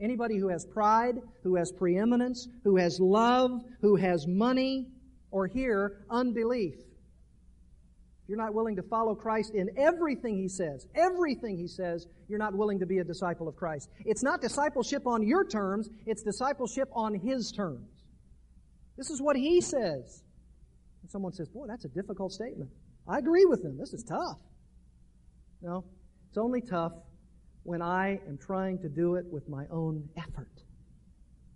Anybody 0.00 0.38
who 0.38 0.48
has 0.48 0.64
pride, 0.64 1.16
who 1.42 1.56
has 1.56 1.72
preeminence, 1.72 2.48
who 2.64 2.76
has 2.76 3.00
love, 3.00 3.50
who 3.80 3.96
has 3.96 4.26
money, 4.26 4.86
or 5.30 5.46
here, 5.46 6.04
unbelief. 6.08 6.74
If 6.74 8.28
you're 8.28 8.38
not 8.38 8.54
willing 8.54 8.76
to 8.76 8.82
follow 8.82 9.14
Christ 9.14 9.54
in 9.54 9.70
everything 9.76 10.36
he 10.36 10.48
says, 10.48 10.86
everything 10.94 11.56
he 11.56 11.66
says, 11.66 12.06
you're 12.28 12.38
not 12.38 12.54
willing 12.54 12.78
to 12.78 12.86
be 12.86 12.98
a 12.98 13.04
disciple 13.04 13.48
of 13.48 13.56
Christ. 13.56 13.88
It's 14.04 14.22
not 14.22 14.40
discipleship 14.40 15.06
on 15.06 15.26
your 15.26 15.44
terms, 15.44 15.88
it's 16.06 16.22
discipleship 16.22 16.88
on 16.92 17.14
his 17.14 17.50
terms. 17.50 17.88
This 18.96 19.10
is 19.10 19.20
what 19.20 19.36
he 19.36 19.60
says. 19.60 20.22
And 21.02 21.10
someone 21.10 21.32
says, 21.32 21.48
Boy, 21.48 21.66
that's 21.68 21.84
a 21.84 21.88
difficult 21.88 22.32
statement. 22.32 22.70
I 23.06 23.18
agree 23.18 23.46
with 23.46 23.64
him. 23.64 23.78
This 23.78 23.94
is 23.94 24.04
tough. 24.04 24.38
No, 25.62 25.84
it's 26.28 26.38
only 26.38 26.60
tough 26.60 26.92
when 27.68 27.82
I 27.82 28.18
am 28.26 28.38
trying 28.38 28.78
to 28.78 28.88
do 28.88 29.16
it 29.16 29.26
with 29.30 29.46
my 29.46 29.66
own 29.70 30.08
effort. 30.16 30.48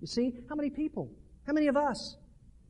You 0.02 0.06
see, 0.06 0.34
how 0.46 0.54
many 0.54 0.68
people, 0.68 1.10
how 1.46 1.54
many 1.54 1.68
of 1.68 1.76
us, 1.78 2.18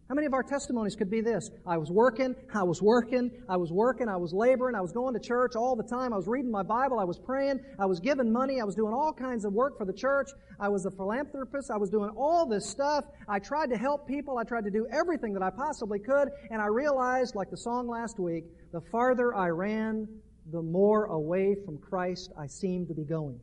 how 0.08 0.14
many 0.14 0.28
of 0.28 0.32
our 0.32 0.44
testimonies 0.44 0.94
could 0.94 1.10
be 1.10 1.20
this? 1.20 1.50
I 1.66 1.76
was 1.76 1.90
working, 1.90 2.36
I 2.54 2.62
was 2.62 2.80
working, 2.80 3.32
I 3.48 3.56
was 3.56 3.72
working, 3.72 4.08
I 4.08 4.16
was 4.16 4.32
laboring, 4.32 4.76
I 4.76 4.80
was 4.80 4.92
going 4.92 5.12
to 5.14 5.18
church 5.18 5.56
all 5.56 5.74
the 5.74 5.82
time, 5.82 6.12
I 6.12 6.16
was 6.16 6.28
reading 6.28 6.52
my 6.52 6.62
Bible, 6.62 7.00
I 7.00 7.04
was 7.04 7.18
praying, 7.18 7.58
I 7.80 7.86
was 7.86 7.98
giving 7.98 8.32
money, 8.32 8.60
I 8.60 8.64
was 8.64 8.76
doing 8.76 8.94
all 8.94 9.12
kinds 9.12 9.44
of 9.44 9.52
work 9.52 9.76
for 9.76 9.86
the 9.86 9.92
church, 9.92 10.30
I 10.60 10.68
was 10.68 10.86
a 10.86 10.92
philanthropist, 10.92 11.68
I 11.68 11.78
was 11.78 11.90
doing 11.90 12.10
all 12.16 12.46
this 12.46 12.70
stuff, 12.70 13.06
I 13.28 13.40
tried 13.40 13.70
to 13.70 13.76
help 13.76 14.06
people, 14.06 14.38
I 14.38 14.44
tried 14.44 14.66
to 14.66 14.70
do 14.70 14.86
everything 14.92 15.32
that 15.32 15.42
I 15.42 15.50
possibly 15.50 15.98
could, 15.98 16.28
and 16.52 16.62
I 16.62 16.66
realized, 16.66 17.34
like 17.34 17.50
the 17.50 17.56
song 17.56 17.88
last 17.88 18.20
week, 18.20 18.44
the 18.72 18.82
farther 18.92 19.34
I 19.34 19.48
ran, 19.48 20.06
the 20.50 20.62
more 20.62 21.04
away 21.04 21.54
from 21.64 21.78
Christ 21.78 22.32
I 22.38 22.46
seem 22.46 22.86
to 22.86 22.94
be 22.94 23.04
going. 23.04 23.38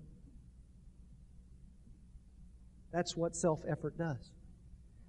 That's 2.92 3.16
what 3.16 3.36
self 3.36 3.62
effort 3.70 3.98
does. 3.98 4.32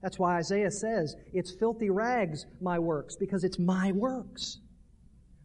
That's 0.02 0.18
why 0.18 0.36
Isaiah 0.36 0.70
says, 0.70 1.14
It's 1.32 1.54
filthy 1.58 1.90
rags, 1.90 2.46
my 2.60 2.78
works, 2.78 3.16
because 3.16 3.44
it's 3.44 3.58
my 3.58 3.92
works. 3.92 4.58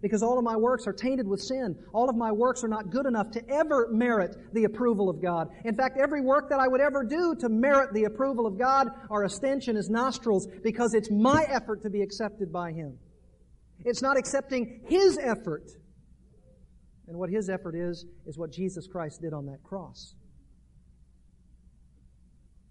Because 0.02 0.22
all 0.22 0.38
of 0.38 0.44
my 0.44 0.56
works 0.56 0.86
are 0.86 0.94
tainted 0.94 1.28
with 1.28 1.42
sin. 1.42 1.76
All 1.94 2.10
of 2.10 2.16
my 2.16 2.32
works 2.32 2.64
are 2.64 2.68
not 2.68 2.92
good 2.92 3.08
enough 3.08 3.32
to 3.32 3.50
ever 3.50 3.88
merit 3.92 4.36
the 4.54 4.66
approval 4.66 5.10
of 5.10 5.22
God. 5.22 5.48
In 5.64 5.74
fact, 5.74 5.98
every 5.98 6.22
work 6.22 6.50
that 6.50 6.60
I 6.60 6.68
would 6.68 6.82
ever 6.82 7.04
do 7.04 7.34
to 7.40 7.50
merit 7.50 7.92
the 7.94 8.04
approval 8.04 8.46
of 8.46 8.60
God 8.60 8.90
are 9.10 9.24
a 9.24 9.30
stench 9.30 9.68
in 9.68 9.76
His 9.76 9.90
nostrils 9.90 10.48
because 10.64 10.94
it's 10.94 11.10
my 11.10 11.46
effort 11.50 11.82
to 11.84 11.90
be 11.90 12.02
accepted 12.02 12.52
by 12.52 12.72
Him. 12.72 13.00
It's 13.84 14.02
not 14.02 14.18
accepting 14.18 14.82
His 14.88 15.18
effort 15.18 15.72
and 17.08 17.18
what 17.18 17.30
his 17.30 17.50
effort 17.50 17.76
is, 17.76 18.06
is 18.26 18.38
what 18.38 18.52
Jesus 18.52 18.88
Christ 18.88 19.22
did 19.22 19.34
on 19.34 19.46
that 19.46 19.62
cross. 19.64 20.16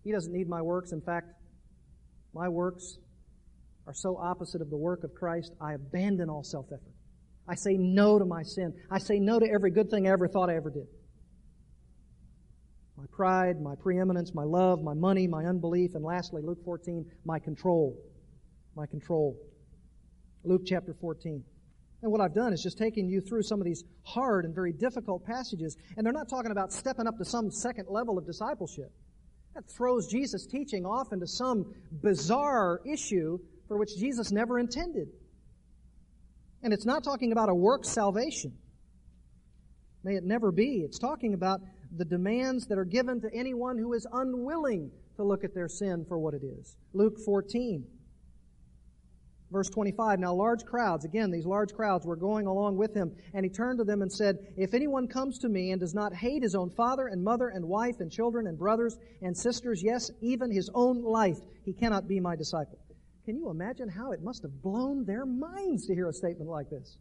He 0.02 0.12
doesn't 0.12 0.32
need 0.32 0.48
my 0.48 0.60
works. 0.60 0.92
In 0.92 1.00
fact, 1.00 1.32
my 2.34 2.48
works 2.48 2.98
are 3.86 3.94
so 3.94 4.16
opposite 4.16 4.60
of 4.60 4.70
the 4.70 4.76
work 4.76 5.04
of 5.04 5.14
Christ, 5.14 5.52
I 5.60 5.74
abandon 5.74 6.30
all 6.30 6.42
self 6.42 6.66
effort. 6.66 6.92
I 7.46 7.54
say 7.54 7.76
no 7.76 8.18
to 8.18 8.24
my 8.24 8.42
sin. 8.42 8.72
I 8.90 8.98
say 8.98 9.18
no 9.18 9.38
to 9.38 9.46
every 9.46 9.70
good 9.70 9.90
thing 9.90 10.06
I 10.08 10.12
ever 10.12 10.28
thought 10.28 10.48
I 10.48 10.56
ever 10.56 10.70
did. 10.70 10.86
My 12.96 13.04
pride, 13.12 13.60
my 13.60 13.74
preeminence, 13.74 14.34
my 14.34 14.44
love, 14.44 14.82
my 14.82 14.94
money, 14.94 15.26
my 15.26 15.44
unbelief, 15.44 15.94
and 15.94 16.04
lastly, 16.04 16.42
Luke 16.42 16.64
14, 16.64 17.04
my 17.24 17.38
control. 17.38 18.00
My 18.76 18.86
control. 18.86 19.36
Luke 20.44 20.62
chapter 20.64 20.94
14. 21.00 21.44
And 22.04 22.12
what 22.12 22.20
I've 22.20 22.34
done 22.34 22.52
is 22.52 22.62
just 22.62 22.76
taken 22.76 23.08
you 23.08 23.22
through 23.22 23.44
some 23.44 23.62
of 23.62 23.64
these 23.64 23.82
hard 24.02 24.44
and 24.44 24.54
very 24.54 24.74
difficult 24.74 25.24
passages. 25.24 25.78
And 25.96 26.04
they're 26.04 26.12
not 26.12 26.28
talking 26.28 26.50
about 26.50 26.70
stepping 26.70 27.06
up 27.06 27.16
to 27.16 27.24
some 27.24 27.50
second 27.50 27.86
level 27.88 28.18
of 28.18 28.26
discipleship. 28.26 28.92
That 29.54 29.64
throws 29.70 30.06
Jesus' 30.06 30.46
teaching 30.46 30.84
off 30.84 31.14
into 31.14 31.26
some 31.26 31.72
bizarre 32.02 32.82
issue 32.84 33.38
for 33.68 33.78
which 33.78 33.96
Jesus 33.96 34.30
never 34.30 34.58
intended. 34.58 35.08
And 36.62 36.74
it's 36.74 36.84
not 36.84 37.04
talking 37.04 37.32
about 37.32 37.48
a 37.48 37.54
work 37.54 37.86
salvation. 37.86 38.52
May 40.02 40.16
it 40.16 40.24
never 40.24 40.52
be. 40.52 40.82
It's 40.84 40.98
talking 40.98 41.32
about 41.32 41.62
the 41.96 42.04
demands 42.04 42.66
that 42.66 42.76
are 42.76 42.84
given 42.84 43.22
to 43.22 43.30
anyone 43.32 43.78
who 43.78 43.94
is 43.94 44.06
unwilling 44.12 44.90
to 45.16 45.24
look 45.24 45.42
at 45.42 45.54
their 45.54 45.68
sin 45.68 46.04
for 46.06 46.18
what 46.18 46.34
it 46.34 46.42
is. 46.44 46.76
Luke 46.92 47.18
14. 47.24 47.86
Verse 49.54 49.70
25, 49.70 50.18
now 50.18 50.34
large 50.34 50.64
crowds, 50.64 51.04
again, 51.04 51.30
these 51.30 51.46
large 51.46 51.72
crowds 51.72 52.04
were 52.04 52.16
going 52.16 52.48
along 52.48 52.76
with 52.76 52.92
him, 52.92 53.14
and 53.34 53.44
he 53.44 53.48
turned 53.48 53.78
to 53.78 53.84
them 53.84 54.02
and 54.02 54.12
said, 54.12 54.36
If 54.56 54.74
anyone 54.74 55.06
comes 55.06 55.38
to 55.38 55.48
me 55.48 55.70
and 55.70 55.80
does 55.80 55.94
not 55.94 56.12
hate 56.12 56.42
his 56.42 56.56
own 56.56 56.70
father 56.70 57.06
and 57.06 57.22
mother 57.22 57.50
and 57.50 57.64
wife 57.64 58.00
and 58.00 58.10
children 58.10 58.48
and 58.48 58.58
brothers 58.58 58.98
and 59.22 59.36
sisters, 59.36 59.80
yes, 59.80 60.10
even 60.20 60.50
his 60.50 60.70
own 60.74 61.04
life, 61.04 61.38
he 61.64 61.72
cannot 61.72 62.08
be 62.08 62.18
my 62.18 62.34
disciple. 62.34 62.80
Can 63.26 63.36
you 63.36 63.48
imagine 63.48 63.88
how 63.88 64.10
it 64.10 64.24
must 64.24 64.42
have 64.42 64.60
blown 64.60 65.04
their 65.04 65.24
minds 65.24 65.86
to 65.86 65.94
hear 65.94 66.08
a 66.08 66.12
statement 66.12 66.50
like 66.50 66.68
this? 66.68 66.98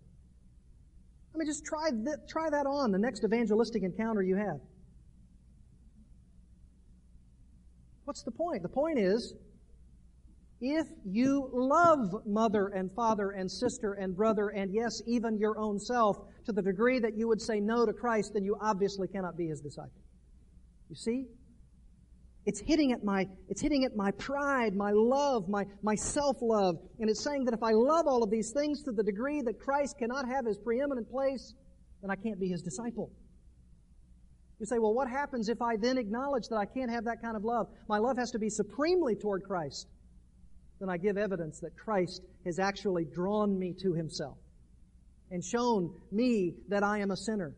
I 1.34 1.40
mean, 1.40 1.48
just 1.48 1.66
try, 1.66 1.90
th- 1.90 2.30
try 2.30 2.52
that 2.52 2.68
on 2.68 2.92
the 2.92 3.00
next 3.00 3.24
evangelistic 3.24 3.82
encounter 3.82 4.22
you 4.22 4.36
have. 4.36 4.60
What's 8.06 8.22
the 8.22 8.32
point? 8.32 8.62
The 8.62 8.70
point 8.70 9.00
is, 9.00 9.34
if 10.64 10.88
you 11.06 11.50
love 11.52 12.26
mother 12.26 12.70
and 12.70 12.90
father 12.96 13.32
and 13.32 13.52
sister 13.52 13.96
and 13.96 14.16
brother 14.16 14.48
and 14.48 14.74
yes, 14.74 15.02
even 15.06 15.38
your 15.38 15.60
own 15.60 15.78
self 15.78 16.18
to 16.46 16.54
the 16.54 16.62
degree 16.62 17.00
that 17.00 17.18
you 17.18 17.28
would 17.28 17.42
say 17.42 17.60
no 17.60 17.86
to 17.86 17.92
Christ, 17.92 18.32
then 18.34 18.46
you 18.46 18.56
obviously 18.62 19.10
cannot 19.10 19.36
be 19.36 19.48
his 19.48 19.60
disciple. 19.60 19.92
You 20.90 20.96
see? 20.96 21.26
It's 22.46 22.62
hitting 22.62 22.94
at 22.94 23.04
my, 23.04 23.28
it's 23.50 23.60
hitting 23.62 23.84
at 23.84 23.98
my 23.98 24.12
pride, 24.12 24.74
my 24.74 24.92
love, 24.92 25.50
my, 25.50 25.66
my 25.82 25.96
self-love. 25.96 26.78
And 27.00 27.10
it's 27.10 27.22
saying 27.22 27.44
that 27.46 27.54
if 27.54 27.62
I 27.64 27.72
love 27.72 28.08
all 28.08 28.24
of 28.24 28.32
these 28.32 28.52
things 28.52 28.84
to 28.84 28.94
the 28.94 29.04
degree 29.04 29.42
that 29.42 29.60
Christ 29.60 29.98
cannot 30.00 30.30
have 30.30 30.46
his 30.46 30.58
preeminent 30.58 31.12
place, 31.12 31.54
then 32.02 32.10
I 32.10 32.16
can't 32.16 32.40
be 32.40 32.48
his 32.48 32.62
disciple. 32.62 33.12
You 34.62 34.66
say, 34.66 34.80
well, 34.80 34.94
what 34.94 35.10
happens 35.10 35.50
if 35.50 35.62
I 35.62 35.76
then 35.76 35.98
acknowledge 35.98 36.48
that 36.48 36.56
I 36.56 36.66
can't 36.66 36.90
have 36.90 37.04
that 37.04 37.22
kind 37.22 37.36
of 37.36 37.44
love? 37.44 37.68
My 37.90 37.98
love 37.98 38.18
has 38.18 38.32
to 38.32 38.40
be 38.40 38.50
supremely 38.50 39.16
toward 39.16 39.44
Christ. 39.44 39.88
Then 40.84 40.90
I 40.90 40.98
give 40.98 41.18
evidence 41.18 41.62
that 41.62 41.78
Christ 41.78 42.24
has 42.44 42.60
actually 42.60 43.06
drawn 43.06 43.58
me 43.58 43.74
to 43.82 43.94
himself 43.94 44.36
and 45.32 45.42
shown 45.42 45.96
me 46.12 46.56
that 46.68 46.84
I 46.84 47.00
am 47.00 47.12
a 47.12 47.16
sinner. 47.16 47.56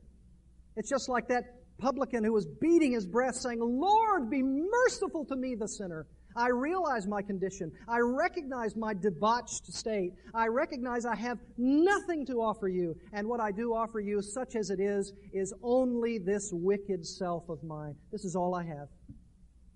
It's 0.76 0.92
just 0.92 1.10
like 1.10 1.28
that 1.30 1.46
publican 1.80 2.24
who 2.24 2.32
was 2.32 2.46
beating 2.46 2.92
his 2.92 3.08
breast 3.08 3.42
saying, 3.42 3.58
Lord, 3.60 4.30
be 4.30 4.44
merciful 4.44 5.26
to 5.26 5.36
me, 5.36 5.56
the 5.56 5.68
sinner. 5.68 6.06
I 6.36 6.50
realize 6.50 7.08
my 7.08 7.24
condition. 7.24 7.72
I 7.88 7.98
recognize 8.02 8.76
my 8.76 8.94
debauched 8.94 9.74
state. 9.74 10.12
I 10.36 10.46
recognize 10.46 11.08
I 11.08 11.16
have 11.16 11.40
nothing 11.58 12.28
to 12.28 12.44
offer 12.44 12.68
you. 12.68 12.96
And 13.12 13.28
what 13.28 13.40
I 13.40 13.52
do 13.52 13.74
offer 13.74 14.00
you, 14.00 14.22
such 14.22 14.56
as 14.56 14.70
it 14.70 14.80
is, 14.80 15.14
is 15.34 15.52
only 15.64 16.20
this 16.20 16.52
wicked 16.54 17.04
self 17.04 17.50
of 17.50 17.64
mine. 17.64 17.96
This 18.12 18.24
is 18.24 18.36
all 18.36 18.54
I 18.54 18.66
have. 18.66 18.88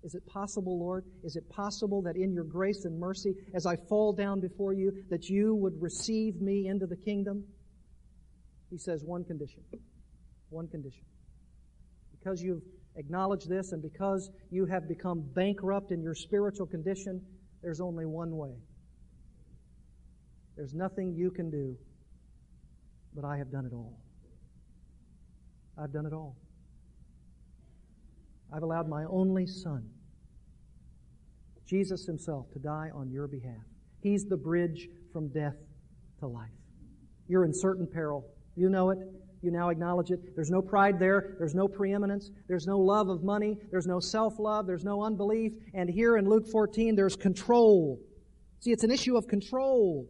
Is 0.02 0.14
it 0.14 0.26
possible, 0.26 0.78
Lord? 0.78 1.04
Is 1.22 1.36
it 1.36 1.48
possible 1.50 2.00
that 2.02 2.16
in 2.16 2.32
your 2.32 2.44
grace 2.44 2.84
and 2.84 2.98
mercy, 2.98 3.34
as 3.54 3.66
I 3.66 3.76
fall 3.76 4.12
down 4.12 4.40
before 4.40 4.72
you, 4.72 4.92
that 5.10 5.28
you 5.28 5.54
would 5.54 5.80
receive 5.80 6.40
me 6.40 6.68
into 6.68 6.86
the 6.86 6.96
kingdom? 6.96 7.44
He 8.70 8.78
says 8.78 9.04
one 9.04 9.24
condition. 9.24 9.62
One 10.48 10.68
condition 10.68 11.04
because 12.20 12.42
you've 12.42 12.62
acknowledged 12.96 13.48
this 13.48 13.72
and 13.72 13.82
because 13.82 14.30
you 14.50 14.66
have 14.66 14.86
become 14.88 15.20
bankrupt 15.34 15.90
in 15.90 16.02
your 16.02 16.14
spiritual 16.14 16.66
condition, 16.66 17.20
there's 17.62 17.80
only 17.80 18.04
one 18.04 18.36
way. 18.36 18.54
There's 20.56 20.74
nothing 20.74 21.14
you 21.14 21.30
can 21.30 21.50
do, 21.50 21.76
but 23.14 23.24
I 23.24 23.38
have 23.38 23.50
done 23.50 23.64
it 23.64 23.72
all. 23.72 23.98
I've 25.78 25.92
done 25.92 26.04
it 26.04 26.12
all. 26.12 26.36
I've 28.52 28.62
allowed 28.62 28.88
my 28.88 29.04
only 29.04 29.46
Son, 29.46 29.88
Jesus 31.66 32.04
Himself, 32.04 32.50
to 32.52 32.58
die 32.58 32.90
on 32.94 33.10
your 33.10 33.28
behalf. 33.28 33.64
He's 34.02 34.24
the 34.24 34.36
bridge 34.36 34.88
from 35.12 35.28
death 35.28 35.56
to 36.20 36.26
life. 36.26 36.48
You're 37.28 37.44
in 37.44 37.54
certain 37.54 37.86
peril. 37.86 38.24
You 38.56 38.68
know 38.68 38.90
it. 38.90 38.98
You 39.42 39.50
now 39.50 39.70
acknowledge 39.70 40.10
it. 40.10 40.34
There's 40.34 40.50
no 40.50 40.60
pride 40.60 40.98
there. 40.98 41.36
There's 41.38 41.54
no 41.54 41.66
preeminence. 41.68 42.30
There's 42.48 42.66
no 42.66 42.78
love 42.78 43.08
of 43.08 43.22
money. 43.22 43.56
There's 43.70 43.86
no 43.86 44.00
self-love. 44.00 44.66
There's 44.66 44.84
no 44.84 45.02
unbelief. 45.02 45.52
And 45.72 45.88
here 45.88 46.16
in 46.16 46.28
Luke 46.28 46.46
14, 46.50 46.94
there's 46.94 47.16
control. 47.16 47.98
See, 48.58 48.72
it's 48.72 48.84
an 48.84 48.90
issue 48.90 49.16
of 49.16 49.26
control. 49.28 50.06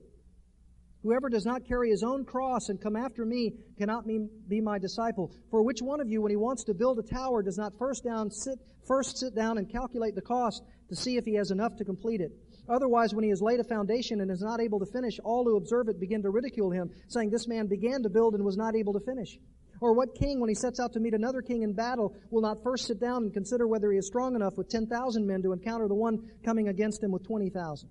Whoever 1.02 1.30
does 1.30 1.46
not 1.46 1.64
carry 1.64 1.90
his 1.90 2.02
own 2.02 2.24
cross 2.24 2.68
and 2.68 2.80
come 2.80 2.94
after 2.94 3.24
me 3.24 3.54
cannot 3.78 4.06
be 4.06 4.60
my 4.60 4.78
disciple. 4.78 5.32
For 5.50 5.62
which 5.62 5.80
one 5.80 6.00
of 6.00 6.10
you, 6.10 6.20
when 6.20 6.30
he 6.30 6.36
wants 6.36 6.64
to 6.64 6.74
build 6.74 6.98
a 6.98 7.02
tower, 7.02 7.42
does 7.42 7.56
not 7.56 7.78
first 7.78 8.04
down 8.04 8.30
sit, 8.30 8.58
first 8.86 9.16
sit 9.16 9.34
down 9.34 9.56
and 9.56 9.70
calculate 9.70 10.14
the 10.14 10.20
cost 10.20 10.62
to 10.88 10.96
see 10.96 11.16
if 11.16 11.24
he 11.24 11.34
has 11.34 11.50
enough 11.50 11.76
to 11.76 11.84
complete 11.84 12.20
it? 12.20 12.32
Otherwise, 12.68 13.14
when 13.14 13.24
he 13.24 13.30
has 13.30 13.40
laid 13.40 13.60
a 13.60 13.64
foundation 13.64 14.20
and 14.20 14.30
is 14.30 14.42
not 14.42 14.60
able 14.60 14.78
to 14.78 14.86
finish, 14.86 15.18
all 15.24 15.44
who 15.44 15.56
observe 15.56 15.88
it 15.88 15.98
begin 15.98 16.22
to 16.22 16.30
ridicule 16.30 16.70
him, 16.70 16.90
saying, 17.08 17.30
This 17.30 17.48
man 17.48 17.66
began 17.66 18.02
to 18.02 18.10
build 18.10 18.34
and 18.34 18.44
was 18.44 18.58
not 18.58 18.76
able 18.76 18.92
to 18.92 19.00
finish. 19.00 19.38
Or 19.80 19.94
what 19.94 20.14
king, 20.14 20.38
when 20.38 20.50
he 20.50 20.54
sets 20.54 20.78
out 20.78 20.92
to 20.92 21.00
meet 21.00 21.14
another 21.14 21.40
king 21.40 21.62
in 21.62 21.72
battle, 21.72 22.14
will 22.30 22.42
not 22.42 22.62
first 22.62 22.86
sit 22.86 23.00
down 23.00 23.22
and 23.22 23.32
consider 23.32 23.66
whether 23.66 23.90
he 23.90 23.96
is 23.96 24.06
strong 24.06 24.34
enough 24.34 24.58
with 24.58 24.68
10,000 24.68 25.26
men 25.26 25.42
to 25.42 25.52
encounter 25.52 25.88
the 25.88 25.94
one 25.94 26.30
coming 26.44 26.68
against 26.68 27.02
him 27.02 27.10
with 27.10 27.24
20,000? 27.24 27.88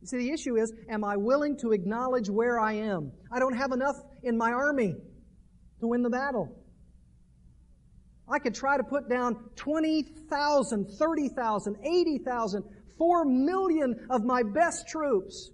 You 0.00 0.06
see, 0.06 0.18
the 0.18 0.30
issue 0.30 0.56
is, 0.56 0.72
am 0.88 1.04
I 1.04 1.16
willing 1.16 1.56
to 1.58 1.72
acknowledge 1.72 2.30
where 2.30 2.60
I 2.60 2.74
am? 2.74 3.12
I 3.32 3.38
don't 3.38 3.56
have 3.56 3.72
enough 3.72 3.96
in 4.22 4.36
my 4.36 4.52
army 4.52 4.94
to 5.80 5.86
win 5.86 6.02
the 6.02 6.10
battle. 6.10 6.56
I 8.30 8.38
could 8.38 8.54
try 8.54 8.76
to 8.76 8.84
put 8.84 9.08
down 9.08 9.36
20,000, 9.56 10.90
30,000, 10.90 11.76
80,000, 11.82 12.64
four 12.98 13.24
million 13.24 14.06
of 14.10 14.24
my 14.24 14.42
best 14.42 14.88
troops. 14.88 15.50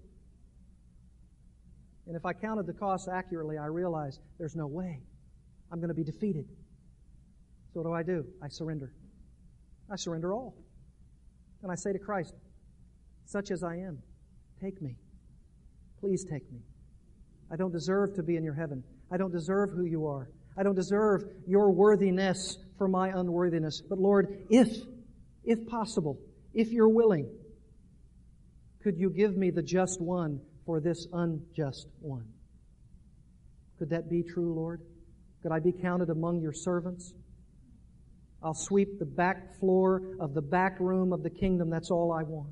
And 2.06 2.16
if 2.16 2.26
I 2.26 2.32
counted 2.32 2.66
the 2.66 2.72
cost 2.72 3.08
accurately, 3.08 3.56
I 3.56 3.66
realized 3.66 4.20
there's 4.38 4.56
no 4.56 4.66
way. 4.66 5.00
I'm 5.70 5.78
going 5.78 5.88
to 5.88 5.94
be 5.94 6.04
defeated. 6.04 6.46
So 7.72 7.80
what 7.80 7.84
do 7.84 7.92
I 7.92 8.02
do? 8.02 8.26
I 8.42 8.48
surrender. 8.48 8.92
I 9.90 9.96
surrender 9.96 10.32
all. 10.34 10.54
And 11.62 11.70
I 11.70 11.74
say 11.76 11.92
to 11.92 11.98
Christ, 11.98 12.34
such 13.24 13.50
as 13.50 13.62
I 13.62 13.76
am, 13.76 14.02
take 14.64 14.80
me. 14.80 14.96
Please 16.00 16.24
take 16.24 16.50
me. 16.50 16.60
I 17.50 17.56
don't 17.56 17.72
deserve 17.72 18.14
to 18.14 18.22
be 18.22 18.36
in 18.36 18.44
your 18.44 18.54
heaven. 18.54 18.82
I 19.10 19.16
don't 19.16 19.32
deserve 19.32 19.70
who 19.70 19.84
you 19.84 20.06
are. 20.06 20.30
I 20.56 20.62
don't 20.62 20.74
deserve 20.74 21.24
your 21.46 21.70
worthiness 21.70 22.56
for 22.78 22.88
my 22.88 23.08
unworthiness. 23.08 23.82
But 23.86 23.98
Lord, 23.98 24.46
if, 24.48 24.68
if 25.44 25.66
possible, 25.66 26.18
if 26.54 26.70
you're 26.72 26.88
willing, 26.88 27.28
could 28.82 28.96
you 28.96 29.10
give 29.10 29.36
me 29.36 29.50
the 29.50 29.62
just 29.62 30.00
one 30.00 30.40
for 30.64 30.80
this 30.80 31.06
unjust 31.12 31.88
one? 32.00 32.26
Could 33.78 33.90
that 33.90 34.08
be 34.08 34.22
true, 34.22 34.54
Lord? 34.54 34.80
Could 35.42 35.52
I 35.52 35.58
be 35.58 35.72
counted 35.72 36.08
among 36.08 36.40
your 36.40 36.52
servants? 36.52 37.12
I'll 38.42 38.54
sweep 38.54 38.98
the 38.98 39.06
back 39.06 39.58
floor 39.58 40.16
of 40.20 40.32
the 40.32 40.42
back 40.42 40.78
room 40.80 41.12
of 41.12 41.22
the 41.22 41.30
kingdom. 41.30 41.70
That's 41.70 41.90
all 41.90 42.12
I 42.12 42.22
want. 42.22 42.50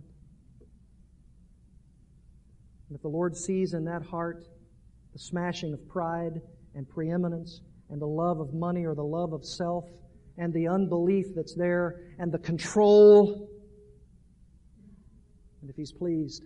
And 2.92 2.98
if 2.98 3.00
the 3.00 3.08
Lord 3.08 3.34
sees 3.34 3.72
in 3.72 3.86
that 3.86 4.02
heart 4.02 4.44
the 5.14 5.18
smashing 5.18 5.72
of 5.72 5.88
pride 5.88 6.42
and 6.74 6.86
preeminence 6.86 7.62
and 7.88 7.98
the 7.98 8.06
love 8.06 8.38
of 8.38 8.52
money 8.52 8.84
or 8.84 8.94
the 8.94 9.02
love 9.02 9.32
of 9.32 9.46
self 9.46 9.86
and 10.36 10.52
the 10.52 10.68
unbelief 10.68 11.24
that's 11.34 11.54
there 11.54 12.02
and 12.18 12.30
the 12.30 12.38
control 12.38 13.48
and 15.62 15.70
if 15.70 15.76
He's 15.76 15.90
pleased, 15.90 16.44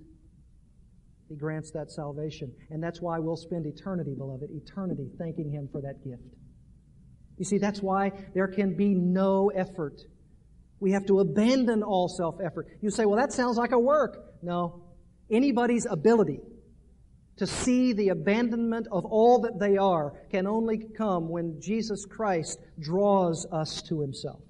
He 1.29 1.35
grants 1.35 1.73
that 1.73 1.91
salvation. 1.91 2.53
And 2.71 2.81
that's 2.81 3.03
why 3.03 3.19
we'll 3.19 3.35
spend 3.35 3.67
eternity, 3.67 4.15
beloved, 4.17 4.51
eternity 4.53 5.09
thanking 5.19 5.51
Him 5.51 5.69
for 5.73 5.81
that 5.81 6.05
gift. 6.05 6.23
You 7.39 7.45
see, 7.45 7.59
that's 7.59 7.83
why 7.83 8.13
there 8.35 8.47
can 8.47 8.77
be 8.77 8.95
no 8.95 9.51
effort. 9.51 10.01
We 10.79 10.93
have 10.93 11.07
to 11.07 11.19
abandon 11.19 11.83
all 11.83 12.09
self 12.09 12.37
effort. 12.41 12.69
You 12.81 12.91
say, 12.91 13.05
well, 13.05 13.19
that 13.19 13.33
sounds 13.33 13.57
like 13.57 13.73
a 13.73 13.81
work. 13.81 14.35
No. 14.43 14.86
Anybody's 15.31 15.87
ability 15.87 16.41
to 17.37 17.47
see 17.47 17.93
the 17.93 18.09
abandonment 18.09 18.87
of 18.91 19.05
all 19.05 19.41
that 19.41 19.59
they 19.59 19.77
are 19.77 20.15
can 20.31 20.47
only 20.47 20.79
come 20.97 21.29
when 21.29 21.61
Jesus 21.61 22.07
Christ 22.07 22.59
draws 22.81 23.47
us 23.53 23.83
to 23.83 24.01
Himself. 24.01 24.41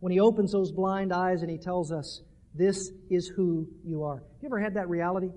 When 0.00 0.12
He 0.12 0.20
opens 0.20 0.52
those 0.52 0.72
blind 0.72 1.12
eyes 1.12 1.42
and 1.42 1.50
He 1.50 1.58
tells 1.58 1.92
us, 1.92 2.22
this 2.54 2.90
is 3.10 3.28
who 3.28 3.68
you 3.84 4.02
are. 4.02 4.16
Have 4.16 4.42
you 4.42 4.48
ever 4.48 4.58
had 4.58 4.74
that 4.74 4.88
reality? 4.88 5.28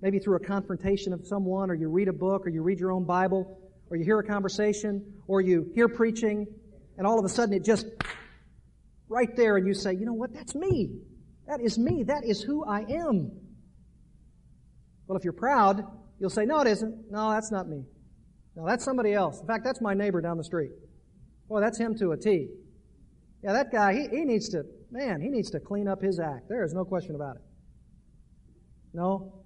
Maybe 0.00 0.18
through 0.18 0.36
a 0.36 0.40
confrontation 0.40 1.12
of 1.12 1.26
someone, 1.26 1.70
or 1.70 1.74
you 1.74 1.88
read 1.88 2.08
a 2.08 2.12
book, 2.12 2.46
or 2.46 2.50
you 2.50 2.62
read 2.62 2.78
your 2.78 2.92
own 2.92 3.04
Bible, 3.04 3.58
or 3.90 3.96
you 3.96 4.04
hear 4.04 4.18
a 4.18 4.24
conversation, 4.24 5.14
or 5.26 5.40
you 5.40 5.70
hear 5.74 5.88
preaching, 5.88 6.46
and 6.98 7.06
all 7.06 7.18
of 7.18 7.24
a 7.24 7.28
sudden 7.28 7.54
it 7.54 7.64
just 7.64 7.86
right 9.08 9.34
there, 9.36 9.56
and 9.56 9.66
you 9.66 9.74
say, 9.74 9.92
you 9.92 10.04
know 10.04 10.12
what? 10.12 10.32
That's 10.32 10.54
me. 10.54 11.00
That 11.46 11.60
is 11.60 11.78
me. 11.78 12.04
That 12.04 12.24
is 12.24 12.42
who 12.42 12.64
I 12.64 12.80
am. 12.80 13.32
Well, 15.06 15.18
if 15.18 15.24
you're 15.24 15.32
proud, 15.32 15.84
you'll 16.18 16.30
say, 16.30 16.44
no, 16.44 16.60
it 16.60 16.68
isn't. 16.68 17.10
No, 17.10 17.30
that's 17.30 17.50
not 17.50 17.68
me. 17.68 17.84
No, 18.54 18.66
that's 18.66 18.84
somebody 18.84 19.12
else. 19.12 19.40
In 19.40 19.46
fact, 19.46 19.64
that's 19.64 19.80
my 19.80 19.94
neighbor 19.94 20.20
down 20.20 20.36
the 20.36 20.44
street. 20.44 20.70
Boy, 21.48 21.60
that's 21.60 21.78
him 21.78 21.96
to 21.98 22.12
a 22.12 22.16
T. 22.16 22.48
Yeah, 23.42 23.52
that 23.54 23.72
guy, 23.72 23.94
he, 23.94 24.08
he 24.08 24.24
needs 24.24 24.48
to 24.50 24.64
man, 24.92 25.20
he 25.20 25.28
needs 25.28 25.50
to 25.50 25.58
clean 25.58 25.88
up 25.88 26.00
his 26.02 26.20
act. 26.20 26.48
There 26.48 26.62
is 26.64 26.74
no 26.74 26.84
question 26.84 27.14
about 27.14 27.36
it. 27.36 27.42
No. 28.92 29.42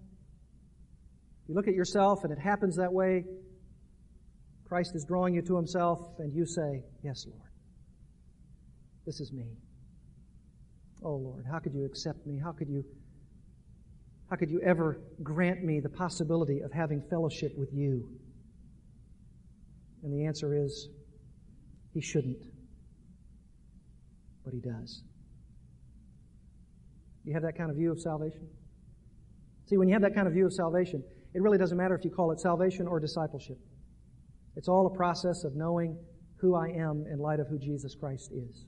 You 1.48 1.54
look 1.54 1.68
at 1.68 1.74
yourself 1.74 2.24
and 2.24 2.32
it 2.32 2.38
happens 2.38 2.76
that 2.76 2.92
way. 2.92 3.24
Christ 4.68 4.96
is 4.96 5.04
drawing 5.04 5.34
you 5.34 5.42
to 5.42 5.56
himself 5.56 6.00
and 6.18 6.34
you 6.34 6.44
say, 6.44 6.82
Yes, 7.02 7.24
Lord. 7.30 7.48
This 9.06 9.20
is 9.20 9.32
me. 9.32 9.46
Oh 11.02 11.16
Lord, 11.16 11.44
how 11.50 11.58
could 11.58 11.74
you 11.74 11.84
accept 11.84 12.26
me? 12.26 12.38
How 12.42 12.52
could 12.52 12.68
you 12.68 12.84
how 14.28 14.36
could 14.36 14.50
you 14.50 14.60
ever 14.62 15.00
grant 15.22 15.62
me 15.62 15.80
the 15.80 15.88
possibility 15.88 16.60
of 16.60 16.72
having 16.72 17.00
fellowship 17.08 17.56
with 17.56 17.72
you? 17.72 18.08
And 20.02 20.12
the 20.12 20.26
answer 20.26 20.64
is, 20.64 20.88
He 21.94 22.00
shouldn't. 22.00 22.42
But 24.44 24.52
He 24.52 24.60
does. 24.60 25.02
You 27.24 27.34
have 27.34 27.42
that 27.42 27.56
kind 27.56 27.70
of 27.70 27.76
view 27.76 27.92
of 27.92 28.00
salvation? 28.00 28.48
See, 29.66 29.76
when 29.76 29.88
you 29.88 29.94
have 29.94 30.02
that 30.02 30.14
kind 30.14 30.26
of 30.26 30.32
view 30.32 30.46
of 30.46 30.52
salvation, 30.52 31.02
it 31.34 31.42
really 31.42 31.58
doesn't 31.58 31.76
matter 31.76 31.94
if 31.94 32.04
you 32.04 32.10
call 32.10 32.30
it 32.30 32.40
salvation 32.40 32.86
or 32.86 33.00
discipleship. 33.00 33.58
It's 34.56 34.68
all 34.68 34.86
a 34.86 34.96
process 34.96 35.44
of 35.44 35.54
knowing 35.54 35.98
who 36.36 36.54
I 36.54 36.68
am 36.68 37.04
in 37.10 37.18
light 37.18 37.40
of 37.40 37.48
who 37.48 37.58
Jesus 37.58 37.94
Christ 37.94 38.32
is. 38.32 38.64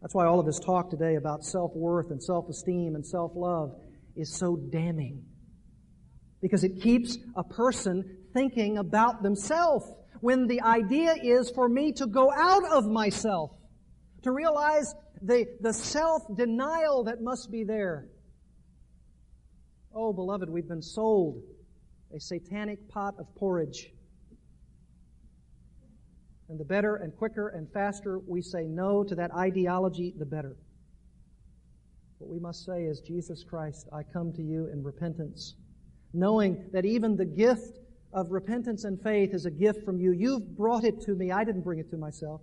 That's 0.00 0.14
why 0.14 0.26
all 0.26 0.40
of 0.40 0.46
this 0.46 0.58
talk 0.58 0.90
today 0.90 1.16
about 1.16 1.44
self 1.44 1.74
worth 1.74 2.10
and 2.10 2.22
self 2.22 2.48
esteem 2.48 2.94
and 2.94 3.06
self 3.06 3.32
love 3.34 3.74
is 4.16 4.34
so 4.34 4.56
damning. 4.56 5.24
Because 6.40 6.64
it 6.64 6.80
keeps 6.80 7.18
a 7.36 7.44
person 7.44 8.16
thinking 8.32 8.78
about 8.78 9.22
themselves 9.22 9.84
when 10.20 10.46
the 10.46 10.62
idea 10.62 11.14
is 11.22 11.50
for 11.50 11.68
me 11.68 11.92
to 11.92 12.06
go 12.06 12.30
out 12.32 12.64
of 12.64 12.86
myself, 12.86 13.50
to 14.22 14.32
realize 14.32 14.94
the, 15.22 15.46
the 15.60 15.72
self 15.72 16.22
denial 16.34 17.04
that 17.04 17.20
must 17.20 17.50
be 17.50 17.64
there. 17.64 18.08
Oh, 19.94 20.12
beloved, 20.12 20.48
we've 20.48 20.68
been 20.68 20.82
sold 20.82 21.42
a 22.14 22.20
satanic 22.20 22.88
pot 22.88 23.14
of 23.18 23.26
porridge. 23.34 23.92
And 26.50 26.58
the 26.58 26.64
better 26.64 26.96
and 26.96 27.16
quicker 27.16 27.50
and 27.50 27.70
faster 27.72 28.18
we 28.18 28.42
say 28.42 28.64
no 28.64 29.04
to 29.04 29.14
that 29.14 29.32
ideology, 29.32 30.12
the 30.18 30.26
better. 30.26 30.56
What 32.18 32.28
we 32.28 32.40
must 32.40 32.66
say 32.66 32.82
is, 32.82 33.00
Jesus 33.00 33.44
Christ, 33.44 33.88
I 33.92 34.02
come 34.02 34.32
to 34.32 34.42
you 34.42 34.66
in 34.66 34.82
repentance, 34.82 35.54
knowing 36.12 36.68
that 36.72 36.84
even 36.84 37.16
the 37.16 37.24
gift 37.24 37.78
of 38.12 38.32
repentance 38.32 38.82
and 38.82 39.00
faith 39.00 39.32
is 39.32 39.46
a 39.46 39.50
gift 39.50 39.84
from 39.84 40.00
you. 40.00 40.10
You've 40.10 40.56
brought 40.56 40.82
it 40.82 41.00
to 41.02 41.12
me. 41.12 41.30
I 41.30 41.44
didn't 41.44 41.62
bring 41.62 41.78
it 41.78 41.88
to 41.92 41.96
myself. 41.96 42.40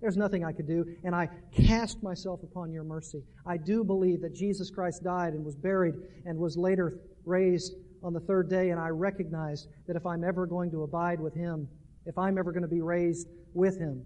There's 0.00 0.16
nothing 0.16 0.44
I 0.44 0.50
could 0.52 0.66
do, 0.66 0.84
and 1.04 1.14
I 1.14 1.28
cast 1.52 2.02
myself 2.02 2.42
upon 2.42 2.72
your 2.72 2.82
mercy. 2.82 3.22
I 3.46 3.56
do 3.56 3.84
believe 3.84 4.20
that 4.22 4.34
Jesus 4.34 4.68
Christ 4.68 5.04
died 5.04 5.32
and 5.32 5.44
was 5.44 5.54
buried 5.54 5.94
and 6.26 6.36
was 6.38 6.56
later 6.56 6.98
raised 7.24 7.74
on 8.02 8.12
the 8.12 8.20
third 8.20 8.50
day, 8.50 8.70
and 8.70 8.80
I 8.80 8.88
recognize 8.88 9.68
that 9.86 9.94
if 9.94 10.04
I'm 10.04 10.24
ever 10.24 10.44
going 10.44 10.72
to 10.72 10.82
abide 10.82 11.20
with 11.20 11.34
him, 11.34 11.68
if 12.04 12.18
I'm 12.18 12.36
ever 12.36 12.52
going 12.52 12.62
to 12.62 12.68
be 12.68 12.82
raised 12.82 13.28
with 13.54 13.78
him, 13.78 14.04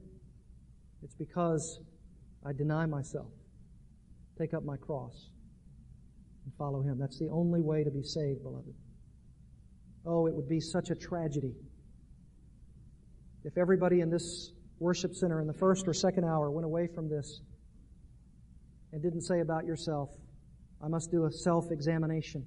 it's 1.02 1.14
because 1.14 1.80
I 2.44 2.52
deny 2.52 2.86
myself, 2.86 3.32
take 4.38 4.54
up 4.54 4.64
my 4.64 4.76
cross, 4.76 5.30
and 6.44 6.52
follow 6.56 6.82
him. 6.82 6.98
That's 6.98 7.18
the 7.18 7.28
only 7.28 7.60
way 7.60 7.84
to 7.84 7.90
be 7.90 8.02
saved, 8.02 8.42
beloved. 8.42 8.74
Oh, 10.06 10.26
it 10.26 10.34
would 10.34 10.48
be 10.48 10.60
such 10.60 10.90
a 10.90 10.94
tragedy 10.94 11.54
if 13.44 13.56
everybody 13.56 14.00
in 14.00 14.10
this 14.10 14.52
worship 14.78 15.14
center 15.14 15.40
in 15.40 15.46
the 15.46 15.54
first 15.54 15.88
or 15.88 15.94
second 15.94 16.24
hour 16.24 16.50
went 16.50 16.64
away 16.64 16.86
from 16.86 17.08
this 17.08 17.40
and 18.92 19.02
didn't 19.02 19.22
say 19.22 19.40
about 19.40 19.64
yourself, 19.64 20.10
I 20.82 20.88
must 20.88 21.10
do 21.10 21.24
a 21.24 21.30
self 21.30 21.70
examination. 21.70 22.46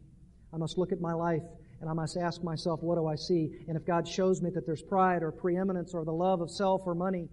I 0.53 0.57
must 0.57 0.77
look 0.77 0.91
at 0.91 1.01
my 1.01 1.13
life 1.13 1.41
and 1.81 1.89
I 1.89 1.93
must 1.93 2.15
ask 2.15 2.43
myself, 2.43 2.81
what 2.83 2.95
do 2.95 3.07
I 3.07 3.15
see? 3.15 3.49
And 3.67 3.75
if 3.75 3.85
God 3.85 4.07
shows 4.07 4.41
me 4.41 4.51
that 4.51 4.67
there's 4.67 4.83
pride 4.83 5.23
or 5.23 5.31
preeminence 5.31 5.95
or 5.95 6.05
the 6.05 6.13
love 6.13 6.39
of 6.39 6.51
self 6.51 6.83
or 6.85 6.93
money 6.93 7.27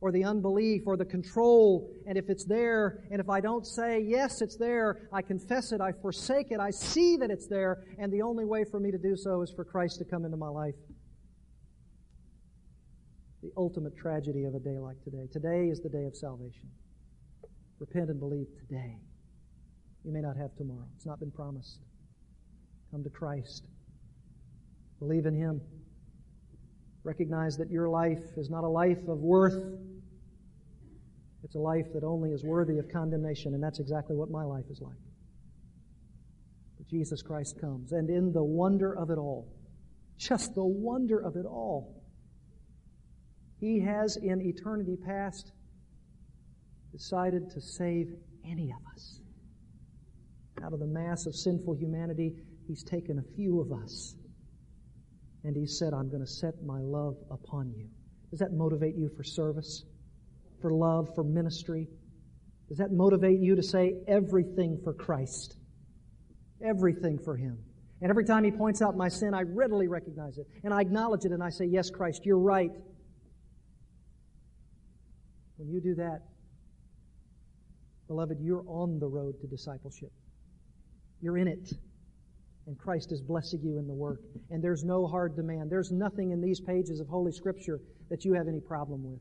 or 0.00 0.12
the 0.12 0.22
unbelief 0.22 0.82
or 0.86 0.96
the 0.96 1.06
control, 1.06 1.90
and 2.06 2.18
if 2.18 2.28
it's 2.28 2.44
there, 2.44 3.02
and 3.10 3.18
if 3.18 3.30
I 3.30 3.40
don't 3.40 3.66
say, 3.66 4.00
yes, 4.00 4.42
it's 4.42 4.56
there, 4.56 5.08
I 5.12 5.22
confess 5.22 5.72
it, 5.72 5.80
I 5.80 5.92
forsake 5.92 6.52
it, 6.52 6.60
I 6.60 6.70
see 6.70 7.16
that 7.16 7.30
it's 7.30 7.48
there, 7.48 7.82
and 7.98 8.12
the 8.12 8.22
only 8.22 8.44
way 8.44 8.64
for 8.70 8.78
me 8.78 8.92
to 8.92 8.98
do 8.98 9.16
so 9.16 9.42
is 9.42 9.50
for 9.50 9.64
Christ 9.64 9.98
to 9.98 10.04
come 10.04 10.24
into 10.24 10.36
my 10.36 10.48
life. 10.48 10.74
The 13.42 13.50
ultimate 13.56 13.96
tragedy 13.96 14.44
of 14.44 14.54
a 14.54 14.60
day 14.60 14.78
like 14.78 15.02
today. 15.02 15.26
Today 15.32 15.68
is 15.68 15.80
the 15.80 15.88
day 15.88 16.04
of 16.04 16.14
salvation. 16.14 16.68
Repent 17.80 18.10
and 18.10 18.20
believe 18.20 18.48
today. 18.68 18.98
You 20.04 20.12
may 20.12 20.20
not 20.20 20.36
have 20.36 20.54
tomorrow. 20.56 20.86
It's 20.96 21.06
not 21.06 21.18
been 21.18 21.30
promised. 21.30 21.80
Come 22.90 23.02
to 23.04 23.10
Christ. 23.10 23.64
Believe 24.98 25.26
in 25.26 25.34
Him. 25.34 25.60
Recognize 27.04 27.56
that 27.56 27.70
your 27.70 27.88
life 27.88 28.36
is 28.36 28.50
not 28.50 28.64
a 28.64 28.68
life 28.68 29.06
of 29.08 29.18
worth. 29.18 29.62
It's 31.44 31.54
a 31.54 31.58
life 31.58 31.86
that 31.94 32.04
only 32.04 32.32
is 32.32 32.44
worthy 32.44 32.78
of 32.78 32.88
condemnation, 32.92 33.54
and 33.54 33.62
that's 33.62 33.78
exactly 33.78 34.16
what 34.16 34.30
my 34.30 34.42
life 34.42 34.64
is 34.70 34.80
like. 34.80 34.98
But 36.76 36.88
Jesus 36.88 37.22
Christ 37.22 37.60
comes, 37.60 37.92
and 37.92 38.10
in 38.10 38.32
the 38.32 38.42
wonder 38.42 38.92
of 38.92 39.10
it 39.10 39.18
all, 39.18 39.48
just 40.18 40.54
the 40.54 40.64
wonder 40.64 41.18
of 41.18 41.36
it 41.36 41.46
all, 41.46 42.02
He 43.60 43.80
has 43.80 44.16
in 44.16 44.42
eternity 44.42 44.96
past 44.96 45.52
decided 46.92 47.50
to 47.50 47.60
save 47.60 48.08
any 48.44 48.72
of 48.72 48.92
us. 48.92 49.20
Out 50.64 50.72
of 50.72 50.80
the 50.80 50.86
mass 50.86 51.26
of 51.26 51.36
sinful 51.36 51.74
humanity, 51.74 52.34
He's 52.66 52.82
taken 52.82 53.18
a 53.18 53.36
few 53.36 53.60
of 53.60 53.72
us 53.72 54.16
and 55.48 55.56
he 55.56 55.66
said, 55.66 55.94
I'm 55.94 56.10
going 56.10 56.20
to 56.20 56.30
set 56.30 56.62
my 56.62 56.78
love 56.78 57.16
upon 57.30 57.72
you. 57.74 57.88
Does 58.30 58.38
that 58.40 58.52
motivate 58.52 58.96
you 58.96 59.08
for 59.16 59.24
service, 59.24 59.82
for 60.60 60.70
love, 60.70 61.14
for 61.14 61.24
ministry? 61.24 61.88
Does 62.68 62.76
that 62.76 62.92
motivate 62.92 63.40
you 63.40 63.56
to 63.56 63.62
say 63.62 63.94
everything 64.06 64.78
for 64.84 64.92
Christ? 64.92 65.56
Everything 66.62 67.18
for 67.18 67.34
Him. 67.34 67.56
And 68.02 68.10
every 68.10 68.26
time 68.26 68.44
He 68.44 68.50
points 68.50 68.82
out 68.82 68.94
my 68.94 69.08
sin, 69.08 69.32
I 69.32 69.40
readily 69.40 69.88
recognize 69.88 70.36
it. 70.36 70.46
And 70.64 70.74
I 70.74 70.82
acknowledge 70.82 71.24
it 71.24 71.32
and 71.32 71.42
I 71.42 71.48
say, 71.48 71.64
Yes, 71.64 71.88
Christ, 71.88 72.26
you're 72.26 72.38
right. 72.38 72.70
When 75.56 75.70
you 75.70 75.80
do 75.80 75.94
that, 75.94 76.24
beloved, 78.06 78.36
you're 78.38 78.64
on 78.68 78.98
the 78.98 79.08
road 79.08 79.40
to 79.40 79.46
discipleship. 79.46 80.12
You're 81.22 81.38
in 81.38 81.48
it 81.48 81.72
and 82.68 82.78
Christ 82.78 83.12
is 83.12 83.22
blessing 83.22 83.60
you 83.64 83.78
in 83.78 83.86
the 83.86 83.94
work. 83.94 84.20
And 84.50 84.62
there's 84.62 84.84
no 84.84 85.06
hard 85.06 85.34
demand. 85.34 85.70
There's 85.70 85.90
nothing 85.90 86.32
in 86.32 86.42
these 86.42 86.60
pages 86.60 87.00
of 87.00 87.08
Holy 87.08 87.32
Scripture 87.32 87.80
that 88.10 88.26
you 88.26 88.34
have 88.34 88.46
any 88.46 88.60
problem 88.60 89.02
with. 89.02 89.20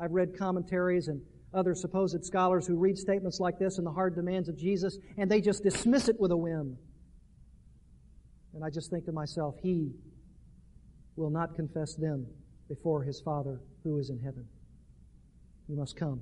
I've 0.00 0.12
read 0.12 0.38
commentaries 0.38 1.08
and 1.08 1.20
other 1.52 1.74
supposed 1.74 2.24
scholars 2.24 2.64
who 2.64 2.76
read 2.76 2.96
statements 2.96 3.40
like 3.40 3.58
this 3.58 3.78
and 3.78 3.86
the 3.86 3.90
hard 3.90 4.14
demands 4.14 4.48
of 4.48 4.56
Jesus, 4.56 4.98
and 5.18 5.28
they 5.28 5.40
just 5.40 5.64
dismiss 5.64 6.08
it 6.08 6.14
with 6.20 6.30
a 6.30 6.36
whim. 6.36 6.76
And 8.54 8.64
I 8.64 8.70
just 8.70 8.88
think 8.90 9.04
to 9.06 9.12
myself, 9.12 9.56
He 9.60 9.90
will 11.16 11.30
not 11.30 11.56
confess 11.56 11.96
them 11.96 12.24
before 12.68 13.02
His 13.02 13.20
Father 13.20 13.60
who 13.82 13.98
is 13.98 14.10
in 14.10 14.20
heaven. 14.20 14.46
You 15.68 15.76
must 15.76 15.96
come. 15.96 16.20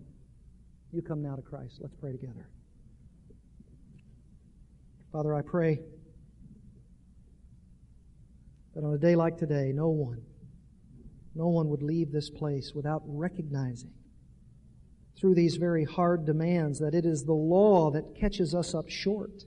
You 0.92 1.02
come 1.02 1.22
now 1.22 1.36
to 1.36 1.42
Christ. 1.42 1.78
Let's 1.82 1.94
pray 2.00 2.12
together. 2.12 2.48
Father, 5.12 5.34
I 5.34 5.42
pray 5.42 5.78
that 8.74 8.82
on 8.82 8.94
a 8.94 8.98
day 8.98 9.14
like 9.14 9.36
today, 9.36 9.70
no 9.74 9.90
one, 9.90 10.22
no 11.34 11.48
one 11.48 11.68
would 11.68 11.82
leave 11.82 12.10
this 12.10 12.30
place 12.30 12.72
without 12.74 13.02
recognizing 13.04 13.92
through 15.20 15.34
these 15.34 15.56
very 15.56 15.84
hard 15.84 16.24
demands 16.24 16.78
that 16.78 16.94
it 16.94 17.04
is 17.04 17.24
the 17.24 17.34
law 17.34 17.90
that 17.90 18.16
catches 18.18 18.54
us 18.54 18.74
up 18.74 18.88
short. 18.88 19.44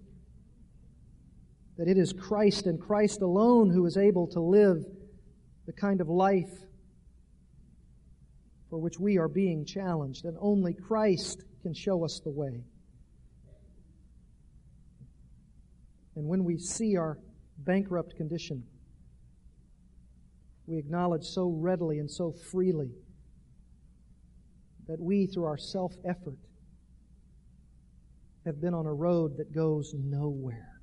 That 1.79 1.87
it 1.87 1.97
is 1.97 2.13
Christ 2.13 2.67
and 2.67 2.79
Christ 2.79 3.23
alone 3.23 3.71
who 3.71 3.87
is 3.87 3.97
able 3.97 4.27
to 4.27 4.39
live 4.39 4.85
the 5.65 5.73
kind 5.73 5.99
of 5.99 6.07
life 6.07 6.53
for 8.69 8.77
which 8.77 8.99
we 8.99 9.17
are 9.17 9.27
being 9.27 9.65
challenged, 9.65 10.25
and 10.25 10.37
only 10.39 10.75
Christ 10.75 11.43
can 11.63 11.73
show 11.73 12.05
us 12.05 12.21
the 12.23 12.29
way. 12.29 12.63
And 16.15 16.27
when 16.27 16.43
we 16.43 16.57
see 16.57 16.97
our 16.97 17.19
bankrupt 17.57 18.15
condition, 18.15 18.63
we 20.67 20.77
acknowledge 20.77 21.25
so 21.25 21.49
readily 21.49 21.99
and 21.99 22.09
so 22.09 22.31
freely 22.31 22.91
that 24.87 24.99
we, 24.99 25.27
through 25.27 25.45
our 25.45 25.57
self 25.57 25.93
effort, 26.05 26.37
have 28.45 28.61
been 28.61 28.73
on 28.73 28.85
a 28.85 28.93
road 28.93 29.37
that 29.37 29.53
goes 29.53 29.93
nowhere. 29.97 30.79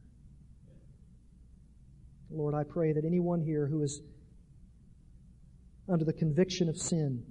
Lord, 2.30 2.54
I 2.54 2.64
pray 2.64 2.92
that 2.92 3.04
anyone 3.04 3.40
here 3.40 3.66
who 3.66 3.82
is 3.82 4.00
under 5.88 6.04
the 6.04 6.12
conviction 6.12 6.68
of 6.68 6.76
sin 6.76 7.24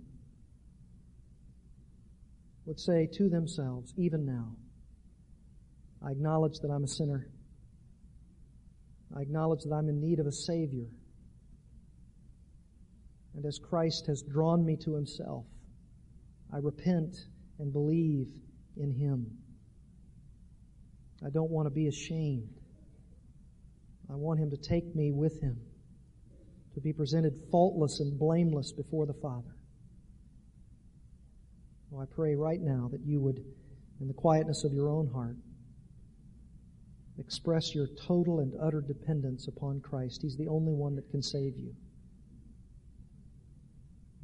would 2.65 2.79
say 2.79 3.07
to 3.13 3.27
themselves, 3.27 3.93
even 3.97 4.25
now, 4.25 4.55
I 6.05 6.11
acknowledge 6.11 6.59
that 6.59 6.69
I'm 6.69 6.83
a 6.83 6.87
sinner. 6.87 7.27
I 9.15 9.21
acknowledge 9.21 9.63
that 9.63 9.73
I'm 9.73 9.89
in 9.89 9.99
need 9.99 10.19
of 10.19 10.27
a 10.27 10.31
Savior. 10.31 10.87
And 13.35 13.45
as 13.45 13.59
Christ 13.59 14.07
has 14.07 14.21
drawn 14.21 14.65
me 14.65 14.77
to 14.83 14.95
Himself, 14.95 15.45
I 16.53 16.57
repent 16.57 17.15
and 17.59 17.71
believe 17.71 18.27
in 18.77 18.91
Him. 18.91 19.25
I 21.25 21.29
don't 21.29 21.51
want 21.51 21.67
to 21.67 21.69
be 21.69 21.87
ashamed. 21.87 22.59
I 24.11 24.15
want 24.15 24.39
Him 24.39 24.49
to 24.51 24.57
take 24.57 24.95
me 24.95 25.11
with 25.11 25.41
Him, 25.41 25.57
to 26.73 26.81
be 26.81 26.91
presented 26.93 27.33
faultless 27.51 27.99
and 27.99 28.17
blameless 28.17 28.71
before 28.71 29.05
the 29.05 29.13
Father. 29.13 29.55
Well, 31.89 32.01
I 32.01 32.05
pray 32.13 32.35
right 32.35 32.59
now 32.61 32.89
that 32.91 33.01
you 33.05 33.19
would, 33.21 33.43
in 33.99 34.07
the 34.07 34.13
quietness 34.13 34.63
of 34.63 34.73
your 34.73 34.89
own 34.89 35.07
heart, 35.13 35.35
Express 37.21 37.75
your 37.75 37.85
total 38.07 38.39
and 38.39 38.51
utter 38.59 38.81
dependence 38.81 39.47
upon 39.47 39.79
Christ. 39.79 40.23
He's 40.23 40.35
the 40.37 40.47
only 40.47 40.73
one 40.73 40.95
that 40.95 41.07
can 41.11 41.21
save 41.21 41.55
you. 41.55 41.71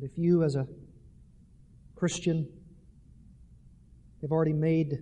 If 0.01 0.17
you, 0.17 0.43
as 0.43 0.55
a 0.55 0.67
Christian, 1.95 2.49
have 4.23 4.31
already 4.31 4.53
made 4.53 4.97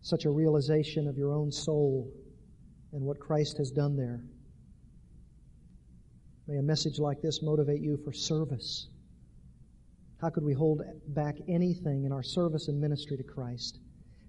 such 0.00 0.24
a 0.24 0.30
realization 0.30 1.06
of 1.08 1.18
your 1.18 1.34
own 1.34 1.52
soul 1.52 2.10
and 2.94 3.02
what 3.02 3.20
Christ 3.20 3.58
has 3.58 3.70
done 3.70 3.98
there. 3.98 4.22
May 6.48 6.56
a 6.56 6.62
message 6.62 6.98
like 6.98 7.20
this 7.20 7.42
motivate 7.42 7.82
you 7.82 7.98
for 8.02 8.14
service. 8.14 8.88
How 10.22 10.30
could 10.30 10.44
we 10.44 10.54
hold 10.54 10.80
back 11.08 11.34
anything 11.46 12.04
in 12.04 12.12
our 12.12 12.22
service 12.22 12.68
and 12.68 12.80
ministry 12.80 13.18
to 13.18 13.24
Christ? 13.24 13.78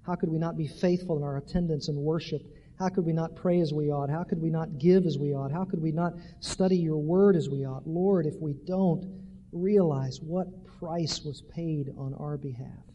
How 0.08 0.16
could 0.16 0.30
we 0.30 0.39
not 0.39 0.55
be 0.55 0.68
faithful 0.68 1.18
in 1.18 1.24
our 1.24 1.36
attendance 1.36 1.89
and 1.89 1.97
worship? 1.97 2.41
How 2.80 2.88
could 2.88 3.05
we 3.05 3.12
not 3.12 3.36
pray 3.36 3.60
as 3.60 3.74
we 3.74 3.91
ought? 3.91 4.10
How 4.10 4.24
could 4.24 4.41
we 4.41 4.49
not 4.49 4.78
give 4.78 5.05
as 5.05 5.18
we 5.18 5.34
ought? 5.34 5.51
How 5.51 5.66
could 5.66 5.82
we 5.82 5.91
not 5.91 6.14
study 6.39 6.78
your 6.78 6.97
word 6.97 7.36
as 7.36 7.49
we 7.49 7.66
ought? 7.66 7.86
Lord, 7.86 8.26
if 8.26 8.36
we 8.39 8.53
don't 8.66 9.03
realize 9.51 10.20
what 10.22 10.47
price 10.80 11.24
was 11.26 11.41
paid 11.53 11.89
on 11.97 12.14
our 12.14 12.38
behalf, 12.38 12.86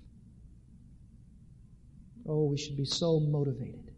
oh, 2.26 2.46
we 2.46 2.56
should 2.56 2.78
be 2.78 2.86
so 2.86 3.20
motivated. 3.20 3.90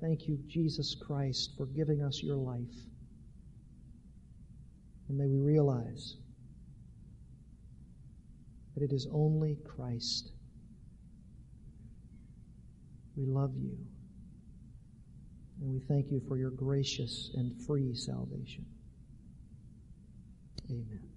Thank 0.00 0.26
you, 0.26 0.38
Jesus 0.46 0.94
Christ, 0.94 1.50
for 1.58 1.66
giving 1.66 2.02
us 2.02 2.22
your 2.22 2.36
life. 2.36 2.74
And 5.10 5.18
may 5.18 5.26
we 5.26 5.36
realize 5.36 6.16
that 8.80 8.92
it 8.92 8.94
is 8.94 9.06
only 9.12 9.58
Christ. 9.64 10.32
We 13.16 13.26
love 13.26 13.52
you. 13.56 13.76
And 15.60 15.70
we 15.70 15.80
thank 15.80 16.10
you 16.10 16.22
for 16.26 16.38
your 16.38 16.50
gracious 16.50 17.30
and 17.34 17.54
free 17.66 17.94
salvation. 17.94 18.64
Amen. 20.70 21.09